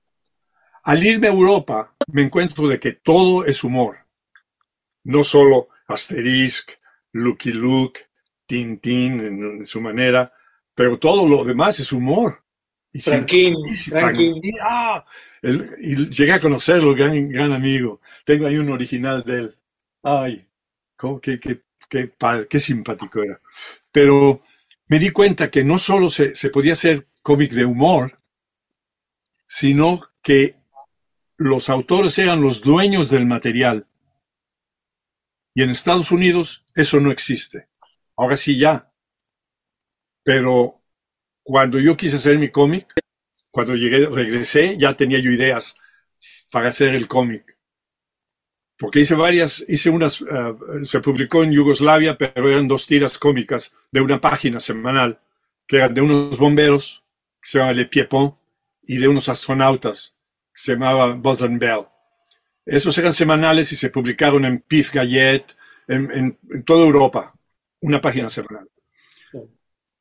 Al 0.84 1.04
irme 1.06 1.28
a 1.28 1.32
Europa, 1.32 1.96
me 2.08 2.22
encuentro 2.24 2.68
de 2.68 2.80
que 2.80 2.94
todo 2.94 3.46
es 3.46 3.64
humor. 3.64 3.98
No 5.06 5.24
solo 5.24 5.70
Asterisk, 5.88 6.72
Lucky 7.14 7.52
Luke, 7.54 8.02
Tintín 8.46 9.20
en, 9.22 9.44
en 9.58 9.66
su 9.66 9.80
manera, 9.82 10.34
pero 10.74 11.00
todo 11.00 11.28
lo 11.28 11.44
demás 11.46 11.80
es 11.80 11.92
humor. 11.94 12.40
Y 13.68 13.76
Franquín, 14.00 14.42
ah, 14.62 15.06
el- 15.42 15.70
y 15.82 16.10
llegué 16.10 16.32
a 16.34 16.40
conocerlo, 16.40 16.96
gran, 16.96 17.28
gran 17.28 17.52
amigo. 17.52 18.00
Tengo 18.26 18.48
ahí 18.48 18.58
un 18.58 18.70
original 18.72 19.24
de 19.24 19.34
él. 19.40 19.58
Ay, 20.02 20.48
cómo- 20.96 21.20
qué, 21.20 21.40
qué, 21.40 21.64
qué 21.90 22.08
padre, 22.08 22.48
qué 22.48 22.60
simpático 22.60 23.22
era. 23.22 23.42
Pero 23.92 24.42
me 24.88 24.98
di 25.00 25.10
cuenta 25.12 25.52
que 25.52 25.64
no 25.66 25.78
solo 25.78 26.10
se, 26.10 26.36
se 26.36 26.50
podía 26.50 26.74
hacer 26.74 27.08
cómic 27.22 27.52
de 27.52 27.66
humor, 27.66 28.20
sino 29.46 30.02
que 30.22 30.56
los 31.38 31.70
autores 31.70 32.18
eran 32.18 32.42
los 32.42 32.62
dueños 32.62 33.10
del 33.10 33.26
material. 33.26 33.88
Y 35.54 35.64
en 35.64 35.70
Estados 35.70 36.12
Unidos 36.12 36.66
eso 36.76 37.00
no 37.02 37.12
existe. 37.12 37.68
Ahora 38.16 38.38
sí 38.38 38.58
ya. 38.58 38.92
Pero 40.24 40.82
cuando 41.46 41.80
yo 41.80 41.96
quise 41.96 42.18
hacer 42.18 42.40
mi 42.40 42.50
cómic, 42.52 42.88
cuando 43.52 43.76
llegué, 43.76 44.08
regresé, 44.08 44.78
ya 44.80 44.98
tenía 44.98 45.20
yo 45.20 45.32
ideas 45.32 45.78
para 46.52 46.70
hacer 46.70 46.96
el 46.96 47.08
cómic. 47.08 47.58
Porque 48.78 49.00
hice 49.00 49.16
varias, 49.16 49.64
hice 49.70 49.90
unas, 49.90 50.20
eh, 50.22 50.54
se 50.84 51.00
publicó 51.00 51.44
en 51.44 51.52
Yugoslavia, 51.54 52.18
pero 52.18 52.50
eran 52.50 52.68
dos 52.68 52.88
tiras 52.88 53.18
cómicas 53.20 53.74
de 53.92 54.02
una 54.02 54.20
página 54.20 54.60
semanal, 54.60 55.22
que 55.68 55.78
eran 55.78 55.94
de 55.94 56.02
unos 56.02 56.38
bomberos, 56.38 57.04
que 57.42 57.50
se 57.52 57.60
llama 57.60 57.74
Le 57.74 57.86
Piepon, 57.86 58.36
y 58.84 58.98
de 58.98 59.08
unos 59.08 59.30
astronautas, 59.30 60.16
que 60.54 60.62
se 60.62 60.74
llamaba 60.74 61.14
Buzz 61.14 61.44
and 61.44 61.60
Bell. 61.60 61.86
Esos 62.66 62.98
eran 62.98 63.14
semanales 63.14 63.72
y 63.72 63.76
se 63.78 63.92
publicaron 63.92 64.44
en 64.44 64.60
Pif 64.60 64.92
Gallet, 64.92 65.46
en, 65.88 66.12
en- 66.12 66.40
en 66.52 66.64
toda 66.66 66.84
Europa, 66.86 67.34
una 67.82 68.02
página 68.02 68.30
semanal. 68.30 68.68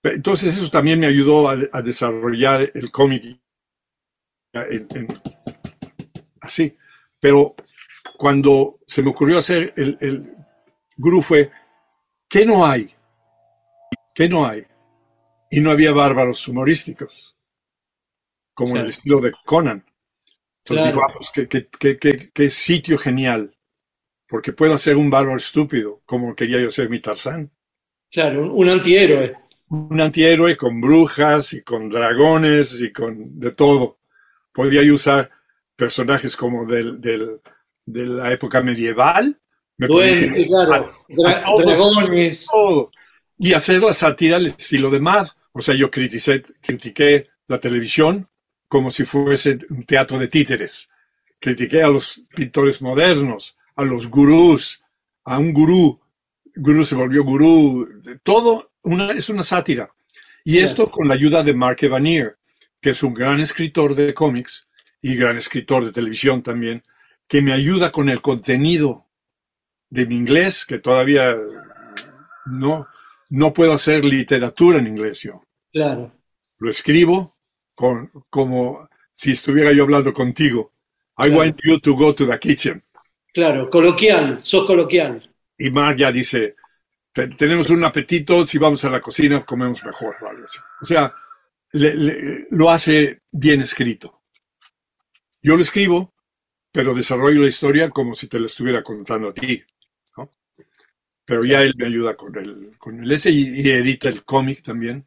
Entonces 0.05 0.55
eso 0.57 0.70
también 0.70 1.00
me 1.00 1.07
ayudó 1.07 1.48
a, 1.48 1.57
a 1.72 1.82
desarrollar 1.82 2.70
el 2.74 2.90
cómic 2.92 3.40
así. 6.40 6.76
Pero 7.20 7.55
cuando 8.18 8.80
se 8.86 9.02
me 9.02 9.11
ocurrió 9.11 9.38
hacer 9.38 9.72
el, 9.76 9.96
el 10.00 10.36
fue, 11.22 11.50
¿qué 12.28 12.46
no 12.46 12.66
hay? 12.66 12.94
¿Qué 14.14 14.28
no 14.28 14.46
hay? 14.46 14.64
Y 15.50 15.61
no 15.61 15.70
había 15.70 15.92
bárbaros 15.92 16.46
humorísticos, 16.48 17.36
como 18.55 18.72
Claro. 18.72 18.84
el 18.84 18.90
estilo 18.90 19.20
de 19.20 19.32
Conan. 19.44 19.84
Entonces 20.64 20.86
Claro. 20.86 20.96
digo, 20.96 21.02
ah, 21.09 21.12
pues, 21.16 21.30
qué, 21.34 21.48
qué- 21.48 21.68
qué- 21.68 21.98
qué- 21.98 22.30
qué 22.32 22.50
sitio 22.50 22.98
genial, 22.98 23.57
porque 24.28 24.52
puedo 24.52 24.74
hacer 24.74 24.96
un 24.96 25.11
bárbaro 25.11 25.36
estúpido, 25.38 26.02
como 26.07 26.34
quería 26.36 26.61
yo 26.61 26.70
ser 26.70 26.90
mi 26.90 27.00
Tarzán. 27.00 27.52
Claro, 28.11 28.42
un, 28.44 28.50
un 28.50 28.68
antihéroe. 28.70 29.36
Un 29.74 30.00
antihéroe 30.00 30.56
con 30.56 30.80
brujas 30.80 31.52
y 31.52 31.62
con 31.62 31.88
dragones 31.90 32.80
y 32.80 32.92
con 32.92 33.38
de 33.40 33.50
todo. 33.50 33.98
Podía 34.52 34.80
usar 34.92 35.30
personajes 35.76 36.36
como 36.36 36.64
del, 36.66 37.00
del- 37.00 37.40
de 37.86 38.06
la 38.06 38.32
época 38.32 38.62
medieval. 38.62 39.38
Me 39.76 39.88
Duende, 39.88 40.46
claro. 40.46 40.94
Dra- 41.08 41.42
todo. 41.44 41.58
dragones. 41.64 42.46
todo. 42.50 42.90
Y 43.36 43.52
hacer 43.52 43.82
la 43.82 43.92
sátira 43.92 44.36
al 44.36 44.46
estilo 44.46 44.90
de 44.90 45.00
Mad. 45.00 45.26
O 45.52 45.60
sea, 45.60 45.74
yo 45.74 45.90
criticé, 45.90 46.42
critiqué 46.60 47.28
la 47.48 47.58
televisión 47.58 48.28
como 48.68 48.90
si 48.90 49.04
fuese 49.04 49.58
un 49.70 49.84
teatro 49.84 50.18
de 50.18 50.28
títeres. 50.28 50.88
Critiqué 51.40 51.82
a 51.82 51.88
los 51.88 52.24
pintores 52.34 52.80
modernos, 52.80 53.56
a 53.76 53.82
los 53.84 54.08
gurús, 54.08 54.82
a 55.24 55.38
un 55.38 55.52
gurú. 55.52 56.00
Gurú 56.57 56.84
se 56.84 56.94
volvió 56.94 57.24
gurú. 57.24 57.88
Todo 58.22 58.72
una, 58.82 59.12
es 59.12 59.28
una 59.28 59.42
sátira. 59.42 59.92
Y 60.44 60.59
esto 60.59 60.90
con 60.90 61.09
la 61.09 61.14
ayuda 61.14 61.42
de 61.42 61.55
Mark 61.55 61.78
Evanier, 61.80 62.36
que 62.80 62.90
es 62.90 63.02
un 63.02 63.14
gran 63.14 63.40
escritor 63.40 63.94
de 63.94 64.12
cómics 64.12 64.68
y 65.00 65.16
gran 65.16 65.36
escritor 65.36 65.84
de 65.84 65.92
televisión 65.92 66.42
también, 66.42 66.82
que 67.26 67.40
me 67.42 67.52
ayuda 67.52 67.90
con 67.90 68.09
el 68.11 68.20
contenido 68.20 69.07
de 69.88 70.07
mi 70.07 70.16
inglés, 70.16 70.66
que 70.66 70.78
todavía 70.78 71.34
no, 72.46 72.86
no 73.30 73.52
puedo 73.55 73.72
hacer 73.72 74.05
literatura 74.05 74.78
en 74.78 74.86
inglés 74.86 75.22
yo. 75.22 75.42
Claro. 75.72 76.12
Lo 76.59 76.70
escribo 76.70 77.36
con, 77.74 78.11
como 78.30 78.86
si 79.12 79.32
estuviera 79.32 79.72
yo 79.72 79.84
hablando 79.84 80.12
contigo. 80.12 80.72
I 81.16 81.26
Claro. 81.28 81.36
want 81.38 81.57
you 81.64 81.78
to 81.80 81.94
go 81.96 82.14
to 82.14 82.26
the 82.26 82.38
kitchen. 82.38 82.82
Claro, 83.32 83.68
coloquial, 83.70 84.40
sos 84.42 84.66
coloquial. 84.66 85.30
Y 85.59 85.70
Mark 85.70 85.96
ya 85.96 86.12
dice, 86.12 86.57
"Te- 87.12 87.28
tenemos 87.28 87.70
un 87.70 87.84
apetito, 87.84 88.46
si 88.46 88.59
vamos 88.59 88.84
a 88.84 88.90
la 88.90 89.00
cocina 89.00 89.44
comemos 89.44 89.84
mejor. 89.84 90.16
así. 90.44 90.59
O 90.82 90.84
sea, 90.84 91.14
lo 92.50 92.70
hace 92.70 93.20
bien 93.32 93.61
escrito. 93.62 94.22
Yo 95.42 95.57
lo 95.57 95.62
escribo, 95.62 96.14
pero 96.72 96.94
desarrollo 96.94 97.42
la 97.42 97.48
historia 97.48 97.90
como 97.90 98.14
si 98.14 98.28
te 98.28 98.40
la 98.40 98.46
estuviera 98.46 98.82
contando 98.82 99.28
a 99.28 99.34
ti. 99.34 99.62
Pero 101.24 101.44
ya 101.44 101.62
él 101.62 101.74
me 101.76 101.86
ayuda 101.86 102.16
con 102.16 102.36
el, 102.36 102.76
con 102.78 103.00
el 103.02 103.11
ese 103.11 103.30
y, 103.30 103.68
edita 103.70 104.09
el 104.09 104.24
cómic 104.24 104.62
también. 104.62 105.07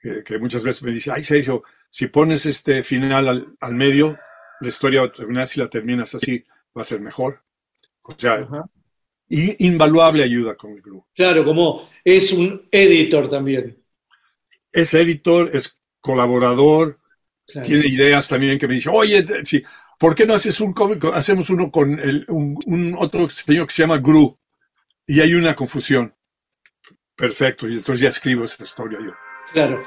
Que, 0.00 0.38
muchas 0.38 0.62
veces 0.62 0.82
me 0.82 0.92
dice, 0.92 1.10
ay 1.12 1.22
Sergio, 1.22 1.62
si 1.88 2.08
pones 2.08 2.44
este 2.44 2.82
final 2.82 3.28
al, 3.28 3.56
al 3.58 3.74
medio, 3.74 4.18
la 4.60 4.68
historia 4.68 5.00
va 5.00 5.06
a 5.06 5.12
terminar, 5.12 5.46
si 5.46 5.60
la 5.60 5.68
terminas 5.70 6.14
así, 6.14 6.44
va 6.76 6.82
a 6.82 6.84
ser 6.84 7.00
mejor. 7.00 7.42
O 8.02 8.12
sea, 8.18 8.46
invaluable 9.28 10.22
ayuda 10.22 10.54
con 10.56 10.72
el 10.72 10.82
grupo. 10.82 11.08
Claro, 11.14 11.44
como 11.44 11.88
es 12.04 12.32
un 12.32 12.68
editor 12.70 13.28
también. 13.28 13.82
Es 14.72 14.92
editor, 14.94 15.50
es 15.52 15.78
colaborador, 16.00 16.98
Claro. 17.46 17.66
tiene 17.68 17.86
ideas 17.86 18.28
también 18.28 18.58
que 18.58 18.66
me 18.66 18.74
dice, 18.74 18.88
oye, 18.90 19.26
sí, 19.44 19.62
¿por 19.98 20.14
qué 20.14 20.26
no 20.26 20.34
haces 20.34 20.60
un 20.60 20.72
cómic? 20.72 21.04
Hacemos 21.12 21.50
uno 21.50 21.70
con 21.70 21.98
el- 21.98 22.24
un, 22.28 22.56
un 22.66 22.94
otro 22.98 23.28
señor 23.28 23.66
que 23.66 23.74
se 23.74 23.82
llama 23.82 23.98
Gru. 23.98 24.38
Y 25.06 25.20
hay 25.20 25.34
una 25.34 25.54
confusión. 25.54 26.14
Perfecto, 27.16 27.68
y 27.68 27.74
entonces 27.74 28.00
ya 28.00 28.08
escribo 28.08 28.44
esa 28.44 28.64
historia 28.64 28.98
yo. 29.04 29.12
Claro. 29.52 29.82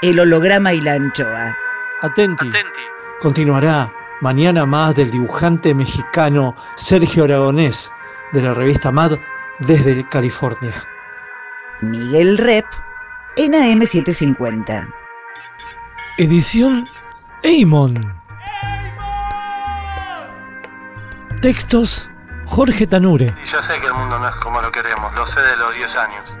El 0.00 0.18
holograma 0.20 0.72
y 0.72 0.80
la 0.80 0.94
anchoa. 0.94 1.56
Atenti. 2.00 2.46
Continuará 3.20 3.92
mañana 4.22 4.64
más 4.64 4.94
del 4.94 5.10
dibujante 5.10 5.74
mexicano 5.74 6.54
Sergio 6.76 7.24
Aragonés 7.24 7.90
de 8.30 8.40
la 8.40 8.54
revista 8.54 8.92
Mad 8.92 9.18
desde 9.58 10.06
California. 10.06 10.72
Miguel 11.80 12.38
Rep 12.38 12.64
en 13.36 13.52
AM750. 13.52 14.94
Edición 16.18 16.84
Eimon. 17.42 18.14
Textos 21.40 22.08
Jorge 22.46 22.86
Tanure. 22.86 23.34
Y 23.42 23.46
ya 23.46 23.60
sé 23.60 23.80
que 23.80 23.86
el 23.88 23.94
mundo 23.94 24.20
no 24.20 24.28
es 24.28 24.36
como 24.36 24.62
lo 24.62 24.70
queremos, 24.70 25.12
lo 25.16 25.26
sé 25.26 25.40
de 25.40 25.56
los 25.56 25.74
10 25.74 25.96
años. 25.96 26.32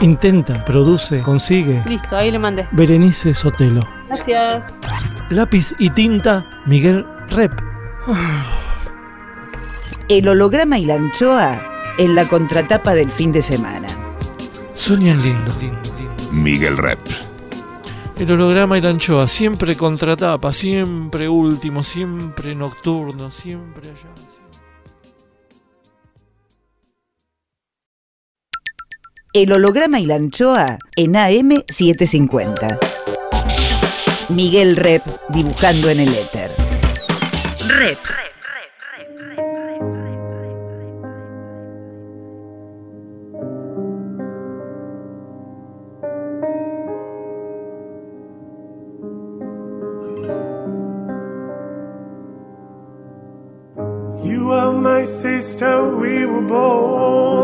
Intenta, 0.00 0.64
produce, 0.64 1.22
consigue. 1.22 1.82
Listo, 1.86 2.16
ahí 2.16 2.30
le 2.30 2.38
mandé. 2.38 2.66
Berenice 2.72 3.34
Sotelo. 3.34 3.86
Gracias. 4.08 4.64
Lápiz 5.30 5.74
y 5.78 5.90
tinta 5.90 6.46
Miguel 6.66 7.06
Rep. 7.30 7.52
El 10.08 10.28
holograma 10.28 10.78
y 10.78 10.84
la 10.84 10.94
anchoa 10.94 11.62
en 11.96 12.14
la 12.14 12.28
contratapa 12.28 12.94
del 12.94 13.10
fin 13.10 13.32
de 13.32 13.42
semana. 13.42 13.88
Sueñan 14.74 15.22
lindo. 15.22 15.52
Miguel 16.30 16.76
Rep. 16.76 17.00
El 18.16 18.30
holograma 18.30 18.78
y 18.78 18.80
la 18.80 18.90
anchoa, 18.90 19.26
siempre 19.26 19.76
contratapa, 19.76 20.52
siempre 20.52 21.28
último, 21.28 21.82
siempre 21.82 22.54
nocturno, 22.54 23.30
siempre 23.30 23.90
allá. 23.90 24.43
El 29.34 29.52
holograma 29.52 29.98
y 29.98 30.06
la 30.06 30.14
anchoa 30.14 30.78
en 30.94 31.14
AM750. 31.14 32.78
Miguel 34.28 34.76
Rep 34.76 35.02
dibujando 35.28 35.90
en 35.90 35.98
el 35.98 36.14
éter. 36.14 36.52
Rep. 37.66 37.98
You 54.22 54.52
are 54.52 54.72
my 54.72 55.04
sister, 55.04 55.92
we 55.96 56.24
were 56.24 56.40
born 56.40 57.43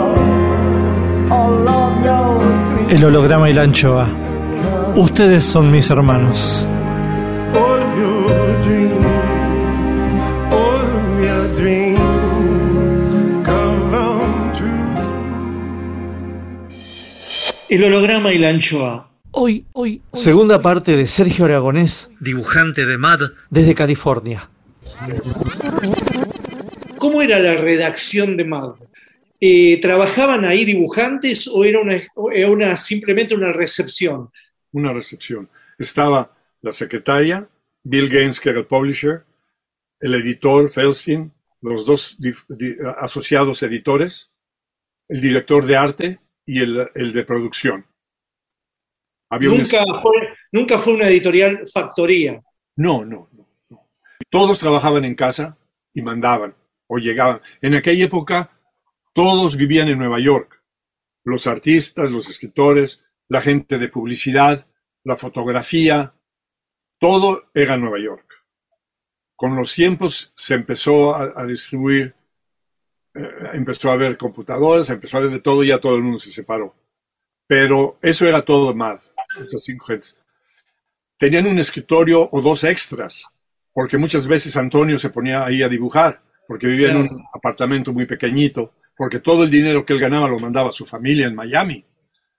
El 2.91 3.05
holograma 3.05 3.49
y 3.49 3.53
la 3.53 3.61
anchoa. 3.61 4.05
Ustedes 4.97 5.45
son 5.45 5.71
mis 5.71 5.89
hermanos. 5.89 6.65
El 17.69 17.83
holograma 17.85 18.33
y 18.33 18.37
la 18.37 18.49
anchoa. 18.49 19.09
Hoy, 19.31 19.65
hoy, 19.71 20.01
segunda 20.11 20.61
parte 20.61 20.97
de 20.97 21.07
Sergio 21.07 21.45
Aragonés, 21.45 22.11
dibujante 22.19 22.85
de 22.85 22.97
MAD, 22.97 23.21
desde 23.49 23.73
California. 23.73 24.49
¿Cómo 26.97 27.21
era 27.21 27.39
la 27.39 27.55
redacción 27.55 28.35
de 28.35 28.43
MAD? 28.43 28.71
Eh, 29.43 29.81
¿Trabajaban 29.81 30.45
ahí 30.45 30.65
dibujantes 30.65 31.47
o 31.47 31.65
era, 31.65 31.79
una, 31.81 31.99
una- 32.15 32.77
simplemente 32.77 33.33
una 33.33 33.51
recepción? 33.51 34.29
Una 34.71 34.93
recepción. 34.93 35.49
Estaba 35.79 36.37
la 36.61 36.71
secretaria, 36.71 37.49
Bill 37.83 38.07
Gaines, 38.07 38.39
que 38.39 38.49
era 38.51 38.59
el 38.59 38.67
publisher, 38.67 39.25
el 39.99 40.13
editor, 40.13 40.69
Felstein, 40.71 41.31
los 41.61 41.85
dos 41.85 42.17
asociados 42.99 43.63
editores, 43.63 44.31
el 45.09 45.21
director 45.21 45.65
de 45.65 45.75
arte 45.75 46.19
y 46.45 46.61
el, 46.61 46.87
el 46.93 47.11
de 47.11 47.23
producción. 47.25 47.85
Había 49.29 49.49
un 49.49 49.57
Nunca 49.59 49.83
fue, 50.01 50.11
nunca 50.51 50.79
fue 50.79 50.93
una 50.93 51.07
editorial 51.07 51.67
factoría. 51.73 52.41
No, 52.75 53.03
no, 53.05 53.27
no, 53.33 53.47
no. 53.69 53.89
Todos 54.29 54.59
trabajaban 54.59 55.03
en 55.05 55.15
casa 55.15 55.57
y 55.93 56.01
mandaban 56.01 56.55
o 56.87 56.97
llegaban. 56.99 57.41
En 57.61 57.73
aquella 57.75 58.05
época 58.05 58.51
todos 59.13 59.57
vivían 59.57 59.89
en 59.89 59.99
Nueva 59.99 60.19
York. 60.19 60.63
Los 61.23 61.47
artistas, 61.47 62.09
los 62.09 62.29
escritores, 62.29 63.03
la 63.27 63.41
gente 63.41 63.77
de 63.77 63.89
publicidad, 63.89 64.67
la 65.03 65.17
fotografía, 65.17 66.13
todo 66.99 67.49
era 67.53 67.77
Nueva 67.77 67.99
York. 67.99 68.25
Con 69.35 69.55
los 69.55 69.73
tiempos 69.73 70.31
se 70.35 70.55
empezó 70.55 71.15
a, 71.15 71.31
a 71.35 71.45
distribuir, 71.45 72.13
eh, 73.13 73.29
empezó 73.53 73.89
a 73.89 73.93
haber 73.93 74.17
computadoras, 74.17 74.89
empezó 74.89 75.17
a 75.17 75.19
haber 75.19 75.31
de 75.31 75.39
todo 75.39 75.63
y 75.63 75.67
ya 75.67 75.79
todo 75.79 75.95
el 75.95 76.03
mundo 76.03 76.19
se 76.19 76.31
separó. 76.31 76.75
Pero 77.47 77.97
eso 78.01 78.25
era 78.25 78.43
todo 78.43 78.73
MAD, 78.73 78.99
esas 79.41 79.63
cinco 79.63 79.85
gentes 79.85 80.17
tenían 81.21 81.45
un 81.45 81.59
escritorio 81.59 82.27
o 82.31 82.41
dos 82.41 82.63
extras, 82.63 83.27
porque 83.73 83.99
muchas 83.99 84.25
veces 84.25 84.57
Antonio 84.57 84.97
se 84.97 85.11
ponía 85.11 85.45
ahí 85.45 85.61
a 85.61 85.69
dibujar, 85.69 86.23
porque 86.47 86.65
vivía 86.65 86.89
en 86.89 86.97
un 86.97 87.23
apartamento 87.31 87.93
muy 87.93 88.07
pequeñito, 88.07 88.73
porque 89.01 89.19
todo 89.19 89.43
el 89.43 89.49
dinero 89.49 89.83
que 89.83 89.93
él 89.93 89.99
ganaba 89.99 90.29
lo 90.29 90.37
mandaba 90.37 90.69
a 90.69 90.71
su 90.71 90.85
familia 90.85 91.25
en 91.25 91.33
Miami. 91.33 91.83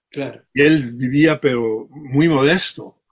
Claro. 0.09 0.45
Y 0.55 0.63
él 0.63 0.93
vivía, 0.95 1.41
pero 1.41 1.89
muy 1.91 2.29
modesto, 2.29 3.03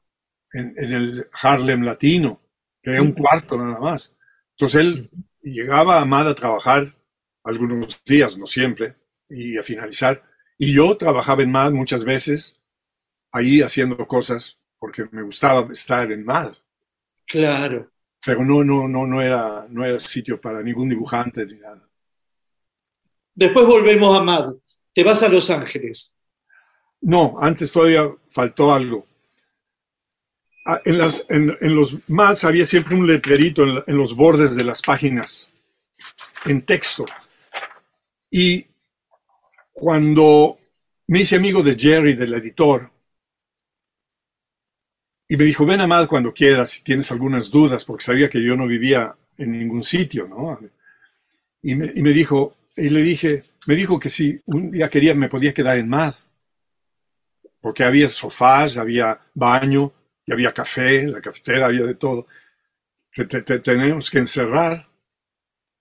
en, 0.53 0.73
en 0.77 0.93
el 0.93 1.27
Harlem 1.33 1.83
latino, 1.83 2.41
que 2.81 2.93
era 2.93 3.03
un 3.03 3.11
cuarto 3.11 3.59
nada 3.59 3.81
más. 3.81 4.17
Entonces 4.53 4.81
él 4.83 5.11
llegaba 5.43 5.99
a 5.99 6.03
Amad 6.03 6.29
a 6.29 6.35
trabajar 6.37 6.97
algunos 7.43 8.05
días, 8.05 8.39
no 8.39 8.47
siempre, 8.47 8.95
y 9.29 9.59
a 9.59 9.65
finalizar. 9.65 10.23
Y 10.57 10.73
yo 10.73 10.97
trabajaba 10.97 11.43
en 11.43 11.51
MAD 11.51 11.73
muchas 11.73 12.05
veces, 12.05 12.61
ahí 13.33 13.63
haciendo 13.63 14.07
cosas, 14.07 14.61
porque 14.79 15.09
me 15.11 15.23
gustaba 15.23 15.73
estar 15.73 16.13
en 16.13 16.25
MAD. 16.25 16.53
Claro. 17.27 17.91
Pero 18.25 18.45
no, 18.45 18.63
no, 18.63 18.87
no, 18.87 19.09
no 19.09 19.21
era, 19.21 19.67
no 19.69 19.85
era 19.85 19.99
sitio 19.99 20.41
para 20.41 20.63
ningún 20.63 20.89
dibujante 20.89 21.45
ni 21.45 21.55
nada. 21.55 21.90
Después 23.41 23.65
volvemos 23.65 24.15
a 24.19 24.23
MAD. 24.23 24.53
Te 24.93 25.03
vas 25.03 25.23
a 25.23 25.29
Los 25.31 25.49
Ángeles. 25.49 26.15
No, 27.01 27.37
antes 27.41 27.73
todavía 27.73 28.07
faltó 28.29 28.75
algo. 28.75 29.07
Ah, 30.67 30.79
En, 30.85 30.99
las, 30.99 31.31
en, 31.31 31.57
en 31.59 31.75
los 31.75 32.07
MADs 32.11 32.45
había 32.45 32.67
siempre 32.67 32.95
un 32.95 33.07
letrerito 33.07 33.63
en, 33.63 33.83
en 33.87 33.97
los 33.97 34.15
bordes 34.15 34.57
de 34.57 34.65
las 34.65 34.83
páginas, 34.83 35.49
en 36.45 36.61
texto. 36.67 37.07
Y 38.31 38.67
cuando 39.73 40.59
me 41.07 41.21
hice 41.21 41.37
amigo 41.37 41.63
de 41.63 41.79
Jerry, 41.79 42.15
del 42.15 42.35
editor, 42.35 42.91
y 45.27 45.39
me 45.39 45.45
dijo, 45.45 45.65
ven 45.65 45.81
a 45.81 45.87
MAD 45.87 46.09
cuando 46.09 46.35
quieras, 46.35 46.73
si 46.73 46.85
tienes 46.85 47.11
algunas 47.11 47.51
dudas, 47.51 47.87
porque 47.87 48.05
sabía 48.05 48.29
que 48.29 48.45
yo 48.45 48.55
no 48.55 48.67
vivía 48.67 49.17
en 49.39 49.59
ningún 49.59 49.83
sitio, 49.83 50.29
¿no? 50.29 50.59
Y 51.63 51.75
me, 51.75 51.91
y 51.95 52.03
me 52.03 52.13
dijo, 52.13 52.55
y 52.77 52.89
le 52.91 53.03
dije, 53.03 53.43
me 53.67 53.77
dijo 53.77 54.01
que 54.01 54.09
si 54.09 54.41
un 54.47 54.71
día 54.73 54.89
quería, 54.89 55.15
me 55.15 55.29
podía 55.29 55.55
quedar 55.55 55.79
en 55.79 55.89
MAD 55.89 56.15
porque 57.61 57.85
había 57.85 58.09
sofás, 58.09 58.77
había 58.77 59.21
baño, 59.35 59.93
y 60.27 60.33
había 60.33 60.53
café, 60.53 61.07
la 61.07 61.21
cafetera, 61.21 61.67
había 61.67 61.85
de 61.85 61.95
todo. 61.95 62.27
Te, 63.15 63.27
te- 63.27 63.43
te 63.43 63.61
tenemos 63.61 64.11
que 64.11 64.19
encerrar 64.21 64.89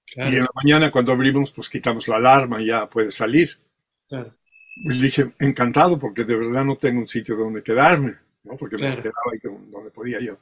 Claro, 0.05 0.31
y 0.31 0.35
en 0.37 0.43
la 0.43 0.49
mañana 0.55 0.91
cuando 0.91 1.11
abrimos, 1.11 1.51
pues 1.51 1.69
quitamos 1.69 2.07
la 2.07 2.15
alarma 2.17 2.61
y 2.61 2.67
ya 2.67 2.89
puedes 2.89 3.15
salir. 3.15 3.59
claro. 4.07 4.37
Y 4.77 4.89
le 4.95 5.03
dije, 5.03 5.31
encantado, 5.39 5.99
porque 5.99 6.23
de 6.23 6.35
verdad 6.35 6.65
no 6.65 6.75
tengo 6.75 7.01
un 7.01 7.07
sitio 7.07 7.35
donde 7.35 7.61
quedarme, 7.61 8.17
¿no? 8.43 8.57
porque 8.57 8.77
me 8.79 8.97
quedaba 8.97 9.31
ahí 9.31 9.39
donde 9.43 9.91
podía 9.91 10.19
yo. 10.21 10.39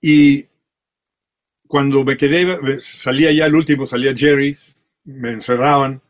Y 0.00 0.48
cuando 1.66 2.04
me 2.04 2.16
quedé, 2.16 2.80
salía 2.80 3.32
ya 3.32 3.46
el 3.46 3.54
último, 3.54 3.86
salía 3.86 4.14
Jerry's, 4.16 4.76
me 5.08 5.30
encerraban. 5.32 6.00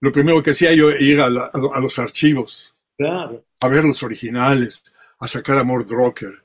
Lo 0.00 0.10
primero 0.12 0.42
que 0.42 0.50
hacía 0.50 0.72
yo 0.74 0.90
era 0.90 1.00
ir 1.00 1.20
a, 1.20 1.30
la- 1.30 1.50
a 1.74 1.80
los 1.80 1.98
archivos 1.98 2.74
Claro. 2.96 3.44
a 3.60 3.68
ver 3.68 3.84
los 3.84 4.02
originales, 4.02 4.92
a 5.20 5.28
sacar 5.28 5.58
a 5.58 5.64
Mort 5.64 5.88
Drucker 5.88 6.44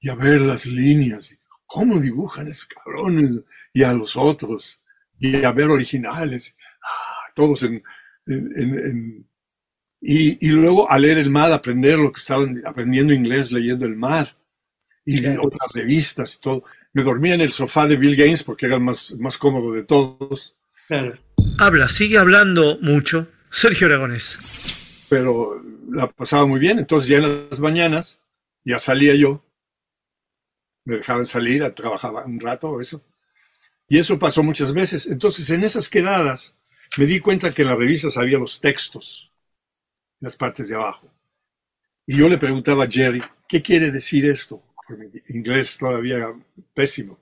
y 0.00 0.08
a 0.10 0.14
ver 0.14 0.40
las 0.40 0.66
líneas, 0.66 1.36
cómo 1.66 1.98
dibujan 2.00 2.48
esos 2.48 2.66
cabrones 2.66 3.40
y 3.72 3.82
a 3.82 3.92
los 3.92 4.16
otros 4.16 4.82
y 5.18 5.44
a 5.44 5.52
ver 5.52 5.68
originales, 5.70 6.56
ah, 6.82 7.30
todos 7.34 7.62
en, 7.64 7.82
en- 8.26 8.48
en- 8.56 8.74
en- 8.78 9.28
y, 10.00 10.46
y 10.46 10.50
luego 10.50 10.88
a 10.90 10.98
leer 10.98 11.18
el 11.18 11.30
MAD, 11.30 11.52
aprender 11.52 11.98
lo 11.98 12.12
que 12.12 12.20
estaban 12.20 12.60
aprendiendo 12.64 13.12
inglés 13.12 13.50
leyendo 13.50 13.84
el 13.86 13.96
MAD 13.96 14.28
y 15.04 15.20
Claro. 15.20 15.42
otras 15.44 15.70
revistas 15.74 16.36
y 16.36 16.40
todo. 16.40 16.64
Me 16.92 17.02
dormía 17.02 17.34
en 17.34 17.40
el 17.40 17.52
sofá 17.52 17.86
de 17.88 17.96
Bill 17.96 18.14
Gaines 18.16 18.42
porque 18.44 18.66
era 18.66 18.76
el 18.76 18.80
más, 18.82 19.12
más 19.18 19.36
cómodo 19.38 19.72
de 19.72 19.82
todos, 19.84 20.56
Claro. 20.88 21.18
Habla, 21.58 21.88
sigue 21.88 22.18
hablando 22.18 22.78
mucho. 22.80 23.28
Sergio 23.50 23.86
Aragonés. 23.86 25.04
pero 25.08 25.62
la 25.90 26.08
pasaba 26.08 26.46
muy 26.46 26.58
bien. 26.58 26.78
Entonces 26.78 27.08
ya 27.08 27.18
en 27.18 27.48
las 27.50 27.60
mañanas 27.60 28.20
ya 28.64 28.78
salía 28.78 29.14
yo, 29.14 29.44
me 30.84 30.96
dejaban 30.96 31.26
salir, 31.26 31.70
trabajaba 31.72 32.24
un 32.24 32.40
rato 32.40 32.80
eso. 32.80 33.04
Y 33.86 33.98
eso 33.98 34.18
pasó 34.18 34.42
muchas 34.42 34.72
veces. 34.72 35.06
Entonces 35.06 35.48
en 35.50 35.62
esas 35.64 35.88
quedadas 35.88 36.56
me 36.96 37.06
di 37.06 37.20
cuenta 37.20 37.52
que 37.52 37.62
en 37.62 37.68
las 37.68 37.78
revistas 37.78 38.16
había 38.16 38.38
los 38.38 38.60
textos, 38.60 39.30
en 40.20 40.26
las 40.26 40.36
partes 40.36 40.68
de 40.68 40.74
abajo. 40.74 41.12
Y 42.06 42.16
yo 42.16 42.28
le 42.28 42.38
preguntaba 42.38 42.84
a 42.84 42.90
Jerry, 42.90 43.22
¿qué 43.46 43.60
quiere 43.60 43.90
decir 43.90 44.24
esto? 44.24 44.62
Porque 44.74 44.94
mi 44.94 45.10
inglés 45.36 45.76
todavía 45.76 46.16
era 46.16 46.34
pésimo. 46.72 47.18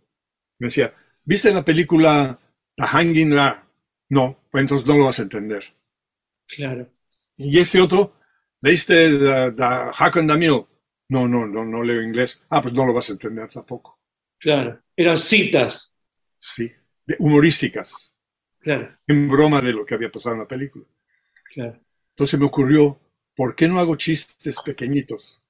Me 0.59 0.69
decía, 0.69 0.95
¿viste 1.25 1.53
la 1.53 1.65
película 1.65 2.39
The 2.77 2.85
Hanging 2.85 3.33
Ra? 3.35 3.67
No, 4.09 4.39
pues 4.51 4.63
entonces 4.63 4.87
no 4.87 4.97
lo 4.97 5.07
vas 5.07 5.19
a 5.19 5.23
entender. 5.23 5.65
Claro. 6.47 6.89
Y 7.37 7.59
este 7.59 7.81
otro, 7.81 8.15
¿leíste 8.61 9.19
The, 9.19 9.53
the 9.53 9.65
Hack 9.95 10.17
and 10.19 10.31
the 10.31 10.39
Mill? 10.39 10.67
No, 11.09 11.27
no, 11.29 11.47
no, 11.47 11.65
no 11.65 11.83
leo 11.83 12.03
inglés. 12.03 12.43
Ah, 12.51 12.61
pues 12.63 12.75
no 12.75 12.85
lo 12.87 12.93
vas 12.93 13.09
a 13.09 13.13
entender 13.13 13.49
tampoco. 13.51 14.01
Claro. 14.39 14.81
Eran 14.97 15.17
citas. 15.17 15.95
Sí, 16.39 16.71
de- 17.07 17.17
humorísticas, 17.19 18.13
Claro. 18.61 18.97
en 19.07 19.29
broma 19.29 19.61
de 19.61 19.73
lo 19.73 19.85
que 19.87 19.95
había 19.95 20.11
pasado 20.11 20.35
en 20.35 20.41
la 20.43 20.49
película. 20.49 20.85
Claro. 21.55 21.81
Entonces 22.11 22.39
me 22.39 22.47
ocurrió, 22.47 23.01
¿por 23.35 23.55
qué 23.57 23.69
no 23.69 23.79
hago 23.81 23.97
chistes 23.97 24.57
pequeñitos? 24.65 25.41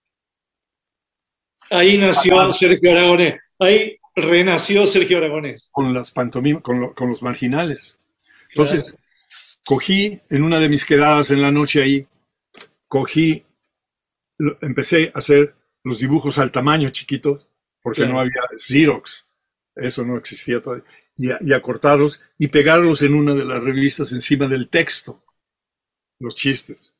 Ahí 1.71 1.99
nació 1.99 2.53
Sergio 2.55 2.91
Aragonés. 2.93 3.41
Ahí 3.59 3.99
renació 4.17 4.87
Sergio 4.87 5.19
Aragonés. 5.19 5.69
Con 5.73 5.93
las 5.95 6.11
pantomimas, 6.11 6.63
con, 6.63 6.81
lo- 6.81 6.95
con 6.95 7.11
los 7.11 7.23
marginales. 7.23 7.99
Entonces, 8.51 8.97
cogí 9.65 10.21
en 10.31 10.43
una 10.43 10.59
de 10.59 10.69
mis 10.71 10.85
quedadas 10.85 11.31
en 11.31 11.43
la 11.43 11.53
noche 11.53 11.83
ahí, 11.83 12.07
cogí, 12.89 13.45
empecé 14.63 15.13
a 15.15 15.19
hacer 15.19 15.55
los 15.85 15.99
dibujos 16.01 16.39
al 16.39 16.51
tamaño 16.53 16.91
chiquitos, 16.91 17.49
porque 17.83 18.01
Claro. 18.03 18.15
no 18.15 18.21
había 18.21 18.41
Xerox. 18.59 19.25
eso 19.77 20.05
no 20.05 20.17
existía 20.17 20.61
todavía, 20.63 20.85
y, 21.17 21.31
a- 21.31 21.39
y 21.41 21.53
acortarlos 21.53 22.23
y 22.39 22.49
pegarlos 22.49 23.03
en 23.03 23.15
una 23.15 23.35
de 23.35 23.45
las 23.45 23.63
revistas 23.63 24.11
encima 24.13 24.49
del 24.49 24.69
texto, 24.71 25.23
los 26.19 26.35
chistes. 26.35 26.95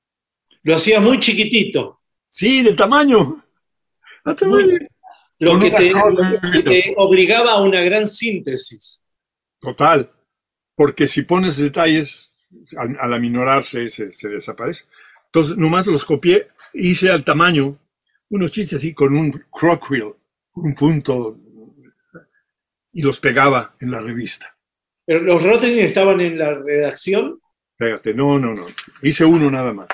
Lo 0.63 0.77
hacía 0.77 1.01
muy 1.01 1.19
chiquitito. 1.19 2.01
Sí, 2.29 2.63
del 2.63 2.77
tamaño. 2.77 3.43
A 4.25 4.35
tamaño. 4.37 4.77
Lo 5.39 5.59
que, 5.59 5.71
te, 5.71 6.95
obligaba 6.97 7.53
a 7.53 7.63
una 7.63 7.83
gran 7.83 8.09
síntesis. 8.09 9.03
Total. 9.61 10.11
Porque 10.75 11.07
si 11.07 11.23
pones 11.23 11.59
detalles, 11.59 12.37
al, 12.79 12.97
al 12.99 13.15
aminorarse 13.15 13.89
se, 13.89 14.13
se 14.13 14.29
desaparece. 14.29 14.85
Entonces, 15.27 15.57
nomás 15.57 15.87
los 15.87 16.05
copié, 16.05 16.49
hice 16.73 17.11
al 17.11 17.25
tamaño 17.25 17.79
unos 18.31 18.51
chistes 18.51 18.79
así 18.79 18.95
con 18.95 19.17
un 19.17 19.31
crockwheel, 19.51 20.15
un 20.55 20.75
punto, 20.75 21.39
y 22.93 23.03
los 23.03 23.21
pegaba 23.21 23.77
en 23.81 23.91
la 23.91 24.01
revista. 24.01 24.57
Pero 25.05 25.21
los 25.21 25.43
Rotring 25.43 25.79
estaban 25.81 26.21
en 26.21 26.39
la 26.39 26.55
redacción. 26.55 27.41
Fíjate, 27.79 28.15
no, 28.15 28.39
no, 28.39 28.55
no. 28.55 28.67
Hice 29.03 29.25
uno 29.25 29.51
nada 29.51 29.73
más. 29.73 29.87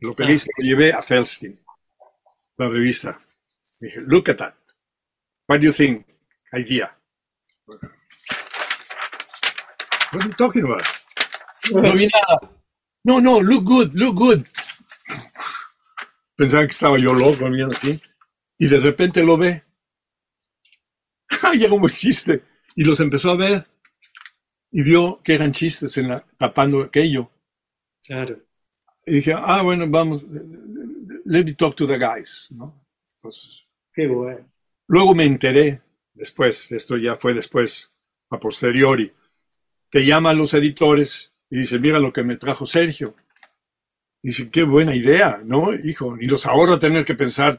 Lo 0.00 0.14
pegué 0.14 0.34
y 0.34 0.38
se 0.38 0.50
lo 0.58 0.64
llevé 0.64 0.92
a 0.92 1.02
Felstein, 1.02 1.58
la 2.56 2.68
revista. 2.68 3.20
Dije, 3.80 4.00
look 4.06 4.28
at 4.28 4.38
that. 4.38 4.54
What 5.46 5.60
do 5.60 5.66
you 5.66 5.72
think? 5.72 6.06
Idea. 6.52 6.90
What 7.66 7.78
are 10.12 10.28
you 10.28 10.32
talking 10.34 10.64
about? 10.64 10.84
No 11.70 11.92
vi 11.92 12.08
nada. 12.08 12.50
No, 13.04 13.20
no, 13.20 13.40
look 13.40 13.64
good, 13.64 13.94
look 13.94 14.16
good. 14.16 14.46
Pensaban 16.36 16.66
que 16.66 16.72
estaba 16.72 16.98
yo 16.98 17.12
loco, 17.12 17.50
viendo 17.50 17.74
así. 17.74 18.00
Y 18.58 18.66
de 18.68 18.80
repente 18.80 19.22
lo 19.22 19.36
ve. 19.36 19.64
Llega 21.54 21.74
un 21.74 21.80
buen 21.80 21.94
chiste. 21.94 22.42
Y 22.74 22.84
los 22.84 23.00
empezó 23.00 23.30
a 23.30 23.36
ver. 23.36 23.66
Y 24.70 24.82
vio 24.82 25.20
que 25.22 25.34
eran 25.34 25.52
chistes 25.52 25.96
en 25.98 26.08
la, 26.08 26.24
tapando 26.36 26.82
aquello. 26.82 27.30
Claro. 28.04 28.40
Y 29.06 29.14
dije, 29.16 29.32
ah, 29.34 29.62
bueno, 29.62 29.86
vamos, 29.88 30.22
let 31.24 31.44
me 31.44 31.54
talk 31.54 31.74
to 31.76 31.86
the 31.86 31.98
guys, 31.98 32.48
¿no? 32.50 32.84
Entonces, 33.14 33.67
Qué 33.98 34.06
bueno. 34.06 34.48
luego 34.86 35.12
me 35.12 35.24
enteré, 35.24 35.80
después, 36.14 36.70
esto 36.70 36.96
ya 36.96 37.16
fue 37.16 37.34
después, 37.34 37.92
a 38.30 38.38
posteriori, 38.38 39.12
que 39.90 40.06
llama 40.06 40.30
a 40.30 40.34
los 40.34 40.54
editores 40.54 41.32
y 41.50 41.58
dice, 41.58 41.80
mira 41.80 41.98
lo 41.98 42.12
que 42.12 42.22
me 42.22 42.36
trajo 42.36 42.64
Sergio. 42.64 43.16
Y 44.22 44.28
dice, 44.28 44.50
qué 44.50 44.62
buena 44.62 44.94
idea, 44.94 45.40
¿no? 45.44 45.74
Hijo, 45.74 46.16
y 46.20 46.28
los 46.28 46.46
ahorra 46.46 46.78
tener 46.78 47.04
que 47.04 47.16
pensar 47.16 47.58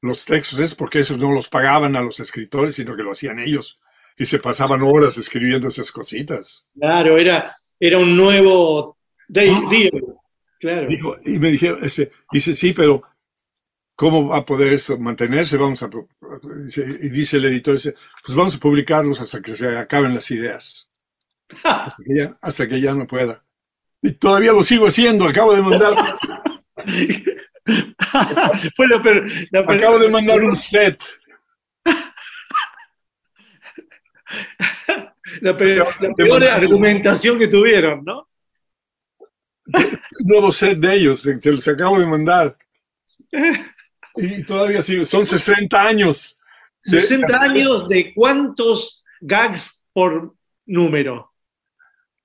los 0.00 0.26
textos, 0.26 0.60
es 0.60 0.76
porque 0.76 1.00
esos 1.00 1.18
no 1.18 1.32
los 1.32 1.48
pagaban 1.48 1.96
a 1.96 2.02
los 2.02 2.20
escritores, 2.20 2.76
sino 2.76 2.94
que 2.94 3.02
lo 3.02 3.10
hacían 3.10 3.40
ellos. 3.40 3.80
Y 4.16 4.26
se 4.26 4.38
pasaban 4.38 4.82
horas 4.84 5.18
escribiendo 5.18 5.66
esas 5.66 5.90
cositas. 5.90 6.68
Claro, 6.78 7.18
era, 7.18 7.56
era 7.80 7.98
un 7.98 8.16
nuevo 8.16 8.96
day 9.28 9.52
deal. 9.68 9.90
Claro. 10.60 10.86
Dijo, 10.86 11.16
y 11.26 11.40
me 11.40 11.50
dijeron, 11.50 11.80
ese, 11.82 12.12
dice, 12.30 12.54
sí, 12.54 12.74
pero 12.74 13.02
¿cómo 14.00 14.28
va 14.28 14.38
a 14.38 14.46
poder 14.46 14.72
esto 14.72 14.96
mantenerse? 14.96 15.58
Vamos 15.58 15.82
a, 15.82 15.90
y 17.02 17.10
dice 17.10 17.36
el 17.36 17.44
editor, 17.44 17.74
dice, 17.74 17.94
pues 18.24 18.34
vamos 18.34 18.56
a 18.56 18.58
publicarlos 18.58 19.20
hasta 19.20 19.42
que 19.42 19.54
se 19.54 19.76
acaben 19.76 20.14
las 20.14 20.30
ideas. 20.30 20.88
Hasta 21.62 22.02
que 22.02 22.16
ya, 22.16 22.34
hasta 22.40 22.66
que 22.66 22.80
ya 22.80 22.94
no 22.94 23.06
pueda. 23.06 23.44
Y 24.00 24.12
todavía 24.12 24.52
lo 24.52 24.62
sigo 24.62 24.86
haciendo, 24.86 25.26
acabo 25.26 25.54
de 25.54 25.60
mandar, 25.60 26.18
Fue 28.74 28.88
la 28.88 28.96
acabo 29.68 29.98
de 29.98 30.08
mandar 30.08 30.40
un 30.40 30.56
set. 30.56 30.98
la 35.42 35.54
peor, 35.58 35.94
la 36.00 36.14
peor 36.14 36.44
argumentación 36.44 37.38
que 37.38 37.48
tuvieron, 37.48 38.02
¿no? 38.02 38.30
un 39.66 40.00
nuevo 40.20 40.52
set 40.52 40.78
de 40.78 40.94
ellos, 40.94 41.20
se 41.20 41.52
los 41.52 41.68
acabo 41.68 42.00
de 42.00 42.06
mandar. 42.06 42.56
Y 44.22 44.42
todavía 44.44 44.82
sigo, 44.82 45.04
son 45.04 45.26
60 45.26 45.86
años. 45.86 46.36
de- 46.84 47.00
60 47.02 47.40
años 47.42 47.88
de 47.88 48.12
cuántos 48.14 49.04
gags 49.20 49.82
por 49.92 50.34
número. 50.66 51.30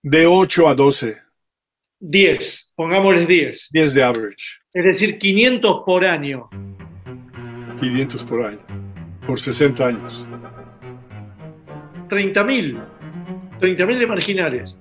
De 0.02 0.26
8 0.26 0.68
a 0.70 0.76
12, 0.76 1.18
10, 2.00 2.72
pongámosles 2.76 3.28
10. 3.28 3.68
10 3.72 3.94
de 3.94 4.04
average, 4.04 4.60
Es 4.74 4.84
decir, 4.86 5.18
500 5.18 5.82
por 5.86 6.06
año. 6.06 6.50
500 7.80 8.24
por 8.24 8.44
año, 8.46 8.60
por 9.26 9.40
60 9.40 9.88
años. 9.88 10.28
30.000. 12.10 12.80
30.000 13.60 14.00
de 14.00 14.08
marginales. 14.08 14.80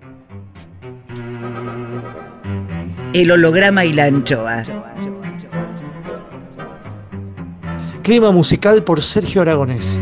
El 3.12 3.30
holograma 3.30 3.84
y 3.84 3.92
la 3.92 4.04
anchoa. 4.04 4.62
Clima 8.04 8.30
musical 8.32 8.84
por 8.84 9.00
Sergio 9.00 9.40
Aragonés. 9.40 9.98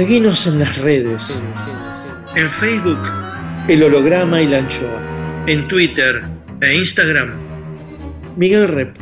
Seguinos 0.00 0.46
en 0.46 0.60
las 0.60 0.78
redes. 0.78 1.46
En 2.34 2.50
Facebook, 2.50 3.02
El 3.68 3.82
Holograma 3.82 4.40
y 4.40 4.46
la 4.46 4.60
Anchoa. 4.60 5.44
En 5.46 5.68
Twitter 5.68 6.22
e 6.62 6.74
Instagram, 6.74 7.34
Miguel 8.34 8.68
Rep. 8.68 8.96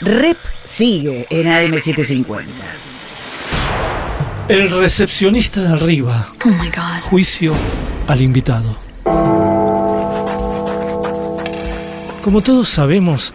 Rep 0.00 0.38
sigue 0.62 1.26
en 1.28 1.48
AM750. 1.48 2.46
El 4.46 4.70
recepcionista 4.70 5.60
de 5.60 5.68
arriba. 5.70 6.28
Oh 6.44 6.50
my 6.50 6.68
God. 6.68 7.02
Juicio 7.02 7.52
al 8.06 8.20
invitado. 8.20 8.78
Como 12.22 12.42
todos 12.42 12.68
sabemos, 12.68 13.34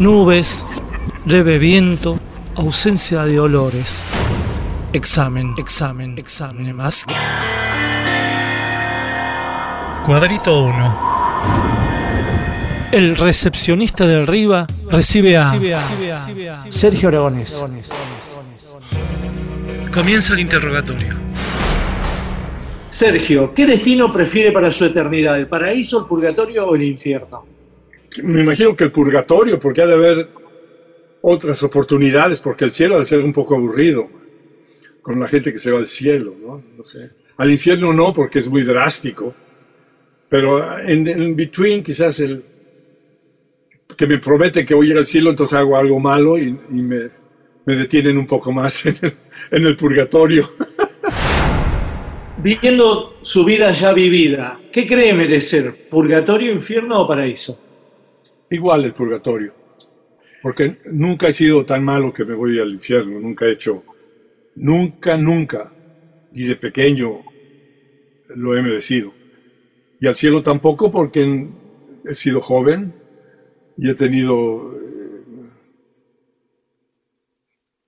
Nubes, 0.00 0.66
leve 1.24 1.58
viento, 1.58 2.18
ausencia 2.56 3.22
de 3.24 3.38
olores. 3.38 4.02
Examen, 4.92 5.54
examen, 5.56 6.18
examen 6.18 6.74
más. 6.74 7.04
Cuadrito 10.04 10.64
1. 10.64 11.14
El 12.92 13.16
recepcionista 13.16 14.04
de 14.06 14.22
arriba 14.22 14.66
recibe 14.90 15.36
a 15.36 15.52
Sergio 16.70 17.08
Aragonés. 17.08 17.64
Comienza 19.92 20.34
el 20.34 20.40
interrogatorio. 20.40 21.14
Sergio, 22.90 23.54
¿qué 23.54 23.64
destino 23.64 24.12
prefiere 24.12 24.50
para 24.50 24.72
su 24.72 24.84
eternidad? 24.84 25.38
¿El 25.38 25.46
paraíso, 25.46 26.00
el 26.00 26.06
purgatorio 26.06 26.66
o 26.66 26.74
el 26.74 26.82
infierno? 26.82 27.53
Me 28.22 28.42
imagino 28.42 28.76
que 28.76 28.84
el 28.84 28.92
purgatorio, 28.92 29.58
porque 29.58 29.82
ha 29.82 29.86
de 29.86 29.94
haber 29.94 30.28
otras 31.20 31.62
oportunidades, 31.62 32.40
porque 32.40 32.64
el 32.64 32.72
cielo 32.72 32.96
ha 32.96 33.00
de 33.00 33.06
ser 33.06 33.20
un 33.20 33.32
poco 33.32 33.56
aburrido 33.56 34.08
con 35.02 35.18
la 35.18 35.28
gente 35.28 35.52
que 35.52 35.58
se 35.58 35.70
va 35.70 35.78
al 35.78 35.86
cielo, 35.86 36.34
¿no? 36.40 36.62
No 36.76 36.84
sé. 36.84 37.10
Al 37.36 37.50
infierno 37.50 37.92
no, 37.92 38.14
porque 38.14 38.38
es 38.38 38.48
muy 38.48 38.62
drástico. 38.62 39.34
Pero 40.28 40.78
en, 40.80 41.06
en 41.06 41.36
between 41.36 41.82
quizás 41.82 42.20
el 42.20 42.42
que 43.96 44.06
me 44.06 44.18
promete 44.18 44.64
que 44.64 44.74
voy 44.74 44.88
a 44.88 44.90
ir 44.92 44.98
al 44.98 45.06
cielo, 45.06 45.30
entonces 45.30 45.58
hago 45.58 45.76
algo 45.76 46.00
malo 46.00 46.38
y, 46.38 46.44
y 46.44 46.82
me, 46.82 47.10
me 47.64 47.76
detienen 47.76 48.18
un 48.18 48.26
poco 48.26 48.52
más 48.52 48.86
en 48.86 48.96
el, 49.00 49.12
en 49.50 49.66
el 49.66 49.76
purgatorio. 49.76 50.50
Viviendo 52.38 53.16
su 53.22 53.44
vida 53.44 53.72
ya 53.72 53.92
vivida, 53.92 54.60
¿qué 54.72 54.86
cree 54.86 55.14
merecer? 55.14 55.88
¿Purgatorio, 55.88 56.52
infierno 56.52 57.00
o 57.00 57.08
paraíso? 57.08 57.58
Igual 58.54 58.84
el 58.84 58.94
purgatorio. 58.94 59.52
Porque 60.40 60.78
nunca 60.92 61.26
he 61.28 61.32
sido 61.32 61.64
tan 61.64 61.84
malo 61.84 62.12
que 62.12 62.24
me 62.24 62.34
voy 62.34 62.58
al 62.60 62.70
infierno, 62.72 63.18
nunca 63.18 63.46
he 63.46 63.52
hecho, 63.52 63.82
nunca, 64.54 65.16
nunca, 65.16 65.72
y 66.30 66.44
de 66.44 66.54
pequeño 66.56 67.24
lo 68.28 68.56
he 68.56 68.62
merecido. 68.62 69.12
Y 69.98 70.06
al 70.06 70.16
cielo 70.16 70.42
tampoco 70.42 70.90
porque 70.92 71.48
he 72.04 72.14
sido 72.14 72.40
joven 72.40 72.92
y 73.76 73.90
he 73.90 73.94
tenido 73.94 74.72
eh, 74.72 75.24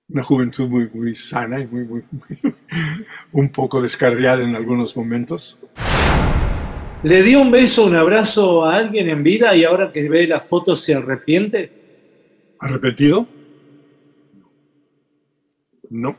una 0.09 0.23
juventud 0.23 0.67
muy, 0.67 0.89
muy 0.93 1.15
sana 1.15 1.59
y 1.61 1.67
muy, 1.67 1.85
muy, 1.85 2.03
muy- 2.11 2.55
un 3.31 3.49
poco 3.51 3.81
descarriada 3.81 4.43
en 4.43 4.55
algunos 4.55 4.97
momentos. 4.97 5.57
¿Le 7.07 7.23
dio 7.23 7.39
un 7.41 7.51
beso, 7.51 7.85
un 7.85 7.95
abrazo 7.95 8.65
a 8.65 8.75
alguien 8.75 9.07
en 9.07 9.23
vida 9.23 9.55
y 9.55 9.63
ahora 9.63 9.93
que 9.93 10.09
ve 10.09 10.27
la 10.27 10.41
foto 10.41 10.75
se 10.75 10.93
arrepiente? 10.93 11.71
¿Arrepentido? 12.59 13.25
No, 15.89 16.17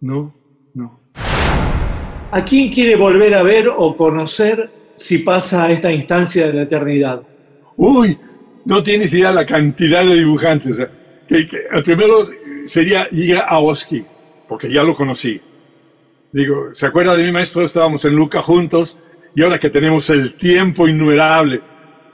no, 0.00 0.34
no. 0.74 1.00
¿A 2.32 2.44
quién 2.44 2.72
quiere 2.72 2.96
volver 2.96 3.34
a 3.34 3.44
ver 3.44 3.68
o 3.68 3.94
conocer 3.94 4.68
si 4.96 5.18
pasa 5.18 5.66
a 5.66 5.70
esta 5.70 5.92
instancia 5.92 6.48
de 6.48 6.54
la 6.54 6.62
eternidad? 6.62 7.22
Uy, 7.76 8.18
no 8.64 8.82
tienes 8.82 9.12
idea 9.12 9.30
la 9.30 9.46
cantidad 9.46 10.04
de 10.04 10.16
dibujantes. 10.16 10.76
que- 11.28 11.46
que 11.48 11.56
el 11.72 11.84
primero 11.84 12.16
sería 12.64 13.06
ir 13.12 13.36
a 13.38 13.58
Oski, 13.60 14.04
porque 14.48 14.72
ya 14.72 14.82
lo 14.82 14.96
conocí. 14.96 15.40
Digo, 16.32 16.72
¿se 16.72 16.84
acuerda 16.84 17.16
de 17.16 17.22
mi 17.22 17.30
maestro? 17.30 17.62
Estábamos 17.62 18.04
en 18.04 18.16
Luca 18.16 18.42
juntos 18.42 18.98
y 19.34 19.42
ahora 19.42 19.58
que 19.58 19.70
tenemos 19.70 20.08
el 20.10 20.34
tiempo 20.34 20.86
innumerable, 20.86 21.60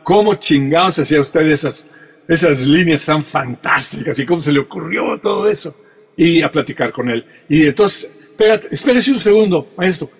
¿cómo 0.02 0.34
chingados 0.36 0.98
hacía 0.98 1.20
usted 1.20 1.42
esas, 1.42 1.86
esas 2.26 2.66
líneas 2.66 3.04
tan 3.04 3.22
fantásticas 3.24 4.18
y 4.18 4.24
cómo 4.24 4.40
se 4.40 4.52
le 4.52 4.60
ocurrió 4.60 5.18
todo 5.18 5.48
eso? 5.48 5.76
Y 6.16 6.42
a 6.42 6.50
platicar 6.50 6.92
con 6.92 7.10
él. 7.10 7.24
Y 7.48 7.66
entonces, 7.66 8.10
espérate, 8.30 8.68
espérese 8.70 9.12
un 9.12 9.20
segundo, 9.20 9.70
maestro. 9.76 10.10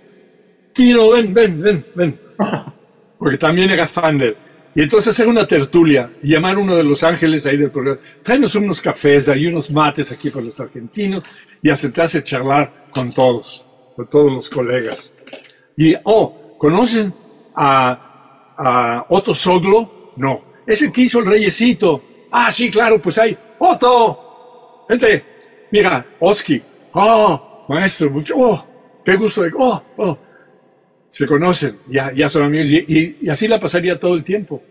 Tino, 0.72 1.10
ven, 1.10 1.32
ven, 1.32 1.60
ven, 1.60 1.86
ven. 1.94 2.20
Porque 3.18 3.38
también 3.38 3.70
era 3.70 3.86
fan 3.86 4.18
de. 4.18 4.36
Y 4.74 4.82
entonces 4.82 5.08
hacer 5.14 5.26
una 5.26 5.46
tertulia 5.46 6.10
y 6.22 6.28
llamar 6.28 6.56
a 6.56 6.60
uno 6.60 6.76
de 6.76 6.84
los 6.84 7.02
ángeles 7.02 7.44
ahí 7.46 7.56
del 7.56 7.70
programa. 7.70 7.98
Tráenos 8.22 8.54
unos 8.54 8.80
cafés 8.80 9.28
y 9.34 9.46
unos 9.46 9.70
mates 9.70 10.12
aquí 10.12 10.30
para 10.30 10.44
los 10.44 10.60
argentinos 10.60 11.24
y 11.60 11.70
a 11.70 11.76
sentarse 11.76 12.18
a 12.18 12.24
charlar 12.24 12.86
con 12.90 13.12
todos, 13.12 13.66
con 13.96 14.08
todos 14.08 14.32
los 14.32 14.48
colegas. 14.48 15.14
Y, 15.76 15.94
oh, 16.04 16.39
¿conocen 16.60 17.14
a, 17.56 19.06
Otto 19.08 19.34
Soglo? 19.34 20.12
No. 20.16 20.44
Es 20.66 20.82
el 20.82 20.92
que 20.92 21.00
hizo 21.02 21.20
el 21.20 21.26
reyesito. 21.26 22.02
Ah, 22.30 22.52
sí, 22.52 22.70
claro, 22.70 23.00
pues 23.00 23.16
hay. 23.16 23.36
Otto, 23.58 24.84
gente, 24.88 25.24
mira, 25.72 26.06
Oski. 26.20 26.62
Oh, 26.92 27.64
maestro, 27.68 28.10
mucho. 28.10 28.34
Oh, 28.36 28.64
qué 29.02 29.16
gusto 29.16 29.42
de. 29.42 29.50
Oh, 29.56 29.82
oh. 29.96 30.18
Se 31.08 31.26
conocen, 31.26 31.76
ya, 31.88 32.12
ya 32.12 32.28
son 32.28 32.44
amigos. 32.44 32.66
Y 32.68 33.28
así 33.28 33.48
la 33.48 33.58
pasaría 33.58 33.98
todo 33.98 34.14
el 34.14 34.22
tiempo. 34.22 34.62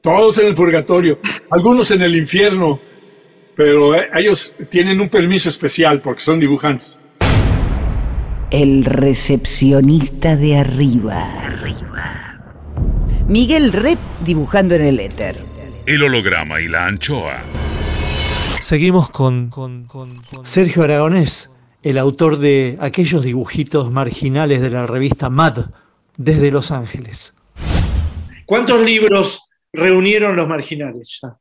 Todos 0.00 0.38
en 0.38 0.46
el 0.46 0.54
purgatorio, 0.54 1.18
algunos 1.50 1.90
en 1.90 2.00
el 2.00 2.14
infierno, 2.14 2.80
pero 3.56 3.92
eh, 3.96 4.08
ellos 4.14 4.54
tienen 4.70 5.00
un 5.00 5.08
permiso 5.08 5.48
especial 5.48 6.00
porque 6.00 6.22
son 6.22 6.38
dibujantes. 6.38 7.00
El 8.52 8.84
recepcionista 8.84 10.36
de 10.36 10.58
arriba. 10.58 11.46
Arriba. 11.46 12.40
Miguel 13.26 13.72
Rep 13.72 13.98
dibujando 14.24 14.76
en 14.76 14.82
el 14.82 15.00
éter. 15.00 15.36
El 15.84 16.04
holograma 16.04 16.60
y 16.60 16.68
la 16.68 16.86
anchoa. 16.86 17.42
Seguimos 18.60 19.10
con, 19.10 19.50
Sergio 20.44 20.84
Aragonés, 20.84 21.50
el 21.82 21.98
autor 21.98 22.38
de 22.38 22.78
aquellos 22.80 23.24
dibujitos 23.24 23.90
marginales 23.90 24.60
de 24.60 24.70
la 24.70 24.86
revista 24.86 25.28
Mad 25.28 25.66
desde 26.16 26.52
Los 26.52 26.70
Ángeles. 26.70 27.34
¿Cuántos 28.44 28.80
libros 28.80 29.42
reunieron 29.72 30.36
los 30.36 30.46
marginales? 30.46 31.18
ya? 31.20 31.36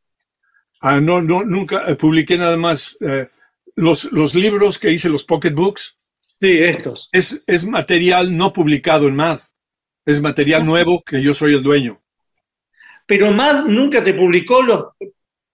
Ah, 0.82 1.00
no, 1.00 1.22
no, 1.22 1.44
nunca 1.44 1.84
eh, 1.88 1.96
publiqué 1.96 2.38
nada 2.38 2.58
más. 2.58 2.98
eh, 3.02 3.28
los, 3.76 4.06
los 4.12 4.34
libros 4.34 4.80
que 4.80 4.92
hice, 4.92 5.10
los 5.10 5.24
pocketbooks, 5.24 5.98
Sí, 6.38 6.58
estos. 6.60 7.10
es, 7.12 7.42
es 7.48 7.66
material 7.66 8.36
no 8.36 8.52
publicado 8.54 9.08
en 9.08 9.16
MAD. 9.16 9.40
Es 10.06 10.22
material 10.22 10.66
nuevo 10.66 11.02
que 11.04 11.22
yo 11.24 11.34
soy 11.34 11.56
el 11.56 11.64
dueño. 11.64 12.02
Pero 13.08 13.32
Mad 13.32 13.66
nunca 13.66 14.04
te 14.04 14.14
publicó 14.14 14.62
los 14.62 14.86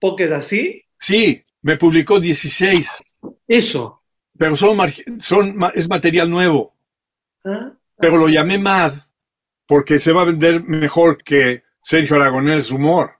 Pocket 0.00 0.32
así. 0.32 0.82
Sí, 0.98 1.44
me 1.62 1.76
publicó 1.76 2.18
16, 2.18 3.14
Eso. 3.46 4.02
pero 4.36 4.56
son, 4.56 4.76
son, 5.20 5.56
es 5.74 5.88
material 5.88 6.28
nuevo. 6.28 6.74
¿Ah? 7.44 7.72
Pero 7.98 8.16
lo 8.16 8.28
llamé 8.28 8.58
Mad 8.58 8.94
porque 9.66 9.98
se 9.98 10.12
va 10.12 10.22
a 10.22 10.26
vender 10.26 10.62
mejor 10.64 11.22
que 11.22 11.62
Sergio 11.80 12.16
Aragonés 12.16 12.70
Humor. 12.70 13.12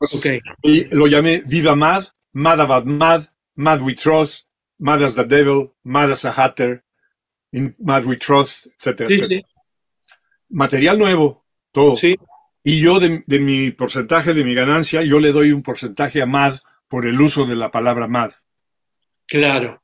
Entonces, 0.00 0.40
Ok. 0.42 0.58
y 0.64 0.84
lo 0.94 1.06
llamé 1.06 1.42
Viva 1.46 1.74
Mad, 1.76 2.04
Mad 2.32 2.60
About 2.60 2.84
Mad, 2.84 3.24
Mad 3.54 3.80
We 3.80 3.94
Trust, 3.94 4.46
Mad 4.82 5.02
as 5.02 5.14
the 5.14 5.24
Devil, 5.24 5.74
Mad 5.84 6.10
as 6.10 6.24
a 6.24 6.32
Hatter, 6.32 6.82
in 7.52 7.74
Mad 7.78 8.04
We 8.04 8.16
Trust, 8.16 8.66
etcétera, 8.76 9.08
Sí, 9.08 9.14
etcétera. 9.14 9.40
sí. 9.40 9.46
Material 10.50 10.98
nuevo, 10.98 11.44
todo. 11.70 11.96
Sí. 11.96 12.16
Y 12.64 12.80
yo 12.80 12.98
de, 13.00 13.22
de 13.26 13.38
mi 13.38 13.70
porcentaje, 13.70 14.34
de 14.34 14.44
mi 14.44 14.54
ganancia, 14.54 15.02
yo 15.02 15.20
le 15.20 15.32
doy 15.32 15.52
un 15.52 15.62
porcentaje 15.62 16.20
a 16.22 16.26
Mad 16.26 16.58
por 16.88 17.06
el 17.06 17.20
uso 17.20 17.46
de 17.46 17.56
la 17.56 17.70
palabra 17.70 18.06
Mad. 18.08 18.32
Claro. 19.26 19.82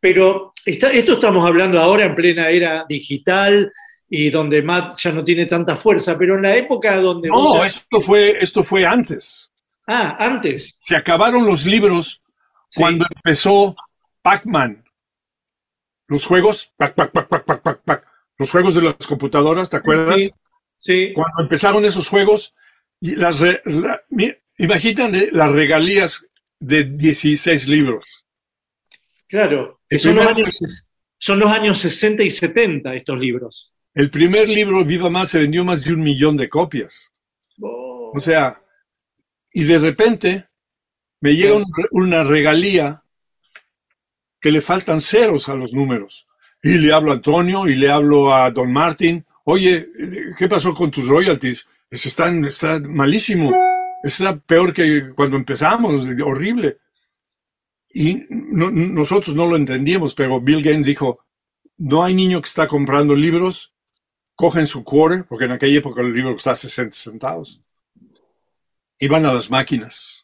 Pero 0.00 0.52
está- 0.64 0.90
esto 0.92 1.14
estamos 1.14 1.46
hablando 1.48 1.80
ahora 1.80 2.04
en 2.04 2.14
plena 2.14 2.48
era 2.50 2.84
digital 2.88 3.72
y 4.10 4.30
donde 4.30 4.62
Matt 4.62 4.98
ya 4.98 5.12
no 5.12 5.24
tiene 5.24 5.46
tanta 5.46 5.76
fuerza, 5.76 6.16
pero 6.18 6.36
en 6.36 6.42
la 6.42 6.56
época 6.56 6.96
donde... 6.96 7.28
No, 7.28 7.64
esto 7.64 8.00
fue, 8.00 8.38
esto 8.42 8.62
fue 8.62 8.86
antes. 8.86 9.50
Ah, 9.86 10.16
antes. 10.18 10.78
Se 10.86 10.96
acabaron 10.96 11.46
los 11.46 11.66
libros 11.66 12.22
cuando 12.74 13.06
empezó 13.14 13.74
Pac-Man. 14.22 14.84
Los 16.08 16.24
juegos, 16.26 16.72
pac, 16.76 16.94
pac, 16.94 17.12
pac, 17.12 17.28
pac, 17.28 17.44
pac, 17.44 17.62
pac, 17.62 17.82
pac. 17.84 18.06
los 18.38 18.50
juegos 18.50 18.74
de 18.74 18.82
las 18.82 18.94
computadoras, 19.06 19.68
¿te 19.70 19.76
acuerdas? 19.76 20.18
Sí. 20.20 20.32
Sí. 20.80 21.12
Cuando 21.12 21.42
empezaron 21.42 21.84
esos 21.84 22.08
juegos, 22.08 22.54
y 23.00 23.16
las 23.16 23.40
re- 23.40 23.60
la- 23.64 24.00
las 25.32 25.52
regalías 25.52 26.24
de 26.60 26.84
16 26.84 27.68
libros. 27.68 28.26
Claro. 29.28 29.80
Son 29.98 30.14
los, 30.14 30.26
años, 30.26 30.90
son 31.18 31.38
los 31.40 31.50
años 31.50 31.78
60 31.78 32.22
y 32.22 32.30
70 32.30 32.94
estos 32.94 33.18
libros. 33.18 33.72
El 33.94 34.10
primer 34.10 34.48
libro, 34.48 34.84
Viva 34.84 35.10
Más, 35.10 35.30
se 35.30 35.38
vendió 35.40 35.64
más 35.64 35.84
de 35.84 35.92
un 35.92 36.00
millón 36.02 36.36
de 36.36 36.48
copias. 36.48 37.10
Oh. 37.60 38.12
O 38.14 38.20
sea, 38.20 38.62
y 39.52 39.64
de 39.64 39.78
repente 39.78 40.48
me 41.20 41.34
llega 41.34 41.56
un- 41.56 41.64
una 41.90 42.22
regalía 42.24 43.02
le 44.50 44.60
faltan 44.60 45.00
ceros 45.00 45.48
a 45.48 45.54
los 45.54 45.72
números. 45.72 46.26
Y 46.62 46.78
le 46.78 46.92
hablo 46.92 47.12
a 47.12 47.14
Antonio 47.14 47.66
y 47.68 47.74
le 47.76 47.90
hablo 47.90 48.34
a 48.34 48.50
Don 48.50 48.72
Martin. 48.72 49.24
Oye, 49.44 49.86
¿qué 50.38 50.48
pasó 50.48 50.74
con 50.74 50.90
tus 50.90 51.06
royalties? 51.06 51.66
Eso 51.90 52.08
está, 52.08 52.80
malísimo. 52.80 53.52
Está 54.02 54.36
peor 54.38 54.72
que 54.72 55.10
cuando 55.14 55.36
empezamos, 55.36 56.04
horrible. 56.24 56.78
Y 57.90 58.24
no- 58.28 58.70
nosotros 58.70 59.34
no 59.34 59.46
lo 59.46 59.56
entendíamos, 59.56 60.14
pero 60.14 60.40
Bill 60.40 60.62
Gates 60.62 60.86
dijo, 60.86 61.20
no 61.78 62.04
hay 62.04 62.14
niño 62.14 62.42
que 62.42 62.48
está 62.48 62.68
comprando 62.68 63.16
libros, 63.16 63.72
cogen 64.34 64.66
su 64.66 64.84
quarter, 64.84 65.24
porque 65.26 65.46
en 65.46 65.52
aquella 65.52 65.78
época 65.78 66.02
el 66.02 66.12
libro 66.12 66.32
costaba 66.34 66.56
60 66.56 66.94
centavos 66.94 67.60
y 68.98 69.08
van 69.08 69.24
a 69.26 69.32
las 69.32 69.48
máquinas 69.50 70.17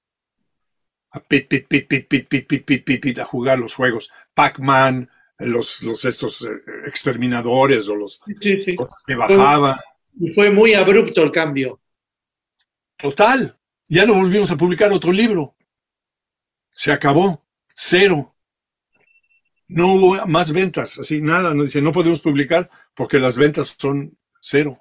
a 1.15 1.21
pit, 1.21 1.49
pit, 1.49 1.67
pit, 1.69 1.87
pit, 1.89 2.09
pit, 2.09 2.29
pit, 2.29 2.47
pit, 2.49 2.65
pit, 2.67 2.85
pit, 2.85 3.01
pit, 3.01 3.19
a 3.21 3.25
jugar 3.25 3.59
los 3.59 3.75
juegos. 3.75 4.11
Pac-Man, 4.35 5.09
los, 5.39 5.83
los 5.83 6.05
estos 6.05 6.43
eh, 6.43 6.49
exterminadores 6.87 7.89
o 7.89 7.95
los, 7.95 8.21
Sí, 8.41 8.61
sí. 8.61 8.75
los 8.75 8.91
que 9.07 9.15
bajaban. 9.15 9.79
Y 10.19 10.33
fue 10.33 10.51
muy 10.51 10.75
abrupto 10.75 11.23
el 11.23 11.31
cambio. 11.31 11.81
Total, 12.97 13.57
ya 13.89 14.07
no 14.07 14.15
volvimos 14.15 14.51
a 14.51 14.57
publicar 14.57 14.93
otro 14.93 15.13
libro. 15.13 15.55
Se 16.73 16.93
acabó, 16.93 17.45
cero. 17.73 18.35
No 19.69 19.95
hubo 19.95 20.27
más 20.27 20.53
ventas, 20.53 20.99
así 20.99 21.21
nada. 21.23 21.55
No 21.55 21.63
dice, 21.63 21.81
no 21.81 21.93
podemos 21.93 22.21
publicar 22.21 22.71
porque 22.95 23.19
las 23.19 23.37
ventas 23.37 23.77
son 23.79 24.19
cero. 24.41 24.81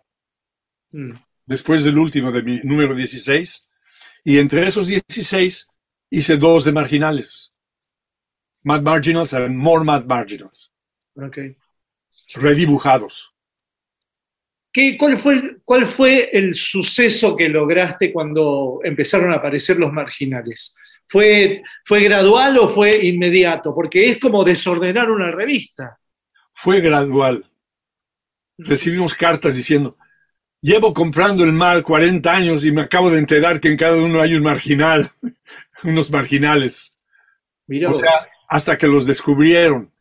Mm. 0.91 1.13
después 1.47 1.83
del 1.83 1.97
último, 1.97 2.31
de 2.31 2.43
mi 2.43 2.57
número 2.63 2.93
16, 2.93 3.67
y 4.23 4.37
entre 4.37 4.67
esos 4.67 4.85
16 4.85 5.67
hice 6.15 6.37
dos 6.37 6.63
de 6.65 6.71
marginales. 6.71 7.53
Mad 8.61 8.81
Marginals 8.83 9.33
and 9.33 9.55
More 9.57 9.83
Mad 9.83 10.05
Marginals, 10.05 10.71
Ok. 11.15 11.37
redibujados. 12.35 13.33
¿Qué, 14.71 14.97
cuál, 14.97 15.19
fue, 15.19 15.33
el- 15.33 15.61
¿Cuál 15.65 15.85
fue 15.87 16.29
el 16.31 16.55
suceso 16.55 17.35
que 17.35 17.49
lograste 17.49 18.11
cuando 18.13 18.79
empezaron 18.83 19.31
a 19.31 19.35
aparecer 19.35 19.77
los 19.77 19.91
marginales? 19.91 20.75
¿Fue, 21.07 21.61
¿Fue 21.85 22.01
gradual 22.01 22.57
o 22.57 22.69
fue 22.69 23.05
inmediato? 23.05 23.73
Porque 23.75 24.09
es 24.09 24.19
como 24.19 24.43
desordenar 24.43 25.11
una 25.11 25.29
revista. 25.31 25.99
Fue 26.53 26.79
gradual. 26.79 27.45
Recibimos 28.57 29.13
cartas 29.13 29.55
diciendo, 29.55 29.97
llevo 30.63 30.93
comprando 30.93 31.43
el 31.43 31.53
MAD 31.53 31.83
40 31.83 32.35
años 32.35 32.63
y 32.65 32.71
me 32.71 32.81
acabo 32.81 33.11
de 33.11 33.19
enterar 33.19 33.59
que 33.59 33.69
en 33.69 33.77
cada 33.77 34.01
uno 34.01 34.21
hay 34.21 34.33
un 34.33 34.41
marginal, 34.43 35.11
unos 35.83 36.09
marginales. 36.09 36.97
Mirá 37.67 37.91
O 37.91 37.99
sea, 37.99 38.09
hasta 38.49 38.77
que 38.77 38.87
los 38.87 39.05
descubrieron. 39.05 39.91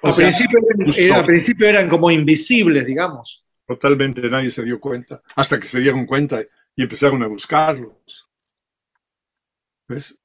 O 0.00 0.08
al, 0.08 0.14
sea, 0.14 0.26
principio 0.28 0.58
eran, 0.58 0.86
gustó. 0.86 1.02
era- 1.02 1.16
al 1.16 1.24
principio 1.26 1.68
eran 1.68 1.88
como 1.88 2.10
invisibles, 2.10 2.86
digamos. 2.86 3.44
Totalmente 3.66 4.22
nadie 4.30 4.50
se 4.50 4.64
dio 4.64 4.80
cuenta, 4.80 5.22
hasta 5.36 5.58
que 5.60 5.66
se 5.68 5.80
dieron 5.80 6.06
cuenta 6.06 6.40
y 6.74 6.82
empezaron 6.82 7.22
a 7.22 7.26
buscarlos. 7.28 8.28
¿Ves? 9.88 10.16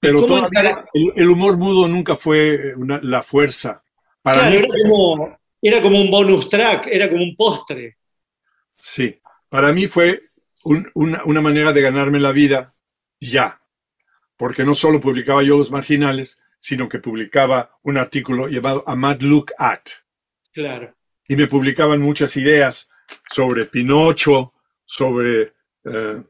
Pero 0.00 0.24
todavía 0.24 0.84
el, 0.94 1.06
el 1.16 1.28
humor 1.30 1.56
mudo 1.56 1.88
nunca 1.88 2.14
fue 2.16 2.74
una- 2.76 3.00
la 3.02 3.22
fuerza. 3.22 3.82
Para 4.22 4.42
Claro, 4.42 4.50
mí, 4.50 4.56
era, 4.58 4.68
como, 4.88 5.38
era 5.62 5.82
como 5.82 6.00
un 6.00 6.10
bonus 6.10 6.48
track, 6.48 6.86
era 6.88 7.08
como 7.08 7.22
un 7.24 7.34
postre. 7.36 7.96
Sí, 8.78 9.20
para 9.48 9.72
mí 9.72 9.86
fue 9.86 10.20
un- 10.64 10.88
una, 10.94 11.24
una 11.24 11.40
manera 11.40 11.72
de 11.72 11.82
ganarme 11.82 12.20
la 12.20 12.32
vida 12.32 12.74
ya, 13.20 13.60
porque 14.36 14.64
no 14.64 14.74
solo 14.74 15.00
publicaba 15.00 15.42
yo 15.42 15.56
los 15.58 15.70
marginales, 15.70 16.40
sino 16.60 16.88
que 16.88 16.98
publicaba 16.98 17.78
un 17.82 17.98
artículo 17.98 18.48
llamado 18.48 18.84
A 18.86 18.94
Mad 18.96 19.20
Look 19.20 19.52
At. 19.58 19.82
Claro. 20.52 20.94
Y 21.28 21.36
me 21.36 21.46
publicaban 21.46 22.00
muchas 22.00 22.36
ideas 22.36 22.88
sobre 23.30 23.64
Pinocho, 23.66 24.52
sobre 24.84 25.42
eh, 25.42 25.52
eh, 25.84 26.22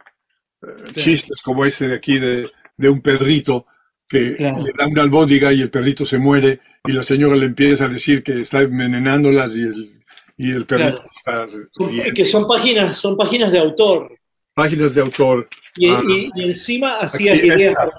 chistes 0.97 1.41
como 1.43 1.65
este 1.65 1.89
de 1.89 1.97
aquí 1.97 2.19
de, 2.19 2.51
de 2.77 2.89
un 2.89 3.01
perrito 3.01 3.67
que 4.09 4.37
Claro. 4.37 4.63
le 4.63 4.73
da 4.73 4.87
una 4.87 5.03
albóndiga 5.03 5.53
y 5.53 5.61
el 5.61 5.71
perrito 5.71 6.07
se 6.07 6.19
muere 6.19 6.61
y 6.85 6.93
la 6.93 7.03
señora 7.03 7.37
le 7.37 7.47
empieza 7.47 7.85
a 7.85 7.89
decir 7.89 8.23
que 8.23 8.41
está 8.41 8.61
envenenándolas 8.61 9.55
y 9.57 9.63
el, 9.63 9.98
y 10.39 10.53
el 10.53 10.65
perrito 10.65 11.03
Claro. 11.03 11.05
está 11.15 11.47
riendo. 11.91 12.15
que 12.15 12.25
son 12.27 12.47
páginas, 12.49 12.97
son 12.97 13.17
páginas 13.17 13.53
de 13.53 13.59
autor. 13.59 14.17
Páginas 14.55 14.95
de 14.95 15.03
autor. 15.03 15.49
Y, 15.77 15.89
Ah, 15.89 16.01
y- 16.09 16.31
y 16.35 16.45
encima 16.45 16.99
hacía 17.01 17.35
ideas, 17.37 17.73
esta, 17.73 17.91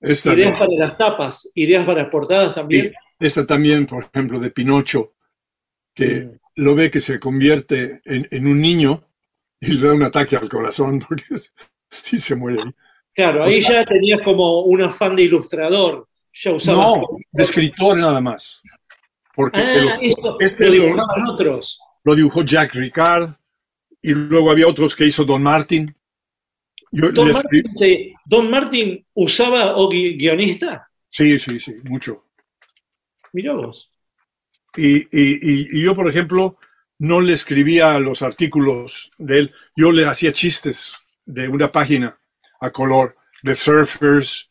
esta 0.00 0.34
ideas 0.34 0.52
de- 0.52 0.58
para 0.58 0.72
las 0.88 0.98
tapas, 0.98 1.48
ideas 1.54 1.86
para 1.86 2.10
portadas 2.10 2.54
también. 2.54 2.88
Sí, 2.88 2.94
esta 3.20 3.46
también, 3.46 3.86
por 3.86 4.04
ejemplo, 4.12 4.40
de 4.40 4.50
Pinocho, 4.50 5.14
que 5.94 6.30
lo 6.56 6.74
ve 6.74 6.90
que 6.90 7.00
se 7.00 7.20
convierte 7.20 8.00
en, 8.04 8.26
en 8.30 8.46
un 8.46 8.60
niño 8.60 9.04
y 9.60 9.72
le 9.74 9.86
da 9.88 9.94
un 9.94 10.02
ataque 10.02 10.36
al 10.36 10.48
corazón 10.48 10.98
porque 11.08 11.24
y 12.10 12.16
se 12.16 12.34
muere 12.36 12.62
ahí. 12.62 12.70
Claro, 13.14 13.40
O 13.42 13.44
ahí 13.44 13.62
sea- 13.62 13.82
ya 13.82 13.84
tenías 13.86 14.20
como 14.22 14.62
un 14.62 14.82
afán 14.82 15.14
de 15.16 15.22
ilustrador. 15.24 16.08
Ya 16.34 16.52
usabas. 16.52 16.78
No, 17.02 17.06
de 17.30 17.42
escritor 17.44 17.98
nada 17.98 18.20
más. 18.22 18.62
Porque 19.34 19.58
Ah, 19.60 19.98
eso, 20.02 20.36
este 20.40 20.66
lo 20.66 20.72
dibujaban 20.72 21.26
otros. 21.28 21.80
lo 22.04 22.14
dibujó 22.14 22.42
Jack 22.44 22.74
Ricard 22.74 23.30
y 24.02 24.10
luego 24.12 24.50
había 24.50 24.66
otros 24.66 24.94
que 24.96 25.06
hizo 25.06 25.24
Don 25.24 25.42
Martin. 25.42 25.94
Yo 26.90 27.10
Don 27.12 27.32
Martin, 27.32 27.64
Don 28.26 28.50
Martin 28.50 29.06
usaba 29.14 29.76
o 29.76 29.88
gui- 29.90 30.18
guionista. 30.18 30.88
sí, 31.08 31.38
sí, 31.38 31.58
sí, 31.60 31.74
mucho. 31.84 32.26
Mirá 33.32 33.54
vos. 33.54 33.90
Y, 34.76 34.96
y- 34.96 35.06
y- 35.12 35.68
y 35.78 35.82
yo, 35.82 35.94
por 35.94 36.08
ejemplo, 36.08 36.58
no 36.98 37.20
le 37.22 37.32
escribía 37.32 37.98
los 37.98 38.20
artículos 38.22 39.10
de 39.18 39.38
él, 39.38 39.54
yo 39.76 39.90
le 39.92 40.04
hacía 40.06 40.32
chistes 40.32 40.98
de 41.24 41.48
una 41.48 41.72
página 41.72 42.18
a 42.60 42.70
color, 42.70 43.16
de 43.42 43.54
surfers, 43.54 44.50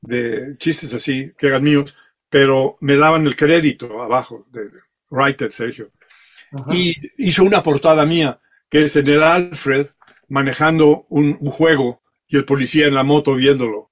de 0.00 0.56
chistes 0.58 0.92
así, 0.92 1.32
que 1.38 1.46
eran 1.46 1.62
míos, 1.62 1.94
pero 2.36 2.76
me 2.80 2.96
daban 2.96 3.26
el 3.26 3.34
crédito 3.34 4.02
abajo, 4.02 4.44
de, 4.52 4.68
writer 5.08 5.50
Sergio. 5.50 5.90
Y 6.70 6.94
hizo 7.16 7.42
una 7.42 7.62
portada 7.62 8.04
mía, 8.04 8.38
que 8.68 8.82
es 8.82 8.94
en 8.96 9.06
el 9.06 9.22
Alfred, 9.22 9.86
manejando 10.28 11.06
un, 11.08 11.38
un 11.40 11.50
juego 11.50 12.02
y 12.28 12.36
el 12.36 12.44
policía 12.44 12.88
en 12.88 12.94
la 12.94 13.04
moto 13.04 13.34
viéndolo. 13.36 13.90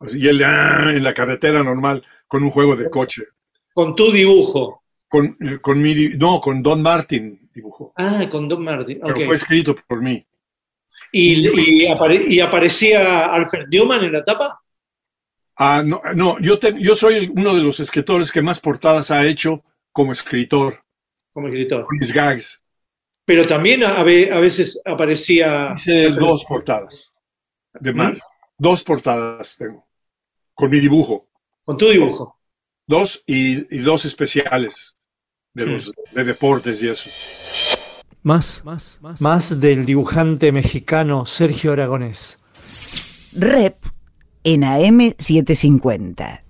Así, 0.00 0.18
y 0.18 0.26
él 0.26 0.42
ah, 0.42 0.90
en 0.96 1.04
la 1.04 1.14
carretera 1.14 1.62
normal 1.62 2.04
con 2.26 2.42
un 2.42 2.50
juego 2.50 2.74
de 2.74 2.90
coche. 2.90 3.22
Con 3.72 3.94
tu 3.94 4.10
dibujo. 4.10 4.82
Con, 5.06 5.36
eh, 5.38 5.58
con 5.60 5.80
mi, 5.80 5.94
no, 6.18 6.40
con 6.40 6.64
Don 6.64 6.82
Martin 6.82 7.48
dibujó. 7.54 7.92
Ah, 7.94 8.26
con 8.28 8.48
Don 8.48 8.64
Martin. 8.64 8.98
Pero 9.00 9.14
ok. 9.14 9.26
fue 9.26 9.36
escrito 9.36 9.76
por 9.86 10.02
mí. 10.02 10.26
¿Y, 11.12 11.46
y 11.84 11.86
apare- 11.86 12.26
y 12.28 12.40
aparecía 12.40 13.26
Alfred 13.26 13.68
Newman 13.70 14.02
en 14.02 14.12
la 14.12 14.24
tapa? 14.24 14.60
Ah, 15.58 15.82
no, 15.84 16.00
no 16.14 16.38
yo, 16.40 16.58
te- 16.58 16.80
yo 16.80 16.94
soy 16.94 17.30
uno 17.34 17.54
de 17.54 17.62
los 17.62 17.80
escritores 17.80 18.30
que 18.30 18.42
más 18.42 18.60
portadas 18.60 19.10
ha 19.10 19.24
hecho 19.24 19.64
como 19.92 20.12
escritor, 20.12 20.82
como 21.32 21.48
escritor. 21.48 21.86
con 21.86 21.96
mis 21.98 22.12
gags. 22.12 22.62
Pero 23.24 23.44
también 23.46 23.82
a, 23.82 24.02
ve- 24.02 24.30
a 24.32 24.38
veces 24.38 24.80
aparecía. 24.84 25.74
Hice 25.76 26.10
dos 26.10 26.44
portadas 26.46 27.12
de 27.74 27.92
¿Mm? 27.92 27.96
mar. 27.96 28.18
Dos 28.58 28.82
portadas 28.82 29.56
tengo. 29.56 29.86
Con 30.54 30.70
mi 30.70 30.80
dibujo. 30.80 31.28
Con 31.64 31.76
tu 31.76 31.88
dibujo. 31.90 32.38
Dos 32.86 33.22
y, 33.26 33.74
y 33.74 33.78
dos 33.80 34.04
especiales 34.04 34.96
de 35.54 35.66
Mm. 35.66 35.68
los 35.70 35.92
de 36.12 36.24
deportes 36.24 36.82
y 36.82 36.88
eso. 36.88 37.08
Más, 38.22 38.62
más, 38.64 38.98
más. 39.00 39.20
Más 39.20 39.60
del 39.60 39.86
dibujante 39.86 40.52
mexicano 40.52 41.26
Sergio 41.26 41.72
Aragonés. 41.72 42.42
Rep 43.32 43.76
en 44.48 44.62
AM750. 44.62 46.42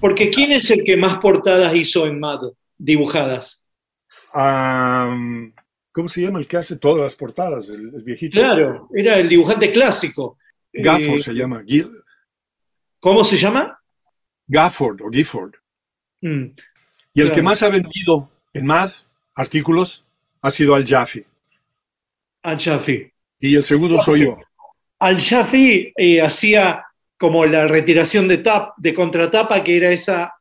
Porque 0.00 0.30
¿quién 0.30 0.50
es 0.50 0.68
el 0.72 0.82
que 0.82 0.96
más 0.96 1.18
portadas 1.18 1.72
hizo 1.76 2.06
en 2.08 2.18
MAD 2.18 2.40
dibujadas? 2.76 3.62
¿Cómo 4.32 6.08
se 6.08 6.22
llama 6.22 6.40
el 6.40 6.48
que 6.48 6.56
hace 6.56 6.76
todas 6.76 7.02
las 7.02 7.14
portadas? 7.14 7.68
El, 7.68 7.94
el 7.94 8.02
viejito. 8.02 8.34
Claro, 8.40 8.88
era 8.92 9.16
el 9.18 9.28
dibujante 9.28 9.70
clásico. 9.70 10.38
Gafford 10.72 11.20
Eh, 11.20 11.22
se 11.22 11.32
llama. 11.34 11.62
Gil- 11.62 12.02
¿Cómo 12.98 13.22
se 13.22 13.36
llama? 13.38 13.78
Gafford 14.48 15.00
o 15.02 15.08
Gifford. 15.10 15.54
Mm, 16.20 16.46
Y 17.16 17.20
el 17.20 17.26
Claro. 17.26 17.32
que 17.32 17.42
más 17.42 17.62
ha 17.62 17.68
vendido 17.68 18.28
en 18.52 18.66
más 18.66 19.08
artículos 19.36 20.04
ha 20.42 20.50
sido 20.50 20.74
Al 20.74 20.84
Jaffe. 20.84 21.24
Al 22.42 22.56
Shafi. 22.58 23.08
Y 23.38 23.54
el 23.54 23.62
segundo 23.64 24.02
soy 24.02 24.24
yo. 24.24 24.36
Al 24.98 25.18
Shafi 25.18 25.92
eh, 25.96 26.20
hacía 26.20 26.84
como 27.18 27.46
la 27.46 27.66
retiración 27.68 28.28
de, 28.28 28.38
tap, 28.38 28.74
de 28.76 28.92
contratapa, 28.94 29.62
que 29.62 29.76
era 29.76 29.90
esa 29.90 30.34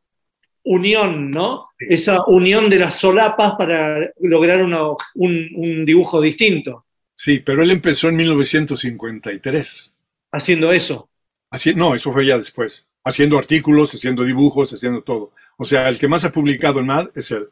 unión, 0.63 1.29
¿no? 1.31 1.67
Esa 1.77 2.23
unión 2.27 2.69
de 2.69 2.77
las 2.79 2.95
solapas 2.95 3.53
para 3.57 4.11
lograr 4.21 4.63
una- 4.63 4.87
un, 5.15 5.49
un 5.55 5.85
dibujo 5.85 6.21
distinto, 6.21 6.85
Sí, 7.15 7.39
pero 7.39 7.61
él 7.61 7.69
empezó 7.71 8.09
en 8.09 8.15
1953. 8.15 9.93
haciendo 10.31 10.71
eso. 10.71 11.09
Así, 11.51 11.75
no, 11.75 11.93
eso 11.93 12.11
fue 12.11 12.25
ya 12.25 12.37
después. 12.37 12.87
Haciendo 13.05 13.37
artículos, 13.37 13.93
haciendo 13.93 14.23
dibujos, 14.23 14.73
haciendo 14.73 15.03
todo. 15.03 15.31
O 15.57 15.65
sea, 15.65 15.89
el 15.89 15.99
que 15.99 16.07
más 16.07 16.25
ha 16.25 16.31
publicado 16.31 16.79
en 16.79 16.87
MAD 16.87 17.09
es 17.15 17.29
él. 17.31 17.49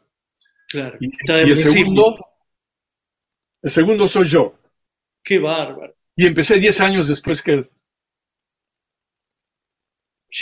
Claro. 0.68 0.96
Y, 0.98 1.10
el 1.50 1.58
segundo, 1.60 2.16
el 3.62 3.70
segundo 3.70 4.08
soy 4.08 4.26
yo. 4.26 4.54
Qué 5.22 5.38
bárbaro. 5.38 5.94
Y 6.16 6.26
empecé 6.26 6.58
10 6.58 6.80
años 6.80 7.06
después 7.06 7.40
que 7.42 7.52
él. 7.52 7.70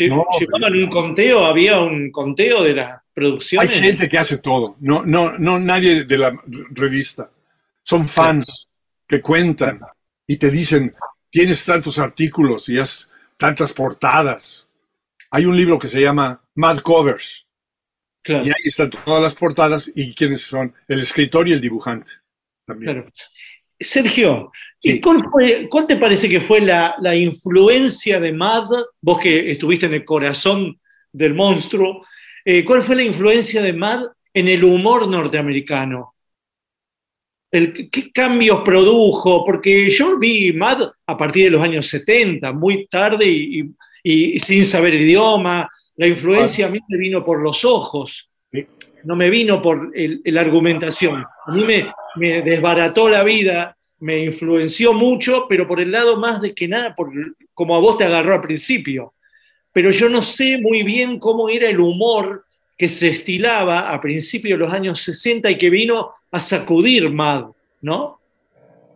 No, 0.09 0.25
Llevaban 0.39 0.73
un 0.75 0.89
conteo, 0.89 1.45
había 1.45 1.81
un 1.81 2.11
conteo 2.13 2.63
de 2.63 2.75
las 2.75 2.93
Hay 2.95 3.01
producciones. 3.13 3.81
gente 3.81 4.09
que 4.09 4.19
hace 4.19 4.39
todo, 4.39 4.77
no, 4.81 5.05
no, 5.05 5.37
no 5.39 5.59
nadie 5.59 6.05
de 6.05 6.17
la 6.19 6.37
revista. 6.71 7.31
Son 7.83 8.09
fans 8.09 8.69
que 9.07 9.21
cuentan 9.21 9.81
y 10.27 10.37
te 10.37 10.51
dicen, 10.51 10.95
tienes 11.31 11.65
tantos 11.65 11.99
artículos 11.99 12.69
y 12.69 12.79
has 12.79 13.11
tantas 13.37 13.73
portadas. 13.73 14.69
Hay 15.33 15.47
un 15.47 15.57
libro 15.57 15.79
que 15.79 15.89
se 15.89 16.01
llama 16.01 16.41
Mad 16.55 16.79
Covers 16.81 17.47
Claro. 18.23 18.45
y 18.45 18.49
ahí 18.51 18.63
están 18.67 18.91
todas 18.91 19.23
las 19.23 19.35
portadas 19.35 19.91
y 19.95 20.15
quiénes 20.15 20.43
son 20.43 20.75
el 20.87 21.01
escritor 21.01 21.49
y 21.49 21.53
el 21.53 21.61
dibujante. 21.61 22.13
También. 22.67 22.93
Claro. 23.01 23.11
Sergio, 23.81 24.53
¿y 24.83 24.93
Sí. 24.93 25.01
cuál, 25.01 25.19
fue- 25.33 25.69
cuál 25.71 25.87
te 25.87 25.97
parece 25.97 26.29
que 26.29 26.41
fue 26.41 26.61
la, 26.61 26.95
la 27.01 27.17
influencia 27.17 28.21
de 28.21 28.33
Mad, 28.33 28.69
vos 29.01 29.19
que 29.19 29.51
estuviste 29.51 29.87
en 29.87 29.95
el 29.95 30.05
corazón 30.05 30.79
del 31.13 31.35
monstruo, 31.35 32.05
eh, 32.45 32.65
cuál 32.65 32.83
fue 32.83 32.97
la 32.97 33.03
influencia 33.03 33.63
de 33.63 33.73
Mad 33.73 34.05
en 34.35 34.49
el 34.49 34.63
humor 34.65 35.09
norteamericano? 35.09 36.15
El- 37.51 37.91
¿Qué 37.91 38.13
cambios 38.13 38.61
produjo? 38.65 39.45
Porque 39.45 39.91
yo 39.91 40.19
vi 40.19 40.53
Mad 40.53 40.91
a 41.07 41.17
partir 41.17 41.45
de 41.45 41.51
los 41.51 41.63
años 41.63 41.89
70, 41.89 42.53
muy 42.53 42.87
tarde 42.87 43.27
y, 43.27 43.61
y- 44.05 44.35
y 44.35 44.39
sin 44.39 44.65
saber 44.65 44.95
el 44.95 45.03
idioma. 45.03 45.69
La 45.97 46.07
influencia 46.07 46.67
a 46.67 46.71
mí 46.71 46.79
me 46.89 46.97
vino 46.99 47.25
por 47.25 47.43
los 47.43 47.65
ojos, 47.65 48.31
Sí. 48.47 48.67
no 49.05 49.17
me 49.17 49.29
vino 49.31 49.61
por 49.61 49.91
la 49.95 50.41
argumentación. 50.41 51.25
A 51.47 51.53
mí 51.53 51.65
me, 51.65 51.91
me 52.17 52.43
desbarató 52.43 53.09
la 53.09 53.23
vida, 53.23 53.77
me 54.01 54.25
influenció 54.25 54.93
mucho, 54.93 55.47
pero 55.49 55.67
por 55.67 55.81
el 55.81 55.93
lado 55.93 56.19
más 56.19 56.41
de 56.41 56.55
que 56.55 56.69
nada, 56.69 56.95
por, 56.95 57.13
como 57.55 57.77
a 57.77 57.81
vos 57.81 57.99
te 57.99 58.05
agarró 58.05 58.35
al 58.35 58.41
principio. 58.41 59.15
Pero 59.73 59.91
yo 59.91 60.09
no 60.09 60.23
sé 60.23 60.59
muy 60.59 60.83
bien 60.83 61.19
cómo 61.19 61.49
era 61.49 61.69
el 61.69 61.81
humor 61.81 62.45
que 62.77 62.89
se 62.89 63.09
estilaba 63.09 63.93
a 63.93 64.01
principios 64.01 64.59
de 64.59 64.65
los 64.65 64.73
años 64.73 65.01
60 65.03 65.51
y 65.51 65.59
que 65.59 65.69
vino 65.69 66.13
a 66.31 66.41
sacudir 66.41 67.11
Mad, 67.11 67.45
¿no? 67.83 68.19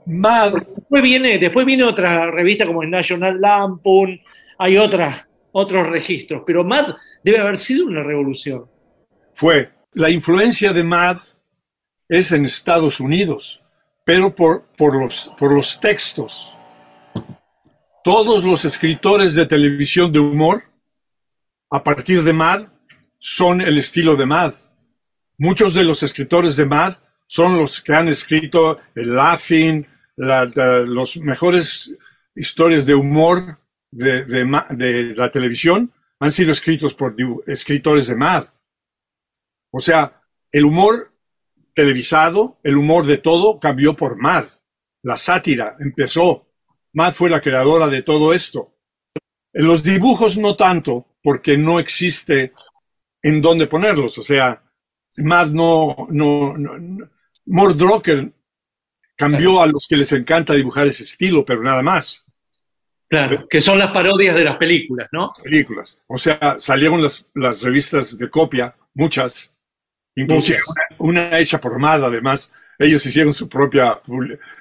Mad, 0.06 0.54
Después 0.54 1.02
viene, 1.02 1.38
después 1.38 1.66
viene 1.66 1.84
otra 1.84 2.30
revista 2.30 2.66
como 2.66 2.82
el 2.82 2.90
National 2.90 3.40
Lampoon, 3.40 4.20
hay 4.58 4.78
otras, 4.78 5.26
otros 5.52 5.86
registros, 5.86 6.42
pero 6.46 6.64
Mad 6.64 6.94
debe 7.22 7.38
haber 7.40 7.58
sido 7.58 7.86
una 7.86 8.02
revolución. 8.02 8.64
fue 9.34 9.70
la 9.92 10.10
influencia 10.10 10.72
de 10.72 10.82
Mad 10.82 11.16
es 12.08 12.32
en 12.32 12.44
Estados 12.44 13.00
Unidos, 13.00 13.62
pero 14.04 14.34
por, 14.34 14.66
por, 14.76 14.96
los, 14.96 15.32
por 15.38 15.52
los 15.52 15.80
textos. 15.80 16.56
Todos 18.02 18.44
los 18.44 18.64
escritores 18.64 19.34
de 19.34 19.46
televisión 19.46 20.12
de 20.12 20.18
humor, 20.18 20.64
a 21.70 21.82
partir 21.82 22.22
de 22.22 22.32
Mad, 22.32 22.66
son 23.18 23.60
el 23.62 23.78
estilo 23.78 24.16
de 24.16 24.26
Mad. 24.26 24.54
Muchos 25.38 25.74
de 25.74 25.84
los 25.84 26.02
escritores 26.02 26.56
de 26.56 26.66
Mad 26.66 26.96
son 27.26 27.56
los 27.56 27.80
que 27.80 27.94
han 27.94 28.08
escrito 28.08 28.78
el 28.94 29.14
Laughing, 29.16 29.86
la- 30.16 30.44
los 30.84 31.16
mejores 31.16 31.94
historias 32.34 32.84
de 32.86 32.94
humor 32.94 33.58
de, 33.90 34.24
de 34.24 34.44
de 34.70 35.14
la 35.16 35.30
televisión 35.30 35.92
han 36.20 36.32
sido 36.32 36.52
escritos 36.52 36.94
por 36.94 37.16
escritores 37.46 38.06
de 38.06 38.16
MAD. 38.16 38.46
O 39.70 39.80
sea, 39.80 40.20
el 40.52 40.64
humor 40.64 41.13
televisado, 41.74 42.58
el 42.62 42.76
humor 42.76 43.06
de 43.06 43.18
todo 43.18 43.58
cambió 43.60 43.94
por 43.94 44.16
MAD. 44.16 44.46
La 45.02 45.16
sátira 45.16 45.76
empezó. 45.80 46.46
MAD 46.92 47.12
fue 47.12 47.30
la 47.30 47.40
creadora 47.40 47.88
de 47.88 48.02
todo 48.02 48.32
esto. 48.32 48.74
En 49.52 49.66
los 49.66 49.82
dibujos 49.82 50.36
no 50.38 50.56
tanto, 50.56 51.06
porque 51.22 51.56
no 51.58 51.78
existe 51.78 52.52
en 53.22 53.40
dónde 53.40 53.66
ponerlos. 53.66 54.18
O 54.18 54.22
sea, 54.22 54.62
MAD 55.16 55.48
no, 55.48 55.96
no, 56.10 56.56
no, 56.56 56.78
no- 56.78 57.06
Mort 57.46 57.76
Drucker 57.76 58.32
cambió 59.16 59.60
a 59.60 59.66
los 59.66 59.86
que 59.88 59.96
les 59.96 60.10
encanta 60.12 60.54
dibujar 60.54 60.86
ese 60.86 61.02
estilo, 61.02 61.44
pero 61.44 61.62
nada 61.62 61.82
más. 61.82 62.24
Claro, 63.08 63.46
que 63.48 63.60
son 63.60 63.78
las 63.78 63.92
parodias 63.92 64.34
de 64.34 64.42
las 64.44 64.56
películas, 64.56 65.08
¿no? 65.12 65.30
películas. 65.42 66.02
O 66.08 66.18
sea, 66.18 66.56
salieron 66.58 67.00
las, 67.02 67.26
las 67.34 67.62
revistas 67.62 68.18
de 68.18 68.28
copia, 68.28 68.74
muchas, 68.94 69.53
inclusive. 70.16 70.58
Una, 70.98 71.28
una 71.28 71.38
hecha 71.38 71.60
por 71.60 71.78
MAD, 71.78 72.04
además. 72.04 72.52
Ellos 72.78 73.04
hicieron 73.06 73.32
su 73.32 73.48
propia... 73.48 74.00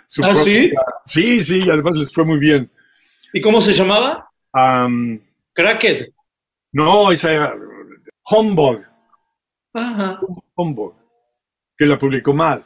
Su 0.05 0.23
¿Ah, 0.23 0.35
sí? 0.35 0.69
propia- 0.69 0.79
Sí, 1.05 1.41
sí, 1.43 1.63
y 1.65 1.69
además 1.69 1.95
les 1.95 2.13
fue 2.13 2.23
muy 2.25 2.37
bien. 2.39 2.69
¿Y 3.33 3.41
cómo 3.41 3.59
se 3.61 3.73
llamaba? 3.73 4.29
Am, 4.51 5.19
Cracked. 5.53 6.09
no, 6.73 7.11
esa 7.11 7.33
era 7.33 7.55
Humbug, 8.29 8.83
Ajá. 9.73 10.19
Humbug, 10.55 10.93
que 11.75 11.85
la 11.87 11.97
publicó 11.97 12.33
MAD. 12.35 12.61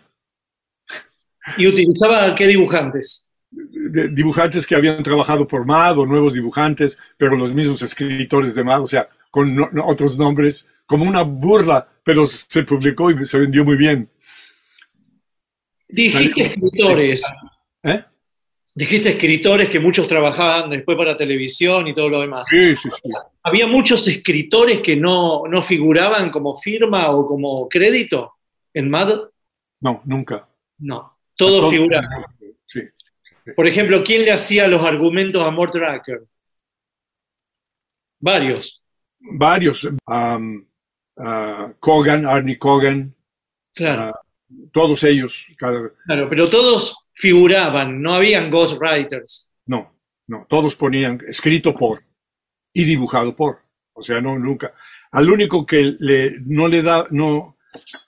¿Y 1.58 1.68
utilizaba 1.68 2.36
qué 2.36 2.48
dibujantes? 2.48 3.30
De- 3.50 4.10
dibujantes 4.10 4.68
que 4.68 4.76
habían 4.76 5.02
trabajado 5.02 5.48
por 5.48 5.66
MAD 5.66 6.00
o 6.00 6.06
nuevos 6.06 6.34
dibujantes, 6.34 7.00
pero 7.18 7.38
los 7.38 7.54
mismos 7.54 7.82
escritores 7.82 8.54
de 8.56 8.64
MAD, 8.66 8.82
o 8.82 8.88
sea, 8.88 9.08
con 9.32 9.56
no- 9.56 9.70
otros 9.86 10.18
nombres, 10.18 10.68
como 10.88 11.04
una 11.06 11.22
burla, 11.22 11.88
pero 12.04 12.26
se 12.26 12.64
publicó 12.64 13.12
y 13.12 13.24
se 13.26 13.38
vendió 13.38 13.64
muy 13.64 13.78
bien. 13.78 14.10
Dijiste 15.88 16.18
Salió- 16.44 16.46
escritores. 16.46 17.24
¿Eh? 17.84 18.04
Dijiste 18.74 19.10
escritores 19.10 19.70
que 19.70 19.80
muchos 19.80 20.08
trabajaban 20.08 20.70
después 20.70 20.98
para 20.98 21.16
televisión 21.18 21.88
y 21.88 21.94
todo 21.96 22.10
lo 22.10 22.22
demás. 22.22 22.46
Sí, 22.50 22.76
sí, 22.76 22.90
sí. 22.90 23.10
¿Había 23.44 23.66
muchos 23.68 24.08
escritores 24.08 24.82
que 24.82 24.96
no, 24.96 25.44
no 25.48 25.64
figuraban 25.64 26.30
como 26.30 26.56
firma 26.58 27.10
o 27.12 27.26
como 27.26 27.68
crédito 27.70 28.34
en 28.74 28.90
MAD? 28.90 29.20
No, 29.82 30.02
nunca. 30.06 30.48
No, 30.80 31.18
todos 31.36 31.62
Todo- 31.62 31.70
figuraban. 31.72 32.08
Sí. 32.66 32.82
Por 33.56 33.66
ejemplo, 33.66 34.04
¿quién 34.04 34.26
le 34.26 34.32
hacía 34.32 34.68
los 34.68 34.84
argumentos 34.86 35.42
a 35.44 35.50
Mort 35.52 35.74
Tracker? 35.74 36.22
Varios. 38.20 38.84
Varios. 39.20 39.84
um, 40.06 40.66
ah, 41.20 41.72
Kogan, 41.80 42.26
Arnie 42.26 42.58
Kogan, 42.58 43.14
Claro, 43.74 44.02
ah, 44.16 44.22
todos 44.72 45.04
ellos. 45.04 45.46
cada- 45.58 45.92
claro, 46.06 46.28
pero 46.30 46.50
todos 46.50 47.08
figuraban, 47.14 48.02
no 48.02 48.14
habían 48.14 48.50
ghostwriters. 48.50 49.52
no, 49.66 49.94
no, 50.28 50.46
todos 50.50 50.76
ponían 50.76 51.20
escrito 51.28 51.74
por 51.76 52.04
y 52.74 52.84
dibujado 52.84 53.36
por. 53.36 53.60
O 53.94 54.02
sea, 54.02 54.20
no, 54.22 54.38
nunca. 54.38 54.74
Al 55.12 55.30
único 55.30 55.66
que 55.66 55.96
le, 56.00 56.38
no 56.46 56.68
le 56.68 56.82
da, 56.84 57.06
no, 57.12 57.58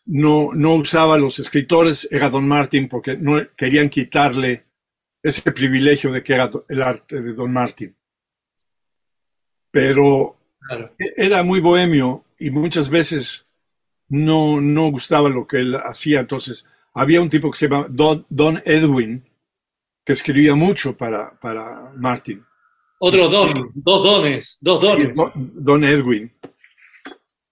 no, 0.05 0.49
no 0.53 0.73
usaba 0.75 1.17
los 1.17 1.39
escritores 1.39 2.07
era 2.11 2.29
Don 2.29 2.47
Martin 2.47 2.87
porque 2.89 3.15
no 3.17 3.37
querían 3.55 3.89
quitarle 3.89 4.65
ese 5.23 5.51
privilegio 5.51 6.11
de 6.11 6.21
que 6.23 6.33
era 6.33 6.51
el 6.67 6.81
arte 6.81 7.21
de 7.21 7.33
Don 7.33 7.51
Martin. 7.53 7.95
Pero 9.71 10.35
Claro. 10.67 10.93
era 11.17 11.41
muy 11.43 11.59
bohemio 11.61 12.25
y 12.39 12.49
muchas 12.51 12.89
veces 12.89 13.47
no, 14.07 14.59
no 14.61 14.89
gustaba 14.91 15.29
lo 15.29 15.45
que 15.47 15.57
él 15.57 15.75
hacía. 15.75 16.19
Entonces, 16.21 16.67
había 16.93 17.21
un 17.21 17.29
tipo 17.29 17.51
que 17.51 17.57
se 17.59 17.67
llama 17.69 17.87
Don, 17.89 18.25
Don 18.29 18.61
Edwin, 18.65 19.23
que 20.05 20.13
escribía 20.13 20.55
mucho 20.55 20.97
para, 20.97 21.37
para 21.39 21.91
Martin. 21.95 22.43
Otro 22.99 23.29
don, 23.29 23.71
dos 23.75 24.03
dones, 24.03 24.57
dos 24.61 24.81
dones. 24.81 25.13
Don, 25.15 25.31
Don 25.63 25.83
Edwin, 25.83 26.33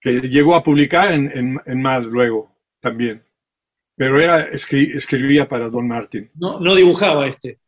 que 0.00 0.20
llegó 0.22 0.54
a 0.54 0.62
publicar 0.62 1.12
en, 1.12 1.30
en, 1.32 1.60
en 1.64 1.80
Mad 1.82 2.04
luego 2.04 2.54
también. 2.80 3.24
Pero 3.96 4.20
era, 4.20 4.46
escri- 4.50 4.94
escribía 4.94 5.48
para 5.48 5.70
Don 5.70 5.88
Martin. 5.88 6.30
No, 6.34 6.60
no 6.60 6.74
dibujaba 6.74 7.26
este. 7.28 7.58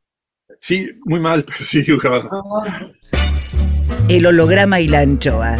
Sí, 0.58 0.88
muy 1.04 1.20
mal, 1.20 1.44
pero 1.46 1.58
sí 1.58 1.82
dibujaba. 1.82 2.28
El 4.08 4.26
holograma 4.26 4.80
y 4.80 4.88
la 4.88 5.00
anchoa. 5.00 5.56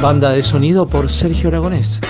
Banda 0.00 0.30
de 0.30 0.42
sonido 0.42 0.86
por 0.86 1.10
Sergio 1.10 1.48
Aragonés. 1.48 2.00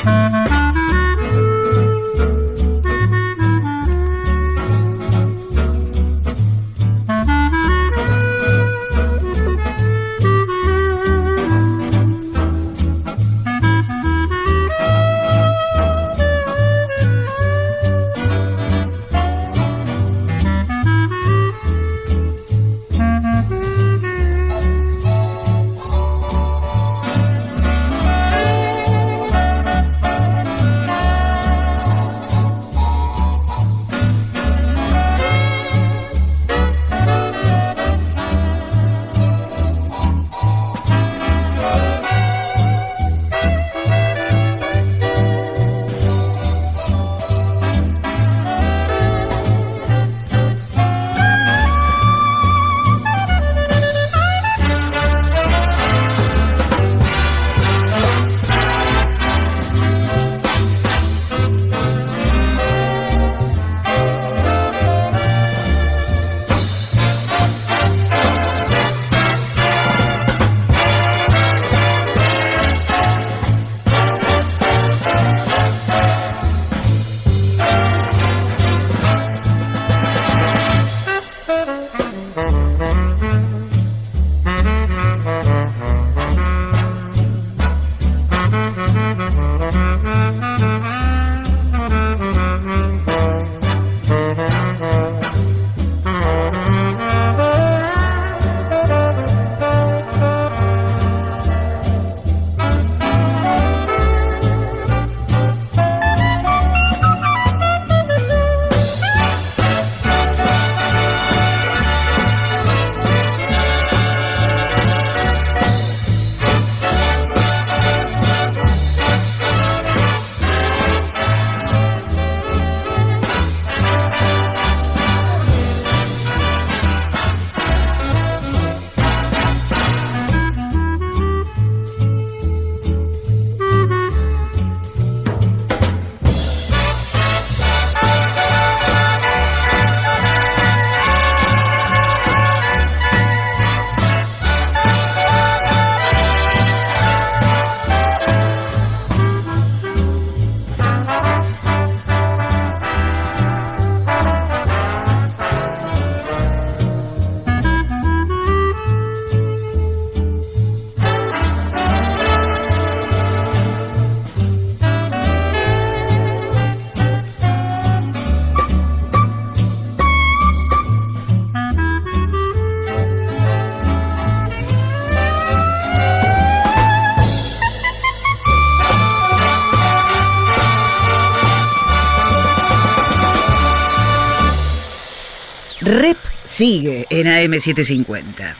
Sigue 186.56 187.06
en 187.10 187.26
AM750. 187.26 188.54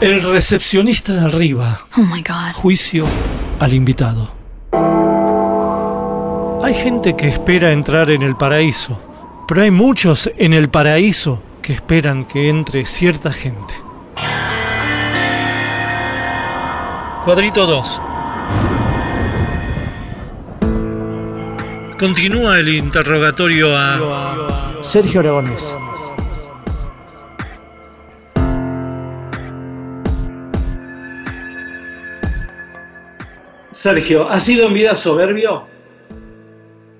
El 0.00 0.22
recepcionista 0.22 1.12
de 1.12 1.24
arriba. 1.26 1.80
Oh 1.96 2.02
my 2.02 2.22
God. 2.22 2.54
Juicio 2.54 3.04
al 3.58 3.74
invitado. 3.74 4.32
Hay 6.62 6.74
gente 6.74 7.16
que 7.16 7.26
espera 7.26 7.72
entrar 7.72 8.12
en 8.12 8.22
el 8.22 8.36
paraíso, 8.36 9.00
pero 9.48 9.62
hay 9.62 9.72
muchos 9.72 10.30
en 10.36 10.52
el 10.52 10.70
paraíso 10.70 11.42
que 11.62 11.72
esperan 11.72 12.24
que 12.24 12.48
entre 12.48 12.84
cierta 12.84 13.32
gente. 13.32 13.74
Cuadrito 17.24 17.66
2. 17.66 18.02
Continúa 21.98 22.60
el 22.60 22.68
interrogatorio 22.68 23.76
a 23.76 24.76
Sergio 24.82 25.18
Aragonés. 25.20 25.76
Sergio, 33.80 34.28
¿has 34.28 34.44
sido 34.44 34.66
en 34.66 34.74
vida 34.74 34.94
soberbio? 34.94 35.66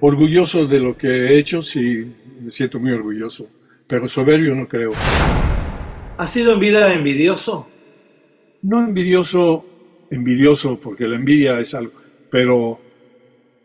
Orgulloso 0.01 0.66
de 0.66 0.81
lo 0.81 0.97
que 0.97 1.09
he 1.09 1.39
hecho, 1.39 1.61
sí, 1.61 2.11
me 2.40 2.51
siento 2.51 2.81
muy 2.81 2.93
orgulloso. 2.93 3.51
Pero 3.86 4.09
soberbio 4.09 4.55
no 4.55 4.66
creo. 4.66 4.93
¿Has 6.16 6.32
sido 6.32 6.55
en 6.55 6.61
vida 6.61 6.90
envidioso? 6.94 7.69
No 8.62 8.78
envidioso, 8.78 9.66
envidioso, 10.11 10.81
porque 10.81 11.07
la 11.07 11.16
envidia 11.16 11.61
es 11.61 11.74
algo. 11.74 11.93
Pero 12.31 12.81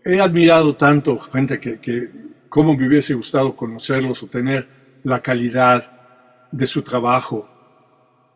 he 0.03 0.19
admirado 0.19 0.75
tanto 0.75 1.17
gente 1.17 1.57
que, 1.57 1.79
que 1.79 2.09
cómo 2.49 2.75
me 2.75 2.85
hubiese 2.85 3.13
gustado 3.13 3.55
conocerlos 3.55 4.23
o 4.23 4.27
tener 4.27 4.67
la 5.05 5.21
calidad 5.21 6.49
de 6.51 6.67
su 6.67 6.81
trabajo. 6.81 7.47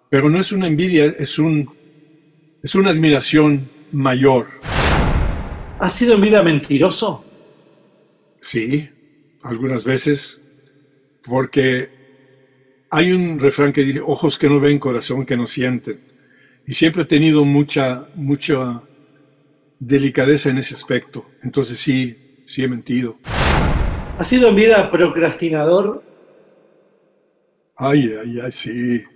Pero 0.09 0.29
no 0.29 0.39
es 0.39 0.53
una 0.53 0.67
envidia, 0.67 1.03
es, 1.03 1.37
un, 1.37 1.69
es 2.63 2.75
una 2.75 2.91
admiración 2.91 3.77
mayor. 3.91 4.49
¿Has 5.79 5.93
sido 5.93 6.15
en 6.15 6.21
vida 6.21 6.43
mentiroso? 6.43 7.23
Sí, 8.41 8.89
algunas 9.43 9.83
veces, 9.83 10.39
porque 11.23 11.89
hay 12.89 13.11
un 13.11 13.39
refrán 13.39 13.71
que 13.71 13.83
dice, 13.83 14.01
ojos 14.01 14.37
que 14.37 14.49
no 14.49 14.59
ven, 14.59 14.79
corazón 14.79 15.25
que 15.25 15.37
no 15.37 15.47
sienten. 15.47 15.99
Y 16.65 16.73
siempre 16.73 17.03
he 17.03 17.05
tenido 17.05 17.45
mucha, 17.45 18.09
mucha 18.15 18.83
delicadeza 19.79 20.49
en 20.49 20.57
ese 20.57 20.75
aspecto. 20.75 21.25
Entonces 21.43 21.79
sí, 21.79 22.43
sí 22.45 22.63
he 22.63 22.67
mentido. 22.67 23.17
¿Has 24.17 24.27
sido 24.27 24.49
en 24.49 24.55
vida 24.55 24.91
procrastinador? 24.91 26.03
Ay, 27.77 28.11
ay, 28.21 28.39
ay, 28.43 28.51
sí. 28.51 29.03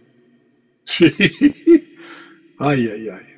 Sí. 0.85 1.05
Ay, 2.59 2.89
ay, 2.93 3.07
ay. 3.09 3.32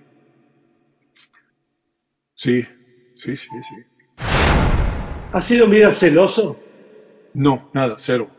Sí, 2.36 2.68
sí, 3.14 3.38
sí, 3.38 3.48
sí. 3.64 3.76
¿Has 5.32 5.46
sido 5.46 5.66
en 5.66 5.72
vida 5.72 5.92
celoso? 5.92 6.60
No, 7.34 7.70
nada, 7.74 7.96
cero. 7.98 8.30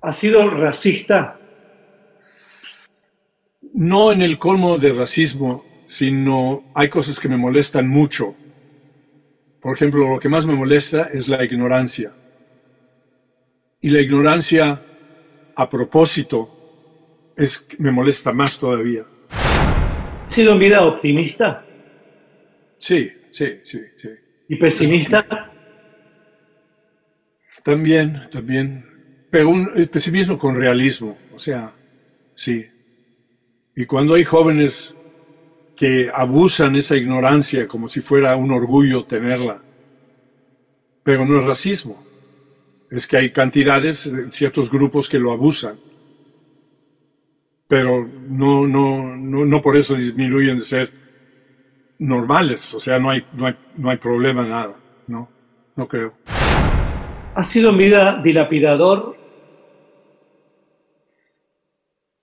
¿Has 0.00 0.16
sido 0.16 0.48
racista? 0.48 1.38
No 3.74 4.12
en 4.12 4.22
el 4.22 4.38
colmo 4.38 4.78
de 4.78 4.92
racismo, 4.92 5.64
sino 5.84 6.64
hay 6.74 6.88
cosas 6.88 7.18
que 7.18 7.28
me 7.28 7.36
molestan 7.36 7.88
mucho. 7.88 8.34
Por 9.60 9.76
ejemplo, 9.76 10.08
lo 10.08 10.20
que 10.20 10.28
más 10.28 10.46
me 10.46 10.54
molesta 10.54 11.08
es 11.12 11.28
la 11.28 11.42
ignorancia. 11.44 12.12
Y 13.80 13.90
la 13.90 14.00
ignorancia, 14.00 14.80
a 15.56 15.68
propósito, 15.68 16.48
es 17.36 17.66
me 17.78 17.90
molesta 17.90 18.32
más 18.32 18.60
todavía. 18.60 19.02
¿Has 20.28 20.34
sido 20.34 20.52
en 20.52 20.58
vida 20.60 20.84
optimista? 20.84 21.64
Sí, 22.82 23.12
sí, 23.30 23.60
sí, 23.62 23.80
sí. 23.96 24.08
¿Y 24.48 24.56
pesimista? 24.56 25.24
También, 27.62 28.22
también. 28.28 28.84
Pero 29.30 29.50
un 29.50 29.68
pesimismo 29.86 30.36
con 30.36 30.56
realismo, 30.56 31.16
o 31.32 31.38
sea, 31.38 31.72
sí. 32.34 32.66
Y 33.76 33.84
cuando 33.84 34.14
hay 34.14 34.24
jóvenes 34.24 34.96
que 35.76 36.10
abusan 36.12 36.74
esa 36.74 36.96
ignorancia 36.96 37.68
como 37.68 37.86
si 37.86 38.00
fuera 38.00 38.34
un 38.34 38.50
orgullo 38.50 39.04
tenerla, 39.04 39.62
pero 41.04 41.24
no 41.24 41.38
es 41.38 41.46
racismo, 41.46 42.04
es 42.90 43.06
que 43.06 43.16
hay 43.16 43.30
cantidades, 43.30 44.10
ciertos 44.30 44.72
grupos 44.72 45.08
que 45.08 45.20
lo 45.20 45.30
abusan, 45.30 45.76
pero 47.68 48.10
no, 48.28 48.66
no, 48.66 49.16
no, 49.16 49.44
no 49.44 49.62
por 49.62 49.76
eso 49.76 49.94
disminuyen 49.94 50.58
de 50.58 50.64
ser 50.64 51.01
normales, 52.02 52.74
o 52.74 52.80
sea, 52.80 52.98
no 52.98 53.10
hay, 53.10 53.24
no 53.32 53.46
hay, 53.46 53.56
no 53.76 53.90
hay 53.90 53.96
problema, 53.96 54.44
nada, 54.44 54.74
no, 55.06 55.28
no 55.76 55.88
creo. 55.88 56.14
¿Has 57.34 57.48
sido 57.48 57.70
en 57.70 57.78
vida 57.78 58.20
dilapidador? 58.22 59.16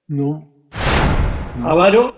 No. 0.08 0.48
¿Avaro? 1.64 2.16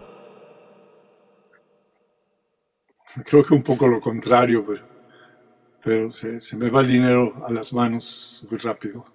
Creo 3.25 3.43
que 3.43 3.53
un 3.53 3.63
poco 3.63 3.87
lo 3.87 3.99
contrario, 3.99 4.65
pero, 4.65 4.83
pero 5.83 6.11
se, 6.11 6.39
se 6.41 6.55
me 6.57 6.69
va 6.69 6.81
el 6.81 6.87
dinero 6.87 7.33
a 7.47 7.51
las 7.51 7.73
manos 7.73 8.45
muy 8.49 8.57
rápido. 8.59 9.05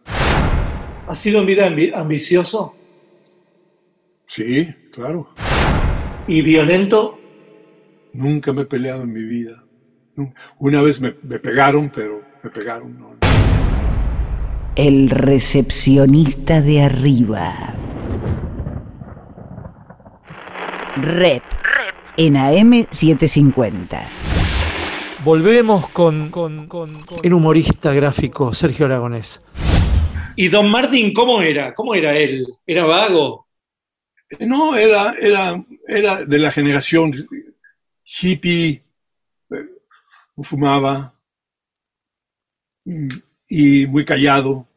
¿Has 1.09 1.19
sido 1.19 1.41
en 1.41 1.47
vida 1.47 1.69
ambi- 1.69 1.95
ambicioso? 1.95 2.75
Sí, 4.27 4.67
claro. 4.93 5.29
¿Y 6.27 6.43
violento? 6.43 7.19
Nunca 8.17 8.53
me 8.53 8.63
he 8.63 8.67
peleado 8.67 9.03
en 9.03 9.13
mi 9.13 9.23
vida. 9.25 9.63
Una 10.59 10.81
vez 10.83 11.01
me, 11.01 11.15
me 11.23 11.39
pegaron, 11.39 11.91
pero 11.95 12.23
me 12.43 12.51
pegaron. 12.51 12.99
No, 12.99 13.17
El 14.77 15.11
recepcionista 15.11 16.61
de 16.63 16.83
arriba. 16.83 17.75
Rep. 20.97 21.43
En 22.17 22.35
AM750. 22.35 24.01
Volvemos 25.23 25.89
con, 25.89 26.31
con- 26.31 26.67
con- 26.67 27.01
con 27.03 27.19
el 27.23 27.33
humorista 27.35 27.93
gráfico 27.93 28.55
Sergio 28.55 28.87
Aragonés. 28.87 29.45
¿Y 30.37 30.49
Don 30.49 30.71
Martín 30.71 31.13
cómo 31.13 31.43
era? 31.43 31.75
¿Cómo 31.75 31.95
era 31.95 32.17
él? 32.17 32.47
¿Era 32.67 32.85
vago? 32.85 33.47
No, 34.41 34.77
era, 34.77 35.13
era, 35.21 35.63
era 35.89 36.25
de 36.25 36.39
la 36.39 36.51
generación 36.51 37.13
hippie, 38.07 38.85
eh, 39.51 39.57
fumaba 40.43 41.15
mm, 42.85 43.09
y 43.49 43.87
muy 43.87 44.05
callado. 44.05 44.69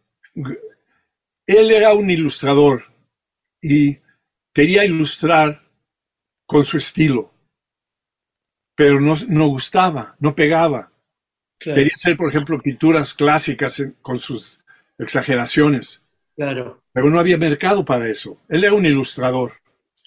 Él 1.45 1.71
era 1.71 1.93
un 1.93 2.09
ilustrador 2.09 2.85
y 3.61 3.99
quería 4.53 4.85
ilustrar 4.85 5.67
con 6.45 6.65
su 6.65 6.77
estilo, 6.77 7.31
pero 8.75 8.99
no, 8.99 9.15
no 9.27 9.47
gustaba, 9.47 10.15
no 10.19 10.35
pegaba. 10.35 10.91
Claro, 11.59 11.75
Quería 11.75 11.93
hacer, 11.93 12.15
por 12.15 12.29
ejemplo, 12.29 12.61
pinturas 12.61 13.13
clásicas 13.13 13.83
con 14.01 14.17
sus 14.17 14.63
exageraciones, 14.97 16.03
claro, 16.35 16.81
pero 16.93 17.09
no 17.09 17.19
había 17.19 17.37
mercado 17.37 17.83
para 17.83 18.07
eso. 18.07 18.41
Él 18.47 18.63
era 18.63 18.73
un 18.73 18.85
ilustrador, 18.85 19.59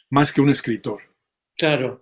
más 0.09 0.33
que 0.33 0.41
un 0.41 0.51
escritor. 0.51 1.03
claro. 1.57 2.02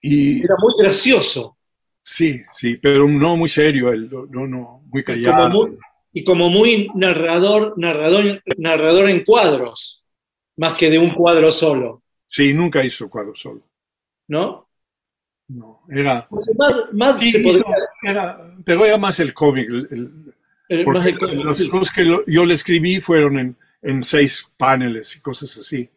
Y 0.00 0.42
Era 0.44 0.54
muy 0.58 0.72
gracioso. 0.78 1.56
sí, 2.02 2.42
sí, 2.52 2.76
pero 2.76 3.06
no 3.08 3.36
muy 3.36 3.48
serio, 3.48 3.90
él, 3.92 4.08
no, 4.30 4.46
no, 4.46 4.82
muy 4.86 5.00
Y 5.00 5.04
como 5.04 5.04
callado. 5.04 5.50
muy, 5.50 5.78
y 6.12 6.24
como 6.24 6.48
muy 6.48 6.88
narrador, 6.94 7.74
narrador, 7.76 8.42
narrador 8.56 9.10
en 9.10 9.24
cuadros, 9.24 10.02
más 10.56 10.76
que 10.78 10.90
de 10.90 10.98
un 10.98 11.08
cuadro 11.10 11.50
solo, 11.50 12.02
Sí, 12.26 12.54
nunca 12.54 12.84
hizo 12.84 13.10
cuadro 13.10 13.34
solo. 13.34 13.62
¿no? 14.28 14.68
No, 15.48 15.80
era, 15.88 16.28
Más, 16.56 16.74
más 16.92 17.20
sí, 17.20 17.32
se 17.32 17.40
podría. 17.40 17.64
era- 18.04 18.38
pero 18.64 18.84
era 18.86 18.96
más 18.98 19.18
el 19.18 19.34
cómic. 19.34 19.68
el- 19.68 19.88
el- 20.68 20.84
porque 20.84 20.98
más 20.98 21.04
de 21.06 21.18
cosas 21.18 21.36
las 21.44 21.54
así. 21.60 21.68
cosas 21.68 21.92
que 21.92 22.04
lo- 22.04 22.24
yo 22.26 22.46
le 22.46 22.54
escribí 22.54 23.00
fueron 23.00 23.36
en, 23.38 23.56
en 23.82 24.02
seis 24.04 24.46
paneles 24.56 25.16
y 25.16 25.20
cosas 25.20 25.56
así. 25.58 25.90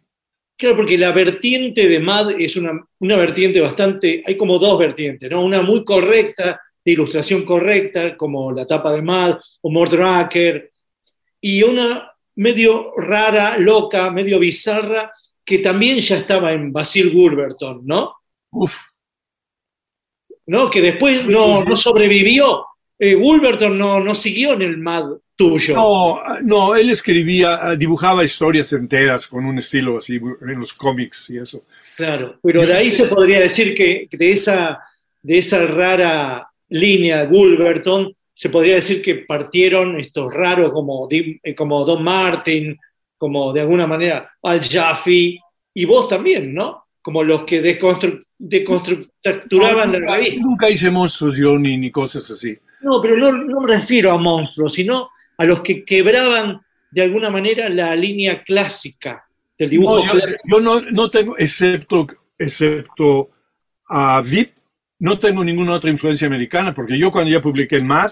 Claro, 0.55 0.75
porque 0.77 0.97
la 0.97 1.11
vertiente 1.11 1.87
de 1.87 1.99
MAD 1.99 2.39
es 2.39 2.55
una, 2.55 2.71
una 2.99 3.17
vertiente 3.17 3.59
bastante, 3.59 4.23
hay 4.25 4.37
como 4.37 4.59
dos 4.59 4.77
vertientes, 4.79 5.29
¿no? 5.29 5.43
Una 5.43 5.61
muy 5.61 5.83
correcta, 5.83 6.61
de 6.85 6.91
ilustración 6.91 7.43
correcta, 7.43 8.17
como 8.17 8.51
la 8.51 8.67
tapa 8.67 8.91
de 8.93 9.01
MAD 9.01 9.39
o 9.61 9.71
Mordraker, 9.71 10.71
y 11.41 11.63
una 11.63 12.11
medio 12.35 12.93
rara, 12.97 13.57
loca, 13.57 14.09
medio 14.11 14.39
bizarra, 14.39 15.11
que 15.43 15.59
también 15.59 15.99
ya 15.99 16.17
estaba 16.17 16.53
en 16.53 16.71
Basil 16.71 17.11
Gurberton, 17.13 17.81
¿no? 17.85 18.15
Uf, 18.51 18.77
¿No? 20.45 20.69
Que 20.69 20.81
después 20.81 21.25
no, 21.25 21.63
no 21.63 21.75
sobrevivió. 21.75 22.65
Eh, 22.99 23.15
Wolverton 23.15 23.77
no, 23.77 23.99
no 24.01 24.13
siguió 24.13 24.53
en 24.53 24.61
el 24.61 24.77
MAD 24.77 25.17
tuyo. 25.35 25.75
No, 25.75 26.19
no, 26.43 26.75
él 26.75 26.89
escribía, 26.89 27.75
dibujaba 27.77 28.23
historias 28.23 28.71
enteras 28.73 29.27
con 29.27 29.45
un 29.45 29.59
estilo 29.59 29.97
así 29.97 30.15
en 30.15 30.59
los 30.59 30.73
cómics 30.73 31.29
y 31.29 31.37
eso. 31.37 31.63
Claro, 31.95 32.39
pero 32.41 32.65
de 32.65 32.73
ahí 32.73 32.91
se 32.91 33.05
podría 33.05 33.39
decir 33.39 33.73
que 33.73 34.07
de 34.11 34.31
esa, 34.31 34.79
de 35.21 35.37
esa 35.37 35.65
rara 35.65 36.47
línea 36.69 37.25
Gulberton, 37.25 38.13
se 38.33 38.49
podría 38.49 38.75
decir 38.75 39.01
que 39.01 39.25
partieron 39.27 39.97
estos 39.97 40.33
raros 40.33 40.71
como, 40.71 41.07
eh, 41.11 41.55
como 41.55 41.83
Don 41.85 42.03
Martin, 42.03 42.77
como 43.17 43.53
de 43.53 43.61
alguna 43.61 43.87
manera 43.87 44.31
Al 44.41 44.61
Jaffe, 44.61 45.37
y 45.73 45.85
vos 45.85 46.07
también, 46.07 46.53
¿no? 46.53 46.85
Como 47.01 47.23
los 47.23 47.43
que 47.43 47.61
deconstructuraban 47.61 49.91
no, 49.91 49.99
la 49.99 50.17
revista. 50.17 50.41
Nunca 50.41 50.69
hice 50.69 50.89
monstruos 50.89 51.35
yo 51.37 51.59
ni, 51.59 51.77
ni 51.77 51.91
cosas 51.91 52.31
así. 52.31 52.57
No, 52.81 53.01
pero 53.01 53.17
no, 53.17 53.31
no 53.31 53.61
me 53.61 53.77
refiero 53.77 54.11
a 54.11 54.17
monstruos, 54.17 54.73
sino 54.73 55.09
a 55.43 55.45
los 55.45 55.61
que 55.61 55.83
quebraban 55.83 56.61
de 56.89 57.01
alguna 57.01 57.29
manera 57.29 57.67
la 57.67 57.93
línea 57.97 58.45
clásica 58.45 59.27
del 59.59 59.71
dibujo 59.71 60.05
no, 60.05 60.11
clásico. 60.13 60.39
Yo 60.49 60.61
no, 60.61 60.79
no, 60.79 61.11
tengo, 61.11 61.37
excepto, 61.37 62.07
excepto 62.37 63.29
a 63.89 64.21
VIP, 64.21 64.53
no 64.99 65.19
tengo 65.19 65.43
ninguna 65.43 65.73
otra 65.73 65.89
influencia 65.89 66.27
americana, 66.27 66.73
porque 66.73 66.97
yo 66.97 67.11
cuando 67.11 67.29
ya 67.29 67.41
publiqué 67.41 67.75
en 67.75 67.87
Mad, 67.87 68.11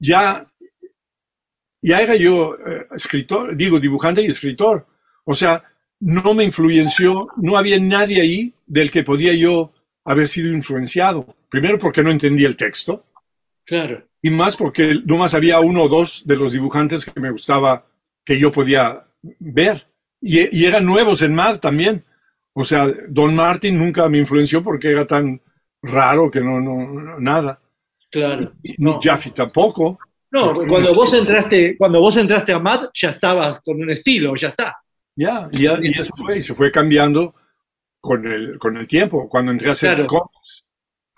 ya, 0.00 0.44
ya 1.80 2.00
era 2.00 2.16
yo 2.16 2.54
eh, 2.54 2.86
escritor, 2.96 3.56
digo, 3.56 3.78
dibujante 3.78 4.20
y 4.20 4.26
escritor. 4.26 4.84
O 5.24 5.34
sea, 5.36 5.62
no 6.00 6.34
me 6.34 6.42
influenció, 6.42 7.28
no 7.36 7.56
había 7.56 7.78
nadie 7.78 8.20
ahí 8.20 8.52
del 8.66 8.90
que 8.90 9.04
podía 9.04 9.32
yo 9.32 9.72
haber 10.04 10.26
sido 10.26 10.52
influenciado. 10.52 11.36
Primero 11.48 11.78
porque 11.78 12.02
no 12.02 12.10
entendía 12.10 12.48
el 12.48 12.56
texto. 12.56 13.06
Claro. 13.64 14.08
Y 14.26 14.30
más 14.30 14.56
porque 14.56 14.96
nomás 15.04 15.34
había 15.34 15.60
uno 15.60 15.84
o 15.84 15.88
dos 15.88 16.22
de 16.26 16.36
los 16.36 16.50
dibujantes 16.52 17.04
que 17.04 17.20
me 17.20 17.30
gustaba, 17.30 17.86
que 18.24 18.40
yo 18.40 18.50
podía 18.50 19.06
ver. 19.38 19.86
Y, 20.20 20.58
y 20.58 20.64
eran 20.64 20.84
nuevos 20.84 21.22
en 21.22 21.32
Mad 21.32 21.60
también. 21.60 22.04
O 22.52 22.64
sea, 22.64 22.88
Don 23.08 23.36
Martin 23.36 23.78
nunca 23.78 24.08
me 24.08 24.18
influenció 24.18 24.64
porque 24.64 24.90
era 24.90 25.06
tan 25.06 25.40
raro 25.80 26.28
que 26.28 26.40
no, 26.40 26.58
no, 26.60 27.20
nada. 27.20 27.60
Claro. 28.10 28.52
Ni 28.64 28.74
no. 28.78 28.98
Jaffe 29.00 29.30
tampoco. 29.30 29.98
No, 30.32 30.54
cuando 30.66 30.92
vos 30.92 31.12
entraste, 31.14 31.76
cuando 31.78 32.00
vos 32.00 32.16
entraste 32.16 32.52
a 32.52 32.58
Mad, 32.58 32.88
ya 32.94 33.10
estabas 33.10 33.60
con 33.62 33.80
un 33.80 33.90
estilo, 33.90 34.34
ya 34.34 34.48
está. 34.48 34.76
Ya, 35.14 35.48
y, 35.52 35.62
ya, 35.62 35.78
y 35.80 35.90
eso 35.92 36.10
fue, 36.16 36.38
y 36.38 36.42
se 36.42 36.52
fue 36.54 36.72
cambiando 36.72 37.32
con 38.00 38.26
el, 38.26 38.58
con 38.58 38.76
el 38.76 38.88
tiempo, 38.88 39.28
cuando 39.28 39.52
entré 39.52 39.68
a 39.68 39.72
hacer 39.72 39.90
Claro. 39.94 40.06
cosas. 40.08 40.64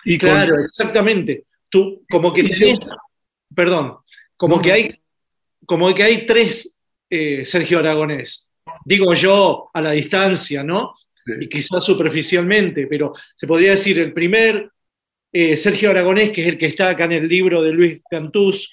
Y 0.05 0.18
claro, 0.18 0.55
con- 0.56 0.64
exactamente. 0.64 1.47
Tú, 1.69 2.05
como 2.11 2.32
que 2.32 2.45
tenés, 2.45 2.78
perdón, 3.55 3.99
como 4.36 4.57
No, 4.57 4.62
que 4.62 4.69
no. 4.69 4.74
hay, 4.74 4.95
como 5.66 5.93
que 5.95 6.03
hay 6.03 6.27
tres 6.27 6.78
eh, 7.11 7.45
Sergio 7.45 7.78
Aragonés. 7.78 8.51
Digo 8.85 9.15
yo 9.15 9.70
a 9.73 9.81
la 9.81 9.93
distancia, 9.93 10.62
¿no? 10.62 10.95
Sí. 11.15 11.32
Y 11.40 11.49
quizás 11.49 11.85
superficialmente, 11.85 12.86
pero 12.86 13.15
se 13.36 13.47
podría 13.47 13.73
decir 13.73 13.99
el 13.99 14.12
primer 14.12 14.70
eh, 15.32 15.57
Sergio 15.57 15.90
Aragonés, 15.90 16.31
que 16.31 16.43
es 16.43 16.49
el 16.49 16.59
que 16.59 16.66
está 16.66 16.90
acá 16.90 17.05
en 17.05 17.12
el 17.12 17.28
libro 17.28 17.62
de 17.62 17.73
Luis 17.73 18.01
Cantús, 18.11 18.73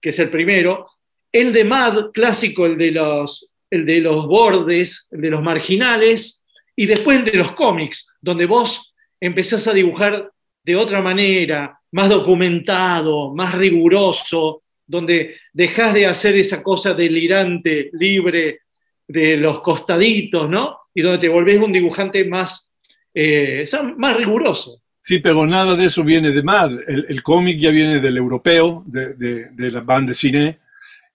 que 0.00 0.10
es 0.10 0.18
el 0.18 0.30
primero, 0.30 0.88
el 1.32 1.52
de 1.52 1.64
Mad, 1.64 2.10
clásico, 2.12 2.66
el 2.66 2.76
de 2.78 2.92
los, 2.92 3.54
el 3.70 3.86
de 3.86 4.00
los 4.00 4.26
bordes, 4.26 5.08
el 5.10 5.20
de 5.20 5.30
los 5.30 5.42
marginales, 5.42 6.44
y 6.76 6.86
después 6.86 7.18
el 7.18 7.24
de 7.24 7.38
los 7.38 7.52
cómics, 7.52 8.16
donde 8.20 8.46
vos 8.46 8.94
empezás 9.20 9.66
a 9.66 9.74
dibujar 9.74 10.30
de 10.62 10.76
otra 10.76 11.00
manera, 11.00 11.78
más 11.92 12.08
documentado, 12.08 13.34
más 13.34 13.54
riguroso, 13.54 14.62
donde 14.86 15.36
dejás 15.52 15.94
de 15.94 16.06
hacer 16.06 16.36
esa 16.36 16.62
cosa 16.62 16.94
delirante, 16.94 17.90
libre 17.92 18.60
de 19.06 19.36
los 19.36 19.60
costaditos, 19.60 20.48
¿no? 20.48 20.78
Y 20.94 21.02
donde 21.02 21.18
te 21.18 21.28
volvés 21.28 21.60
un 21.60 21.72
dibujante 21.72 22.24
más, 22.24 22.72
eh, 23.14 23.64
más 23.96 24.16
riguroso. 24.16 24.82
Sí, 25.00 25.18
pero 25.18 25.46
nada 25.46 25.76
de 25.76 25.86
eso 25.86 26.04
viene 26.04 26.30
de 26.30 26.42
Mad. 26.42 26.72
El, 26.86 27.06
el 27.08 27.22
cómic 27.22 27.58
ya 27.58 27.70
viene 27.70 28.00
del 28.00 28.16
europeo, 28.16 28.84
de, 28.86 29.14
de, 29.14 29.70
la 29.70 29.80
banda 29.80 30.10
de 30.10 30.14
cine, 30.14 30.58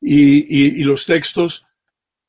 y, 0.01 0.81
y 0.81 0.83
los 0.83 1.05
textos 1.05 1.65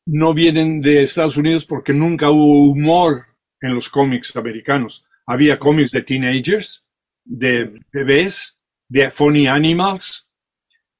no 0.05 0.35
vienen 0.35 0.81
de 0.81 1.03
Estados 1.03 1.37
Unidos 1.37 1.65
porque 1.65 1.93
nunca 1.93 2.31
hubo 2.31 2.71
humor 2.71 3.27
en 3.61 3.75
los 3.75 3.89
cómics 3.89 4.35
americanos. 4.37 5.05
Había 5.27 5.59
cómics 5.59 5.91
de 5.91 6.03
teenagers, 6.03 6.86
de 7.27 7.81
bebés, 7.93 8.57
de 8.89 9.11
funny 9.11 9.47
animals. 9.48 10.28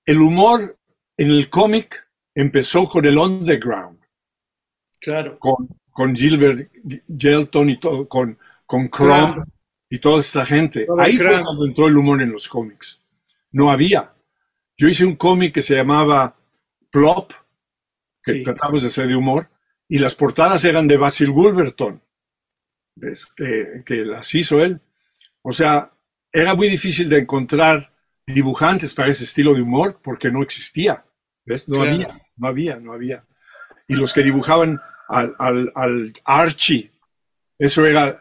El 0.05 0.21
humor 0.21 0.79
en 1.17 1.31
el 1.31 1.49
cómic 1.49 2.09
empezó 2.35 2.89
con 2.89 3.07
el 3.07 3.17
underground, 3.17 3.99
Claro. 5.01 5.39
con, 5.39 5.69
con 5.91 6.15
Gilbert 6.15 6.71
Gelton 7.17 7.71
y 7.71 7.79
todo, 7.81 8.07
con, 8.09 8.39
con 8.67 8.89
Crumb 8.89 9.09
Claro. 9.35 9.45
y 9.89 9.99
toda 9.99 10.21
esta 10.21 10.45
gente. 10.45 10.85
Todo 10.87 11.01
Ahí 11.01 11.17
fue 11.17 11.43
cuando 11.43 11.65
entró 11.65 11.87
el 11.89 11.97
humor 11.97 12.21
en 12.23 12.33
los 12.33 12.49
cómics. 12.49 13.01
No 13.53 13.71
había. 13.71 14.13
Yo 14.77 14.89
hice 14.89 15.07
un 15.07 15.17
cómic 15.17 15.55
que 15.55 15.63
se 15.63 15.75
llamaba 15.77 16.37
Plop, 16.91 17.33
que 18.23 18.35
Sí. 18.35 18.43
tratamos 18.43 18.83
de 18.83 18.89
hacer 18.89 19.07
de 19.09 19.17
humor, 19.17 19.49
y 19.89 19.99
las 19.99 20.15
portadas 20.15 20.65
eran 20.65 20.89
de 20.89 20.97
Basil 20.97 21.31
Wolverton. 21.31 22.03
Que, 23.37 23.83
que 23.85 24.05
las 24.05 24.35
hizo 24.35 24.63
él. 24.63 24.81
O 25.43 25.53
sea, 25.53 25.91
era 26.41 26.55
muy 26.55 26.69
difícil 26.69 27.09
de 27.09 27.19
encontrar 27.19 27.93
dibujantes 28.27 28.95
para 28.95 29.11
ese 29.11 29.25
estilo 29.25 29.55
de 29.55 29.63
humor 29.63 30.01
porque 30.03 30.31
no 30.31 30.43
existía. 30.43 31.05
¿Ves? 31.45 31.69
No 31.69 31.77
Claro. 31.81 31.93
había, 31.95 32.21
no 32.37 32.47
había, 32.49 32.81
no 32.81 32.93
había. 32.93 33.25
Y 33.89 33.95
los 33.95 34.13
que 34.13 34.23
dibujaban 34.23 34.81
al, 35.09 35.35
al, 35.39 35.73
al 35.75 36.13
Archie, 36.25 36.91
eso 37.59 37.87
era 37.87 38.15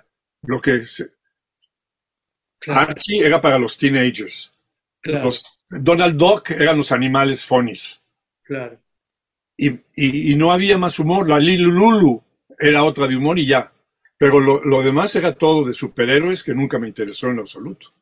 lo 0.44 0.62
que 0.62 0.86
se- 0.86 1.10
Claro, 2.60 2.82
Archie 2.92 3.26
era 3.26 3.42
para 3.42 3.60
los 3.60 3.78
teenagers. 3.78 4.52
claro, 5.02 5.26
Los 5.26 5.60
Donald 5.70 6.16
Duck 6.18 6.52
eran 6.52 6.78
los 6.78 6.92
animales 6.92 7.46
funnies. 7.46 8.02
claro. 8.44 8.80
Y, 9.58 9.70
y- 9.96 10.34
y 10.34 10.36
no 10.36 10.52
había 10.52 10.78
más 10.78 11.00
humor. 11.00 11.30
La 11.30 11.40
Lulu 11.40 12.22
era 12.60 12.84
otra 12.84 13.08
de 13.08 13.16
humor 13.16 13.40
y 13.40 13.46
ya. 13.46 13.72
Pero 14.18 14.40
lo, 14.42 14.64
lo 14.66 14.82
demás 14.84 15.16
era 15.16 15.32
todo 15.34 15.66
de 15.66 15.74
superhéroes 15.74 16.44
que 16.44 16.54
nunca 16.54 16.78
me 16.78 16.88
interesó 16.90 17.30
en 17.30 17.40
absoluto. 17.40 17.94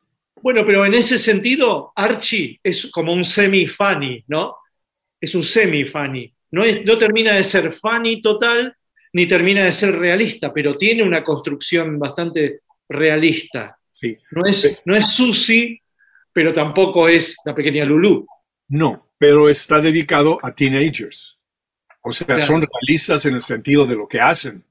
Bueno, 0.44 0.62
pero 0.66 0.84
en 0.84 0.92
ese 0.92 1.18
sentido, 1.18 1.90
Archie 1.96 2.60
es 2.62 2.90
como 2.90 3.14
un 3.14 3.24
semi-funny, 3.24 4.24
¿no? 4.28 4.54
Es 5.18 5.34
un 5.34 5.42
semi-funny. 5.42 6.34
No, 6.50 6.62
es- 6.62 6.84
no 6.84 6.98
termina 6.98 7.34
de 7.34 7.44
ser 7.44 7.72
funny 7.72 8.20
total, 8.20 8.76
ni 9.14 9.26
termina 9.26 9.64
de 9.64 9.72
ser 9.72 9.96
realista, 9.98 10.52
pero 10.52 10.76
tiene 10.76 11.02
una 11.02 11.24
construcción 11.24 11.98
bastante 11.98 12.60
realista. 12.86 13.78
Sí. 13.90 14.18
No 14.32 14.44
es, 14.44 14.82
no 14.84 14.94
es 14.94 15.10
Susi, 15.14 15.80
pero 16.30 16.52
tampoco 16.52 17.08
es 17.08 17.36
la 17.46 17.54
pequeña 17.54 17.86
Lulu. 17.86 18.26
No, 18.68 19.06
pero 19.16 19.48
está 19.48 19.80
dedicado 19.80 20.38
a 20.42 20.54
teenagers. 20.54 21.38
O 22.02 22.12
sea, 22.12 22.26
Claro. 22.26 22.42
son 22.44 22.66
realistas 22.82 23.24
en 23.24 23.34
el 23.36 23.40
sentido 23.40 23.86
de 23.86 23.96
lo 23.96 24.06
que 24.06 24.20
hacen. 24.20 24.62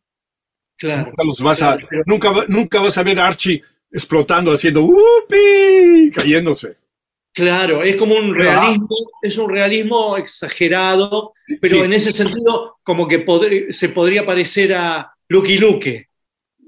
Claro. 0.78 1.08
Nunca 1.08 1.24
los 1.24 1.40
vas 1.40 1.64
a, 1.64 1.78
Claro, 1.78 1.88
pero- 1.90 2.04
nunca, 2.06 2.32
nunca 2.48 2.80
vas 2.80 2.96
a 3.00 3.04
ver 3.04 3.20
a 3.20 3.26
Archie 3.26 3.64
explotando, 3.94 4.52
haciendo 4.52 4.82
¡Upi! 4.84 6.12
cayéndose. 6.14 6.76
Claro, 7.34 7.82
es 7.82 7.96
como 7.96 8.16
un 8.16 8.32
ah. 8.32 8.38
realismo, 8.38 8.90
es 9.22 9.38
un 9.38 9.50
realismo 9.50 10.18
exagerado, 10.18 11.34
pero 11.62 11.78
Sí. 11.78 11.80
en 11.80 11.94
ese 11.94 12.12
sentido 12.12 12.78
como 12.84 13.08
que 13.08 13.26
pod- 13.26 13.72
se 13.72 13.90
podría 13.90 14.26
parecer 14.26 14.74
a 14.76 15.12
Lucky 15.30 15.58
Luke, 15.58 16.10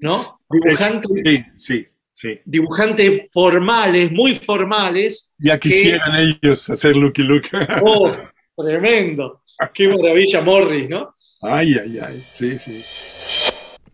¿no? 0.02 0.16
Dibujantes, 0.50 1.12
Sí, 1.24 1.44
sí, 1.56 1.88
sí. 2.12 2.40
dibujantes 2.46 3.30
formales, 3.32 4.12
muy 4.12 4.36
formales. 4.40 5.32
Ya 5.38 5.60
que- 5.60 5.70
quisieran 5.70 6.12
ellos 6.16 6.68
hacer 6.70 6.96
Lucky 6.96 7.24
Luke. 7.24 7.50
¡Oh, 7.84 8.12
tremendo! 8.58 9.44
¡Qué 9.74 9.88
maravilla, 9.88 10.42
Morris, 10.42 10.90
¿no? 10.90 11.16
Ay, 11.42 11.76
ay, 11.82 12.00
ay. 12.00 12.24
Sí, 12.32 12.58
sí. 12.58 12.82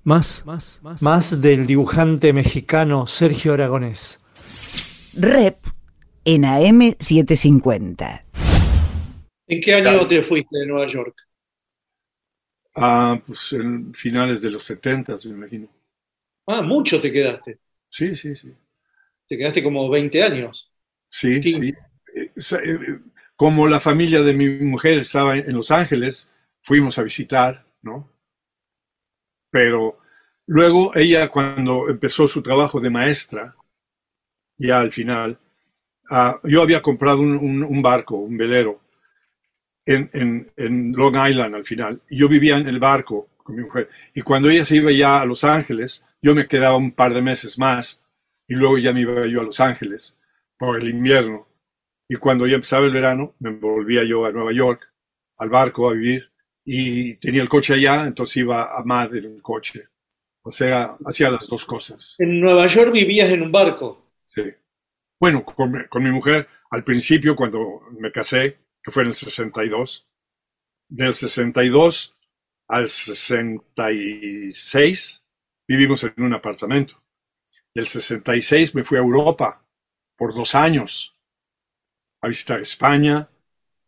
Más, 0.03 0.43
más, 0.45 0.79
más, 0.83 1.01
más 1.01 1.41
del 1.41 1.65
dibujante 1.67 2.33
mexicano 2.33 3.07
Sergio 3.07 3.53
Aragonés. 3.53 4.23
Rep 5.17 5.65
en 6.25 6.43
AM750. 6.45 8.23
¿En 9.47 9.59
qué 9.61 9.75
año 9.75 10.07
te 10.07 10.23
fuiste 10.23 10.57
de 10.59 10.65
Nueva 10.65 10.87
York? 10.87 11.15
Ah, 12.75 13.21
pues 13.25 13.53
en 13.53 13.93
finales 13.93 14.41
de 14.41 14.51
los 14.51 14.63
70, 14.63 15.15
me 15.25 15.31
imagino. 15.31 15.69
Ah, 16.47 16.61
mucho 16.61 17.01
te 17.01 17.11
quedaste. 17.11 17.59
Sí, 17.89 18.15
sí, 18.15 18.35
sí. 18.35 18.55
Te 19.27 19.37
quedaste 19.37 19.63
como 19.63 19.89
20 19.89 20.21
años. 20.21 20.71
Sí, 21.09 21.41
Sí. 21.41 21.53
sí. 21.53 21.73
Eh, 22.15 22.31
eh, 22.35 22.99
Como 23.35 23.67
la 23.67 23.79
familia 23.79 24.21
de 24.21 24.33
mi 24.33 24.49
mujer 24.59 24.99
estaba 24.99 25.35
en 25.37 25.53
Los 25.53 25.71
Ángeles, 25.71 26.31
fuimos 26.61 26.97
a 26.99 27.03
visitar, 27.03 27.65
¿no? 27.81 28.10
Pero 29.51 29.99
luego 30.47 30.95
ella, 30.95 31.29
cuando 31.29 31.89
empezó 31.89 32.27
su 32.27 32.41
trabajo 32.41 32.79
de 32.79 32.89
maestra, 32.89 33.55
ya 34.57 34.79
al 34.79 34.91
final, 34.91 35.39
ah, 36.09 36.39
yo 36.43 36.61
había 36.61 36.81
comprado 36.81 37.21
un, 37.21 37.81
barco, 37.81 38.15
un 38.15 38.37
velero, 38.37 38.81
en, 39.85 40.09
en, 40.55 40.93
Long 40.93 41.15
Island 41.29 41.55
al 41.55 41.65
final. 41.65 42.01
Yo 42.09 42.29
vivía 42.29 42.57
en 42.57 42.67
el 42.67 42.79
barco 42.79 43.29
con 43.37 43.55
mi 43.55 43.63
mujer. 43.63 43.89
Y 44.13 44.21
cuando 44.21 44.49
ella 44.49 44.65
se 44.65 44.77
iba 44.77 44.91
ya 44.91 45.21
a 45.21 45.25
Los 45.25 45.43
Ángeles, 45.43 46.05
yo 46.21 46.33
me 46.33 46.47
quedaba 46.47 46.77
un 46.77 46.91
par 46.91 47.13
de 47.13 47.21
meses 47.21 47.57
más 47.59 48.01
y 48.47 48.55
luego 48.55 48.77
ya 48.77 48.93
me 48.93 49.01
iba 49.01 49.25
yo 49.27 49.41
a 49.41 49.43
Los 49.43 49.59
Ángeles 49.59 50.19
por 50.57 50.79
el 50.79 50.87
invierno. 50.87 51.47
Y 52.07 52.15
cuando 52.15 52.45
ya 52.45 52.55
empezaba 52.55 52.85
el 52.85 52.93
verano, 52.93 53.35
me 53.39 53.51
volvía 53.51 54.03
yo 54.03 54.25
a 54.25 54.31
Nueva 54.31 54.51
York, 54.51 54.91
al 55.37 55.49
barco 55.49 55.89
a 55.89 55.93
vivir. 55.93 56.30
Y 56.65 57.15
tenía 57.17 57.41
el 57.41 57.49
coche 57.49 57.73
allá, 57.73 58.05
entonces 58.05 58.37
iba 58.37 58.77
a 58.77 58.83
Mad 58.83 59.15
en 59.15 59.25
el 59.25 59.41
coche. 59.41 59.87
O 60.43 60.51
sea, 60.51 60.95
hacía 61.05 61.31
las 61.31 61.47
dos 61.47 61.65
cosas. 61.65 62.15
En 62.19 62.39
Nueva 62.39 62.67
York 62.67 62.93
vivías 62.93 63.29
en 63.31 63.41
un 63.41 63.51
barco. 63.51 64.13
Sí. 64.25 64.43
Bueno, 65.19 65.43
con, 65.45 65.71
mi- 65.71 65.85
con 65.87 66.03
mi 66.03 66.11
mujer, 66.11 66.47
al 66.71 66.83
principio, 66.83 67.35
cuando 67.35 67.81
me 67.99 68.11
casé, 68.11 68.57
que 68.83 68.91
fue 68.91 69.03
en 69.03 69.09
el 69.09 69.15
62, 69.15 70.07
del 70.89 71.15
62 71.15 72.17
al 72.67 72.87
66 72.89 75.23
vivimos 75.67 76.03
en 76.03 76.13
un 76.17 76.33
apartamento. 76.33 77.01
Del 77.75 77.87
66 77.87 78.75
me 78.75 78.85
fui 78.85 78.97
a 78.97 79.01
Europa 79.01 79.65
por 80.17 80.35
dos 80.35 80.55
años 80.55 81.15
a 82.21 82.27
visitar 82.27 82.59
España, 82.61 83.29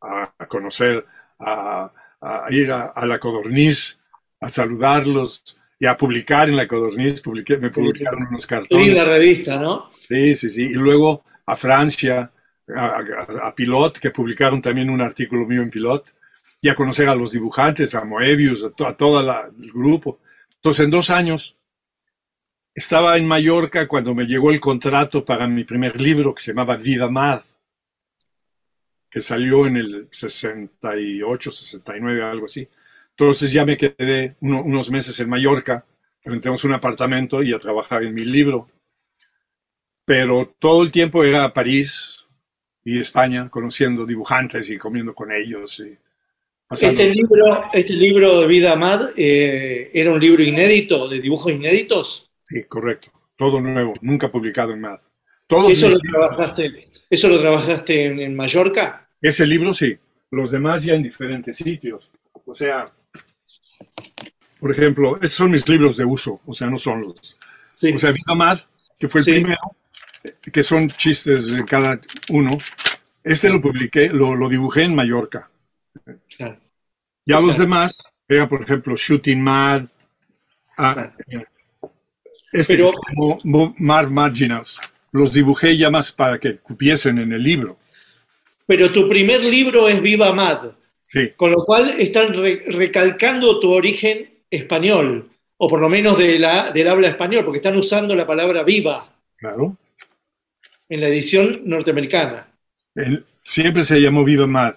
a, 0.01 0.33
a 0.37 0.47
conocer, 0.47 1.05
a, 1.39 1.93
a 2.23 2.45
ir 2.51 2.71
a, 2.71 2.85
a 2.87 3.05
la 3.05 3.19
Codorniz, 3.19 3.99
a 4.39 4.49
saludarlos 4.49 5.59
y 5.79 5.85
a 5.85 5.97
publicar 5.97 6.49
en 6.49 6.55
la 6.55 6.67
Codorniz. 6.67 7.21
Publiqué, 7.21 7.57
me 7.57 7.69
publicaron 7.69 8.27
unos 8.29 8.47
cartones. 8.47 8.87
linda 8.87 9.03
revista, 9.03 9.57
¿no? 9.57 9.91
Sí, 10.07 10.35
sí, 10.35 10.49
sí. 10.49 10.61
Y 10.63 10.73
luego 10.73 11.23
a 11.45 11.55
Francia, 11.55 12.31
a, 12.75 13.03
a- 13.43 13.55
Pilot, 13.55 13.99
que 13.99 14.11
publicaron 14.11 14.61
también 14.61 14.89
un 14.89 15.01
artículo 15.01 15.45
mío 15.45 15.61
en 15.61 15.69
Pilot, 15.69 16.13
y 16.61 16.69
a 16.69 16.75
conocer 16.75 17.09
a 17.09 17.15
los 17.15 17.33
dibujantes, 17.33 17.93
a 17.93 18.05
Moebius, 18.05 18.63
a, 18.63 18.69
to- 18.69 18.87
a 18.87 18.95
todo 18.95 19.19
el 19.19 19.71
grupo. 19.73 20.19
Entonces, 20.55 20.85
en 20.85 20.91
dos 20.91 21.09
años, 21.09 21.57
estaba 22.73 23.17
en 23.17 23.27
Mallorca 23.27 23.87
cuando 23.87 24.15
me 24.15 24.25
llegó 24.25 24.49
el 24.49 24.59
contrato 24.59 25.23
para 25.25 25.47
mi 25.47 25.63
primer 25.63 25.99
libro 26.01 26.33
que 26.33 26.41
se 26.41 26.51
llamaba 26.51 26.75
Vida 26.77 27.09
Mad, 27.09 27.41
que 29.13 29.21
salió 29.21 29.67
en 29.67 29.77
el 29.77 30.07
68, 30.11 31.51
69, 31.51 32.23
algo 32.23 32.47
así. 32.47 32.67
Entonces 33.11 33.51
ya 33.51 33.63
me 33.63 33.77
quedé 33.77 34.35
uno- 34.41 34.63
unos 34.63 34.89
meses 34.89 35.19
en 35.19 35.29
Mallorca, 35.29 35.85
rentamos 36.25 36.63
un 36.63 36.73
apartamento 36.73 37.43
y 37.43 37.53
a 37.53 37.59
trabajar 37.59 38.03
en 38.03 38.13
mi 38.13 38.25
libro 38.25 38.69
pero 40.05 40.53
todo 40.59 40.83
el 40.83 40.91
tiempo 40.91 41.23
era 41.23 41.45
a 41.45 41.53
París 41.53 42.25
y 42.83 42.99
España, 42.99 43.47
conociendo 43.49 44.05
dibujantes 44.05 44.69
y 44.69 44.77
comiendo 44.77 45.13
con 45.15 45.31
ellos. 45.31 45.79
Y 45.79 45.97
pasando- 46.67 47.01
Este 47.01 47.15
libro, 47.15 47.63
este 47.71 47.93
libro 47.93 48.41
de 48.41 48.47
Vida 48.47 48.75
Mad 48.75 49.11
eh, 49.15 49.89
era 49.93 50.11
un 50.11 50.19
libro 50.19 50.43
inédito, 50.43 51.07
de 51.07 51.21
dibujos 51.21 51.53
inéditos. 51.53 52.29
Sí, 52.43 52.63
correcto. 52.65 53.11
Todo 53.37 53.61
nuevo, 53.61 53.93
nunca 54.01 54.29
publicado 54.29 54.73
en 54.73 54.81
nada. 54.81 55.01
Todos 55.47 55.71
¿Eso 55.71 55.87
lo 55.89 55.95
libros- 55.95 56.11
trabajaste, 56.35 56.87
eso 57.09 57.29
lo 57.29 57.39
trabajaste 57.39 58.05
en, 58.05 58.19
en 58.19 58.35
Mallorca? 58.35 59.02
Ese 59.23 59.47
libro 59.47 59.73
sí, 59.73 59.97
los 60.29 60.51
demás 60.51 60.83
ya 60.83 60.93
en 60.93 61.01
diferentes 61.01 61.57
sitios. 61.57 62.11
O 62.45 62.53
sea, 62.53 62.91
por 64.59 64.71
ejemplo, 64.71 65.15
esos 65.17 65.33
son 65.37 65.51
mis 65.51 65.67
libros 65.67 65.97
de 65.97 66.05
uso, 66.05 66.41
o 66.45 66.53
sea, 66.53 66.69
no 66.69 66.77
son 66.77 67.01
los. 67.01 67.39
Sí. 67.75 67.91
O 67.93 67.97
sea, 67.99 68.11
Vida 68.11 68.35
Más, 68.35 68.69
que 68.99 69.09
fue 69.09 69.21
el 69.21 69.25
Sí. 69.25 69.31
primero, 69.31 69.57
que 70.51 70.61
son 70.63 70.89
chistes 70.89 71.47
de 71.47 71.65
cada 71.65 71.99
uno. 72.29 72.51
Este 73.23 73.49
lo 73.49 73.61
publiqué, 73.61 74.09
lo, 74.09 74.35
lo 74.35 74.49
dibujé 74.49 74.83
en 74.83 74.93
Mallorca. 74.95 75.49
Claro. 76.37 76.57
Ya 77.25 77.39
los 77.39 77.57
demás, 77.57 78.03
era 78.27 78.47
por 78.49 78.61
ejemplo 78.63 78.95
Shooting 78.97 79.41
Mad, 79.41 79.85
ah, 80.77 81.13
este 82.51 82.75
Pero- 82.75 82.91
que 82.91 82.97
se 82.97 83.13
llamó 83.15 83.39
Mo- 83.43 83.75
Mar 83.79 84.09
Marginals. 84.09 84.79
Los 85.13 85.33
dibujé 85.33 85.77
ya 85.77 85.89
más 85.89 86.11
para 86.11 86.37
que 86.39 86.57
cupiesen 86.57 87.19
en 87.19 87.31
el 87.33 87.41
libro. 87.41 87.79
Pero 88.65 88.91
tu 88.91 89.07
primer 89.09 89.43
libro 89.43 89.87
es 89.89 90.01
Viva 90.01 90.33
Mad, 90.33 90.71
Sí, 91.01 91.29
con 91.35 91.51
lo 91.51 91.63
cual 91.65 91.99
están 91.99 92.33
re- 92.33 92.63
recalcando 92.67 93.59
tu 93.59 93.71
origen 93.71 94.29
español, 94.49 95.29
o 95.57 95.67
por 95.67 95.79
lo 95.81 95.89
menos 95.89 96.17
de 96.17 96.39
la, 96.39 96.71
del 96.71 96.87
habla 96.87 97.09
español, 97.09 97.43
porque 97.43 97.57
están 97.57 97.77
usando 97.77 98.15
la 98.15 98.25
palabra 98.25 98.63
viva 98.63 99.13
claro. 99.37 99.77
en 100.89 101.01
la 101.01 101.07
edición 101.09 101.61
norteamericana. 101.65 102.47
Siempre 103.43 103.83
se 103.83 103.99
llamó 103.99 104.23
Viva 104.23 104.47
Mad 104.47 104.75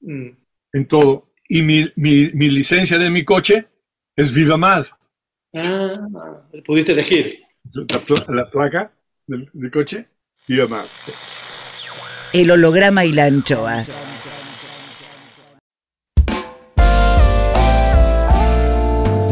Mm. 0.00 0.30
en 0.72 0.86
todo. 0.88 1.28
Y 1.48 1.62
mi, 1.62 1.88
mi, 1.94 2.30
mi 2.34 2.50
licencia 2.50 2.98
de 2.98 3.08
mi 3.08 3.24
coche 3.24 3.66
es 4.16 4.32
Viva 4.34 4.56
Mad. 4.56 4.86
Ah, 5.54 5.92
pudiste 6.64 6.92
elegir. 6.92 7.38
La 8.28 8.50
placa 8.50 8.90
del, 9.26 9.48
del 9.52 9.70
coche, 9.70 10.06
Viva 10.48 10.66
Mad. 10.66 10.86
sí. 11.04 11.12
El 12.32 12.50
holograma 12.50 13.04
y 13.04 13.12
la 13.12 13.26
anchoa. 13.26 13.84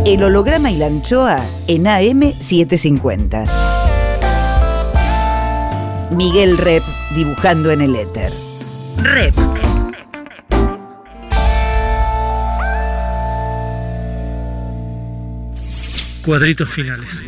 El 0.04 0.22
holograma 0.22 0.70
y 0.70 0.76
la 0.76 0.86
anchoa 0.86 1.42
en 1.66 1.84
AM750. 1.84 3.48
Miguel 6.10 6.58
Rep 6.58 6.82
dibujando 7.14 7.70
en 7.70 7.80
el 7.80 7.96
éter. 7.96 8.34
Rep. 8.98 9.34
Cuadritos 16.22 16.68
finales. 16.68 17.24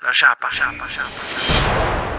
La 0.00 0.12
yapa, 0.12 0.50
yapa, 0.52 0.88
yapa. 0.88 1.93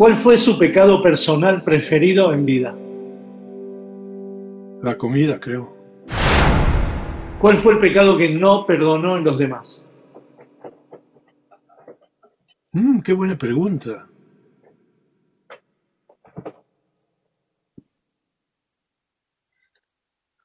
¿Cuál 0.00 0.16
fue 0.16 0.38
su 0.38 0.58
pecado 0.58 1.02
personal 1.02 1.62
preferido 1.62 2.32
en 2.32 2.46
vida? 2.46 2.74
La 4.82 4.96
comida, 4.96 5.38
creo. 5.38 5.76
¿Cuál 7.38 7.58
fue 7.58 7.74
el 7.74 7.80
pecado 7.80 8.16
que 8.16 8.30
no 8.30 8.64
perdonó 8.64 9.18
en 9.18 9.24
los 9.24 9.38
demás? 9.38 9.92
Mm, 12.72 13.00
qué 13.00 13.12
buena 13.12 13.36
pregunta. 13.36 14.08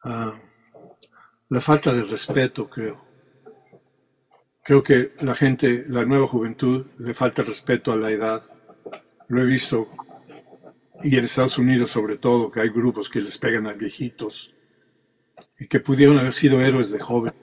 Ah, 0.03 0.33
la 1.47 1.61
falta 1.61 1.93
de 1.93 2.03
respeto, 2.03 2.69
creo. 2.69 3.05
Creo 4.65 4.83
que 4.83 5.13
la 5.21 5.33
gente, 5.33 5.85
la 5.87 6.03
nueva 6.03 6.27
juventud, 6.27 6.87
le 6.97 7.13
falta 7.13 7.41
respeto 7.41 7.93
a 7.93 7.95
la 7.95 8.11
edad. 8.11 8.41
Lo 9.27 9.41
he 9.41 9.45
visto, 9.45 9.87
y 11.01 11.17
en 11.17 11.25
Estados 11.25 11.57
Unidos 11.57 11.91
sobre 11.91 12.17
todo, 12.17 12.51
que 12.51 12.61
hay 12.61 12.69
grupos 12.69 13.09
que 13.09 13.21
les 13.21 13.37
pegan 13.37 13.67
a 13.67 13.73
viejitos 13.73 14.53
y 15.57 15.67
que 15.67 15.79
pudieron 15.79 16.17
haber 16.17 16.33
sido 16.33 16.61
héroes 16.61 16.91
de 16.91 16.99
jóvenes. 16.99 17.35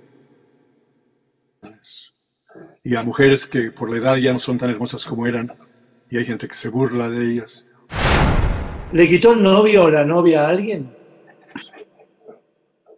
Y 2.85 2.95
a 2.95 3.03
mujeres 3.03 3.47
que 3.47 3.71
por 3.71 3.91
la 3.91 3.97
edad 3.97 4.17
ya 4.17 4.33
no 4.33 4.39
son 4.39 4.59
tan 4.59 4.71
hermosas 4.71 5.05
como 5.05 5.27
eran, 5.27 5.53
y 6.09 6.19
hay 6.19 6.25
gente 6.25 6.47
que 6.47 6.55
se 6.55 6.69
burla 6.69 7.09
de 7.09 7.33
ellas. 7.33 7.67
¿Le 8.93 9.09
quitó 9.09 9.33
el 9.33 9.43
novio 9.43 9.85
o 9.85 9.91
la 9.91 10.05
novia 10.05 10.45
a 10.45 10.51
alguien? 10.51 10.95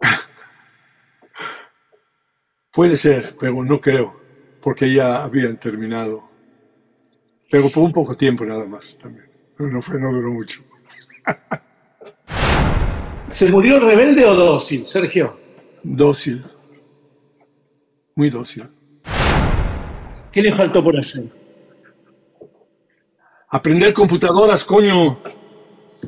Puede 2.73 2.97
ser, 2.97 3.37
pero 3.39 3.63
no 3.63 3.81
creo, 3.81 4.21
porque 4.61 4.93
ya 4.93 5.23
habían 5.23 5.59
terminado. 5.59 6.34
Pero 7.51 7.71
por 7.71 7.83
un 7.83 7.93
poco 7.93 8.17
tiempo 8.17 8.45
nada 8.45 8.67
más 8.67 8.99
también. 8.99 9.29
Pero 9.57 9.71
no 9.71 9.83
fue, 9.83 10.01
no 10.01 10.13
duró 10.13 10.33
mucho. 10.33 10.63
¿Se 13.27 13.51
murió 13.51 13.79
rebelde 13.81 14.25
o 14.25 14.35
dócil, 14.35 14.87
Sergio? 14.87 15.39
Dócil. 15.83 16.45
Muy 18.17 18.31
dócil. 18.31 18.69
¿Qué 20.33 20.43
le 20.43 20.55
faltó 20.55 20.83
por 20.83 20.99
hacer? 20.99 21.25
aprender 23.55 23.95
computadoras, 23.95 24.65
coño. 24.65 25.21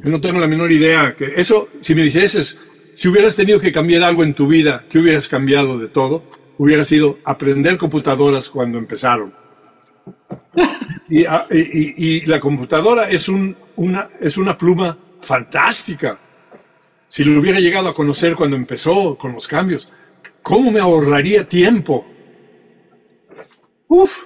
Yo 0.02 0.10
no 0.10 0.20
tengo 0.20 0.40
la 0.40 0.48
menor 0.48 0.72
idea. 0.72 1.14
Que 1.16 1.26
eso, 1.36 1.68
si 1.80 1.94
me 1.94 2.02
dijeses, 2.02 2.58
si 2.92 3.06
hubieras 3.06 3.36
tenido 3.36 3.60
que 3.60 3.70
cambiar 3.70 4.02
algo 4.02 4.24
en 4.24 4.34
tu 4.34 4.48
vida, 4.48 4.84
¿qué 4.90 4.98
hubieras 4.98 5.28
cambiado 5.28 5.78
de 5.78 5.86
todo? 5.86 6.24
Hubiera 6.58 6.84
sido 6.84 7.18
aprender 7.24 7.78
computadoras 7.78 8.48
cuando 8.48 8.78
empezaron. 8.78 9.32
Y, 11.08 11.24
ah, 11.24 11.46
y- 11.50 12.26
la 12.26 12.40
computadora 12.40 13.08
es, 13.08 13.28
un, 13.28 13.56
una, 13.76 14.08
es 14.20 14.36
una 14.36 14.58
pluma 14.58 14.96
fantástica. 15.20 16.18
Si 17.08 17.22
lo 17.24 17.40
hubiera 17.40 17.60
llegado 17.60 17.88
a 17.88 17.94
conocer 17.94 18.34
cuando 18.34 18.56
empezó 18.56 19.16
con 19.16 19.32
los 19.32 19.46
cambios, 19.46 19.90
¿cómo 20.42 20.70
me 20.72 20.80
ahorraría 20.80 21.48
tiempo? 21.48 22.06
Uf. 23.88 24.24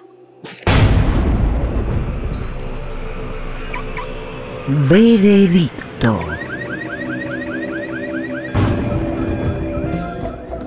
Veredicto. 4.88 6.39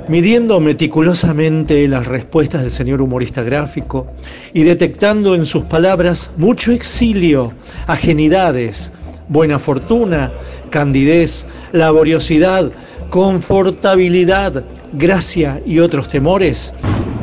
Midiendo 0.07 0.59
meticulosamente 0.59 1.87
las 1.87 2.07
respuestas 2.07 2.61
del 2.61 2.71
señor 2.71 3.01
humorista 3.01 3.41
gráfico 3.41 4.05
y 4.53 4.63
detectando 4.63 5.33
en 5.33 5.45
sus 5.45 5.63
palabras 5.63 6.31
mucho 6.35 6.73
exilio, 6.73 7.53
ajenidades, 7.87 8.91
buena 9.29 9.59
fortuna, 9.59 10.33
candidez, 10.71 11.47
laboriosidad, 11.71 12.69
confortabilidad, 13.09 14.65
gracia 14.91 15.61
y 15.65 15.79
otros 15.79 16.09
temores, 16.09 16.73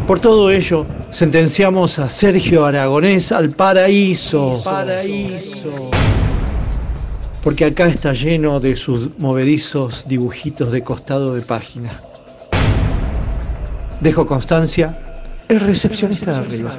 por 0.06 0.18
todo 0.18 0.50
ello 0.50 0.86
sentenciamos 1.10 1.98
a 1.98 2.08
Sergio 2.08 2.64
Aragonés 2.64 3.30
al 3.30 3.50
paraíso. 3.50 4.60
Paraíso. 4.64 5.90
Porque 7.44 7.66
acá 7.66 7.86
está 7.86 8.12
lleno 8.12 8.58
de 8.58 8.76
sus 8.76 9.18
movedizos 9.18 10.08
dibujitos 10.08 10.72
de 10.72 10.82
costado 10.82 11.34
de 11.34 11.42
página. 11.42 11.92
Dejo 14.00 14.24
constancia, 14.24 14.96
el 15.48 15.60
recepcionista 15.60 16.32
de 16.32 16.38
arriba. 16.38 16.78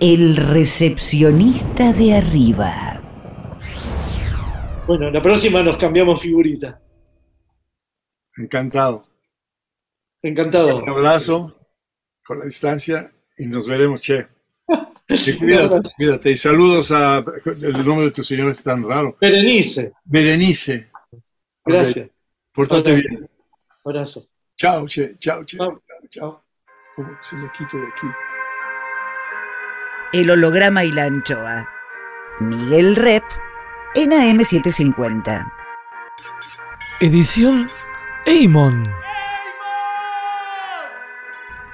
El 0.00 0.36
recepcionista 0.36 1.92
de 1.92 2.14
arriba. 2.14 3.00
Bueno, 4.86 5.10
la 5.10 5.22
próxima 5.22 5.62
nos 5.62 5.76
cambiamos 5.76 6.20
figurita. 6.20 6.80
Encantado. 8.36 9.06
Encantado. 10.22 10.78
Un 10.82 10.88
abrazo 10.88 11.56
con 12.24 12.40
la 12.40 12.46
distancia 12.46 13.08
y 13.38 13.46
nos 13.46 13.68
veremos, 13.68 14.00
che. 14.00 14.26
Y 15.08 15.32
cuídate, 15.38 15.88
cuídate. 15.96 16.30
Y 16.32 16.36
saludos 16.36 16.90
a. 16.90 17.24
El 17.44 17.86
nombre 17.86 18.06
de 18.06 18.12
tu 18.12 18.24
señor 18.24 18.50
es 18.50 18.64
tan 18.64 18.82
raro. 18.88 19.16
Berenice. 19.20 19.92
Berenice. 20.04 20.90
Gracias. 21.64 22.06
Ok. 22.06 22.12
Portate 22.52 22.90
Abrazo. 22.90 23.08
bien. 23.08 23.30
Abrazo. 23.84 24.31
Chao, 24.56 24.86
che. 24.86 25.16
Chao, 25.18 25.44
che. 25.44 25.56
Chao, 25.56 25.82
chao. 26.08 26.44
¿Cómo 26.94 27.16
se 27.20 27.36
me 27.36 27.50
quito 27.52 27.78
de 27.78 27.86
aquí? 27.88 28.06
El 30.12 30.30
holograma 30.30 30.84
y 30.84 30.92
la 30.92 31.04
anchoa. 31.04 31.68
Miguel 32.40 32.96
Rep 32.96 33.24
en 33.94 34.10
AM750. 34.10 35.52
Edición 37.00 37.68
Eimon. 38.26 38.92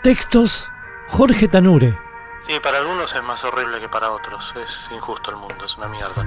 Textos 0.02 0.70
Jorge 1.09 1.48
Tanure. 1.48 2.07
Sí, 2.48 2.54
para 2.62 2.78
algunos 2.78 3.14
es 3.14 3.22
más 3.22 3.44
horrible 3.44 3.78
que 3.78 3.90
para 3.90 4.10
otros. 4.10 4.54
Es 4.64 4.88
injusto 4.90 5.30
el 5.32 5.36
mundo, 5.36 5.66
es 5.66 5.76
una 5.76 5.86
mierda. 5.86 6.24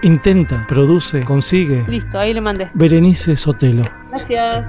Intenta, 0.00 0.66
produce, 0.66 1.22
consigue. 1.26 1.84
Listo, 1.88 2.18
ahí 2.18 2.32
le 2.32 2.40
mandé. 2.40 2.70
Berenice 2.72 3.36
Sotelo. 3.36 3.84
Gracias. 4.10 4.66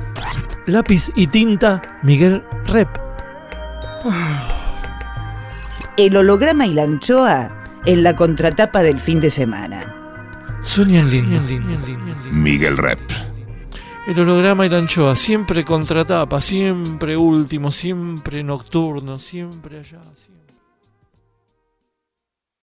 Lápiz 0.65 1.10
y 1.15 1.27
tinta 1.27 1.81
Miguel 2.01 2.43
Rep. 2.65 2.89
El 5.95 6.18
holograma 6.18 6.68
y 6.68 6.73
la 6.73 6.84
anchoa 6.84 7.49
en 7.85 8.03
la 8.03 8.14
contratapa 8.14 8.81
del 8.81 8.99
fin 8.99 9.22
de 9.22 9.30
semana. 9.30 9.95
Sueñan 10.64 11.10
lindo. 11.10 11.39
Miguel 12.30 12.76
Rep. 12.76 12.99
El 14.05 14.19
holograma 14.19 14.65
y 14.65 14.69
la 14.69 14.80
anchoa, 14.80 15.15
siempre 15.15 15.64
contratapa, 15.64 16.41
siempre 16.41 17.15
último, 17.15 17.72
siempre 17.72 18.43
nocturno, 18.43 19.18
siempre 19.18 19.80
allá. 19.80 20.01
siempre. 20.14 20.43